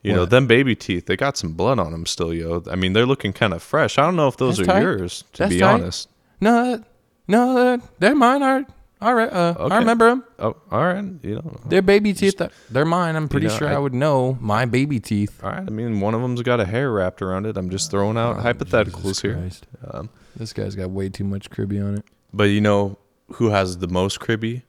you 0.03 0.13
know, 0.13 0.25
them 0.25 0.47
baby 0.47 0.75
teeth, 0.75 1.05
they 1.07 1.17
got 1.17 1.37
some 1.37 1.53
blood 1.53 1.79
on 1.79 1.91
them 1.91 2.05
still, 2.05 2.33
yo. 2.33 2.63
I 2.71 2.75
mean, 2.75 2.93
they're 2.93 3.05
looking 3.05 3.33
kind 3.33 3.53
of 3.53 3.61
fresh. 3.61 3.97
I 3.97 4.03
don't 4.03 4.15
know 4.15 4.27
if 4.27 4.37
those 4.37 4.57
That's 4.57 4.69
are 4.69 4.73
tight. 4.73 4.81
yours, 4.81 5.23
to 5.33 5.39
That's 5.43 5.53
be 5.53 5.59
tight. 5.59 5.73
honest. 5.73 6.09
No, 6.39 6.83
no, 7.27 7.81
they're 7.99 8.15
mine. 8.15 8.41
All 8.43 8.53
right, 8.53 8.65
all 9.01 9.13
right. 9.13 9.31
Uh, 9.31 9.55
Okay. 9.59 9.75
I 9.75 9.79
remember 9.79 10.09
them. 10.09 10.23
Oh, 10.39 10.55
all 10.71 10.83
right. 10.85 11.03
You 11.23 11.35
know, 11.35 11.59
They're 11.67 11.81
baby 11.81 12.13
teeth. 12.13 12.41
They're 12.69 12.85
mine. 12.85 13.15
I'm 13.15 13.27
pretty 13.27 13.47
know, 13.47 13.57
sure 13.57 13.67
I, 13.67 13.73
I- 13.73 13.77
would 13.79 13.93
know 13.93 14.37
my 14.39 14.65
baby 14.65 14.99
teeth. 14.99 15.43
all 15.43 15.49
right. 15.51 15.59
I 15.65 15.69
mean, 15.69 15.99
one 15.99 16.13
of 16.13 16.21
them's 16.21 16.41
got 16.41 16.59
a 16.59 16.65
hair 16.65 16.91
wrapped 16.91 17.21
around 17.21 17.45
it. 17.45 17.57
I'm 17.57 17.69
just 17.69 17.91
throwing 17.91 18.17
out 18.17 18.37
hypotheticals 18.37 19.05
Oh, 19.05 19.07
Jesus 19.09 19.21
here. 19.21 19.49
Um, 19.91 20.09
This 20.35 20.53
guy's 20.53 20.75
got 20.75 20.89
way 20.91 21.09
too 21.09 21.23
much 21.25 21.49
cribby 21.49 21.79
on 21.79 21.95
it. 21.97 22.05
but 22.33 22.45
you 22.45 22.61
know 22.61 22.97
who 23.33 23.49
has 23.49 23.79
the 23.79 23.87
most 23.87 24.19
cribby? 24.19 24.63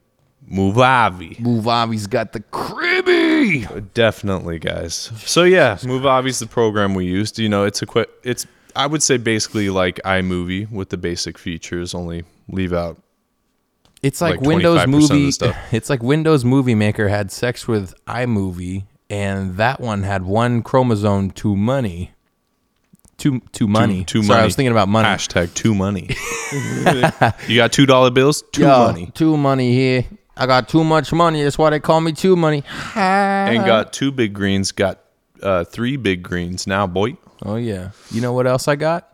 Movavi. 0.50 1.37
Movavi's 1.38 2.06
got 2.06 2.32
the 2.32 2.40
cribby. 2.40 3.66
Definitely, 3.94 4.58
guys. 4.58 4.94
So 5.24 5.44
yeah, 5.44 5.76
Movavi's 5.76 6.38
the 6.38 6.46
program 6.46 6.94
we 6.94 7.06
used. 7.06 7.38
You 7.38 7.48
know, 7.48 7.64
it's 7.64 7.82
a 7.82 7.87
quick. 7.87 8.08
it's 8.24 8.46
I 8.74 8.87
would 8.87 9.02
say 9.02 9.16
basically 9.16 9.70
like 9.70 10.00
iMovie 10.04 10.70
with 10.70 10.90
the 10.90 10.96
basic 10.96 11.37
features, 11.38 11.94
only 11.94 12.24
leave 12.48 12.72
out 12.72 12.96
It's 14.02 14.20
like, 14.20 14.37
Like 14.37 14.46
Windows 14.46 14.80
25% 14.80 14.84
of 14.84 14.90
the 14.90 15.46
Movie. 15.46 15.56
It's 15.72 15.90
like 15.90 16.02
Windows 16.02 16.44
Movie 16.44 16.74
Maker 16.74 17.08
had 17.08 17.30
sex 17.32 17.66
with 17.66 17.94
iMovie, 18.06 18.84
and 19.11 19.56
that 19.56 19.80
one 19.80 20.02
had 20.02 20.24
one 20.24 20.62
chromosome 20.62 21.30
too 21.32 21.56
money. 21.56 22.12
Too 23.16 23.40
too 23.50 23.66
money. 23.66 24.04
too 24.04 24.22
Sorry, 24.22 24.40
I 24.40 24.44
was 24.44 24.54
thinking 24.54 24.70
about 24.70 24.88
money. 24.88 25.08
Hashtag 25.08 25.52
two 25.52 25.74
money. 25.74 26.08
you 27.48 27.56
got 27.56 27.72
two 27.72 27.84
dollar 27.84 28.11
bills? 28.12 28.44
Two 28.52 28.62
Yo, 28.62 28.68
money. 28.68 29.11
Too 29.12 29.37
money 29.37 29.72
here. 29.72 30.04
I 30.38 30.46
got 30.46 30.68
too 30.68 30.85
much 30.85 31.12
money. 31.12 31.42
That's 31.42 31.59
why 31.59 31.70
they 31.70 31.81
call 31.81 32.01
me 32.01 32.12
too 32.12 32.37
money. 32.37 32.62
And 32.94 33.64
got 33.66 33.92
two 33.92 34.12
big 34.12 34.33
greens, 34.35 34.72
got 34.72 35.01
uh, 35.42 35.64
three 35.64 35.96
big 35.96 36.22
greens 36.22 36.66
now, 36.66 36.87
boy. 36.87 37.16
Oh 37.44 37.57
yeah. 37.57 37.90
You 38.11 38.20
know 38.20 38.33
what 38.33 38.46
else 38.46 38.68
I 38.68 38.77
got? 38.77 39.09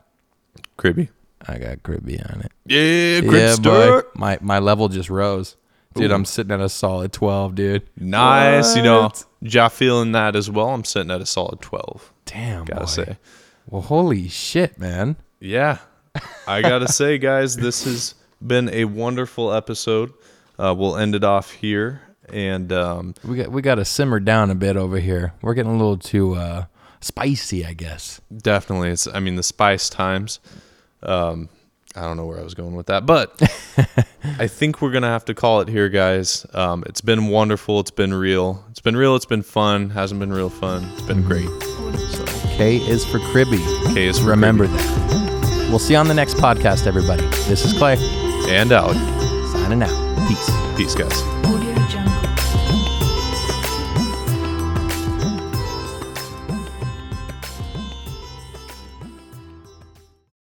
Cribby. 0.76 1.08
I 1.46 1.58
got 1.58 1.82
cribby 1.82 2.18
on 2.20 2.40
it. 2.40 2.52
Yeah, 2.66 3.20
Yeah, 3.20 3.30
Cribster. 3.54 4.02
boy. 4.02 4.08
My 4.14 4.38
my 4.40 4.58
level 4.58 4.88
just 4.88 5.10
rose. 5.10 5.56
Dude, 5.94 6.10
I'm 6.10 6.24
sitting 6.24 6.50
at 6.50 6.60
a 6.60 6.68
solid 6.68 7.12
12, 7.12 7.54
dude. 7.54 7.82
Nice. 7.96 8.74
You 8.74 8.82
know, 8.82 9.12
ja 9.42 9.68
feeling 9.68 10.10
that 10.12 10.34
as 10.34 10.50
well. 10.50 10.70
I'm 10.70 10.82
sitting 10.84 11.12
at 11.12 11.20
a 11.20 11.26
solid 11.26 11.60
12, 11.60 12.12
Damn, 12.26 12.64
gotta 12.64 12.80
boy. 12.80 12.86
say. 12.86 13.18
Well, 13.68 13.82
holy 13.82 14.26
shit, 14.28 14.76
man. 14.78 15.14
Yeah. 15.38 15.78
I 16.48 16.62
gotta 16.62 16.88
say, 16.88 17.18
guys, 17.18 17.54
this 17.56 17.84
has 17.84 18.16
been 18.44 18.68
a 18.70 18.86
wonderful 18.86 19.52
episode. 19.52 20.12
Uh, 20.58 20.74
we'll 20.76 20.96
end 20.96 21.14
it 21.14 21.24
off 21.24 21.50
here. 21.52 22.00
And 22.28 22.72
um, 22.72 23.14
We 23.24 23.36
got 23.36 23.52
we 23.52 23.60
got 23.62 23.74
to 23.76 23.84
simmer 23.84 24.18
down 24.20 24.50
a 24.50 24.54
bit 24.54 24.76
over 24.76 24.98
here. 24.98 25.34
We're 25.42 25.54
getting 25.54 25.72
a 25.72 25.76
little 25.76 25.98
too 25.98 26.34
uh, 26.34 26.64
spicy, 27.00 27.66
I 27.66 27.74
guess. 27.74 28.20
definitely, 28.34 28.90
it's, 28.90 29.06
I 29.06 29.20
mean, 29.20 29.34
the 29.36 29.42
spice 29.42 29.90
times. 29.90 30.40
Um, 31.02 31.48
I 31.96 32.00
don't 32.02 32.16
know 32.16 32.24
where 32.26 32.40
I 32.40 32.42
was 32.42 32.54
going 32.54 32.74
with 32.74 32.86
that, 32.86 33.04
but 33.06 33.40
I 34.38 34.46
think 34.48 34.80
we're 34.80 34.90
gonna 34.90 35.06
have 35.08 35.26
to 35.26 35.34
call 35.34 35.60
it 35.60 35.68
here, 35.68 35.88
guys. 35.90 36.46
Um, 36.54 36.82
it's 36.86 37.02
been 37.02 37.28
wonderful. 37.28 37.78
It's 37.80 37.90
been 37.92 38.14
real. 38.14 38.64
It's 38.70 38.80
been 38.80 38.96
real. 38.96 39.14
It's 39.16 39.26
been 39.26 39.42
fun. 39.42 39.90
Hasn't 39.90 40.18
been 40.18 40.32
real 40.32 40.50
fun. 40.50 40.84
It's 40.94 41.02
been 41.02 41.22
great. 41.22 41.48
So, 42.10 42.24
K 42.56 42.78
is 42.78 43.04
for 43.04 43.18
cribby. 43.30 43.58
K 43.92 44.06
is 44.06 44.18
for 44.18 44.30
Remember 44.30 44.66
that. 44.66 45.66
We'll 45.68 45.78
see 45.78 45.92
you 45.92 45.98
on 46.00 46.08
the 46.08 46.14
next 46.14 46.34
podcast, 46.36 46.86
everybody. 46.86 47.22
This 47.48 47.64
is 47.64 47.74
Clay 47.74 47.96
and 48.48 48.72
Alec. 48.72 48.96
signing 49.52 49.82
out. 49.82 50.13
Peace. 50.28 50.50
Peace, 50.76 50.94
guys. 50.94 51.22
Audio 51.44 51.64
Jungle. 51.64 51.73